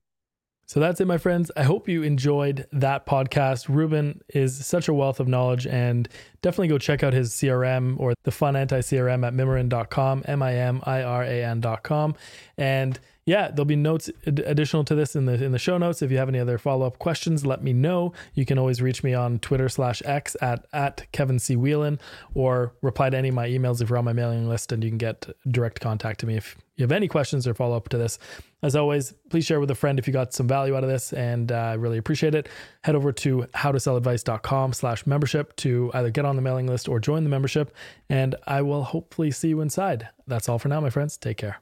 So 0.70 0.78
that's 0.78 1.00
it, 1.00 1.06
my 1.06 1.18
friends. 1.18 1.50
I 1.56 1.64
hope 1.64 1.88
you 1.88 2.04
enjoyed 2.04 2.64
that 2.70 3.04
podcast. 3.04 3.68
Reuben 3.68 4.22
is 4.28 4.64
such 4.64 4.86
a 4.86 4.94
wealth 4.94 5.18
of 5.18 5.26
knowledge 5.26 5.66
and 5.66 6.08
definitely 6.42 6.68
go 6.68 6.78
check 6.78 7.02
out 7.02 7.12
his 7.12 7.32
CRM 7.32 7.98
or 7.98 8.14
the 8.22 8.30
fun 8.30 8.54
anti 8.54 8.78
CRM 8.78 9.26
at 9.26 9.34
mimiran.com, 9.34 10.22
M 10.26 10.40
I 10.44 10.54
M 10.54 10.80
I 10.84 11.02
R 11.02 11.24
A 11.24 11.42
N.com. 11.42 12.14
And 12.56 13.00
yeah, 13.26 13.48
there'll 13.48 13.64
be 13.64 13.74
notes 13.74 14.10
additional 14.26 14.84
to 14.84 14.94
this 14.94 15.16
in 15.16 15.26
the 15.26 15.42
in 15.44 15.50
the 15.50 15.58
show 15.58 15.76
notes. 15.76 16.02
If 16.02 16.12
you 16.12 16.18
have 16.18 16.28
any 16.28 16.38
other 16.38 16.56
follow 16.56 16.86
up 16.86 17.00
questions, 17.00 17.44
let 17.44 17.64
me 17.64 17.72
know. 17.72 18.12
You 18.34 18.46
can 18.46 18.56
always 18.56 18.80
reach 18.80 19.02
me 19.02 19.12
on 19.12 19.40
Twitter 19.40 19.68
slash 19.68 20.02
X 20.04 20.36
at 20.40 20.66
at 20.72 21.10
Kevin 21.10 21.40
C 21.40 21.56
Whelan 21.56 21.98
or 22.32 22.74
reply 22.80 23.10
to 23.10 23.16
any 23.16 23.30
of 23.30 23.34
my 23.34 23.48
emails 23.48 23.82
if 23.82 23.88
you're 23.88 23.98
on 23.98 24.04
my 24.04 24.12
mailing 24.12 24.48
list, 24.48 24.70
and 24.70 24.84
you 24.84 24.90
can 24.90 24.98
get 24.98 25.26
direct 25.50 25.80
contact 25.80 26.20
to 26.20 26.26
me 26.26 26.36
if 26.36 26.56
you 26.76 26.84
have 26.84 26.92
any 26.92 27.08
questions 27.08 27.48
or 27.48 27.54
follow 27.54 27.76
up 27.76 27.88
to 27.88 27.98
this. 27.98 28.20
As 28.62 28.76
always, 28.76 29.14
please 29.30 29.46
share 29.46 29.58
with 29.58 29.70
a 29.70 29.74
friend 29.74 29.98
if 29.98 30.06
you 30.06 30.12
got 30.12 30.34
some 30.34 30.46
value 30.46 30.76
out 30.76 30.84
of 30.84 30.90
this, 30.90 31.12
and 31.12 31.50
uh, 31.50 31.54
I 31.54 31.74
really 31.74 31.98
appreciate 31.98 32.34
it. 32.34 32.48
Head 32.84 32.94
over 32.94 33.10
to 33.12 33.46
howtoselladvice.com 33.54 34.74
slash 34.74 35.06
membership 35.06 35.56
to 35.56 35.90
either 35.94 36.10
get 36.10 36.26
on 36.26 36.36
the 36.36 36.42
mailing 36.42 36.66
list 36.66 36.88
or 36.88 37.00
join 37.00 37.24
the 37.24 37.30
membership, 37.30 37.74
and 38.08 38.34
I 38.46 38.62
will 38.62 38.84
hopefully 38.84 39.30
see 39.30 39.48
you 39.48 39.60
inside. 39.60 40.08
That's 40.26 40.48
all 40.48 40.58
for 40.58 40.68
now, 40.68 40.80
my 40.80 40.90
friends. 40.90 41.16
Take 41.16 41.38
care. 41.38 41.60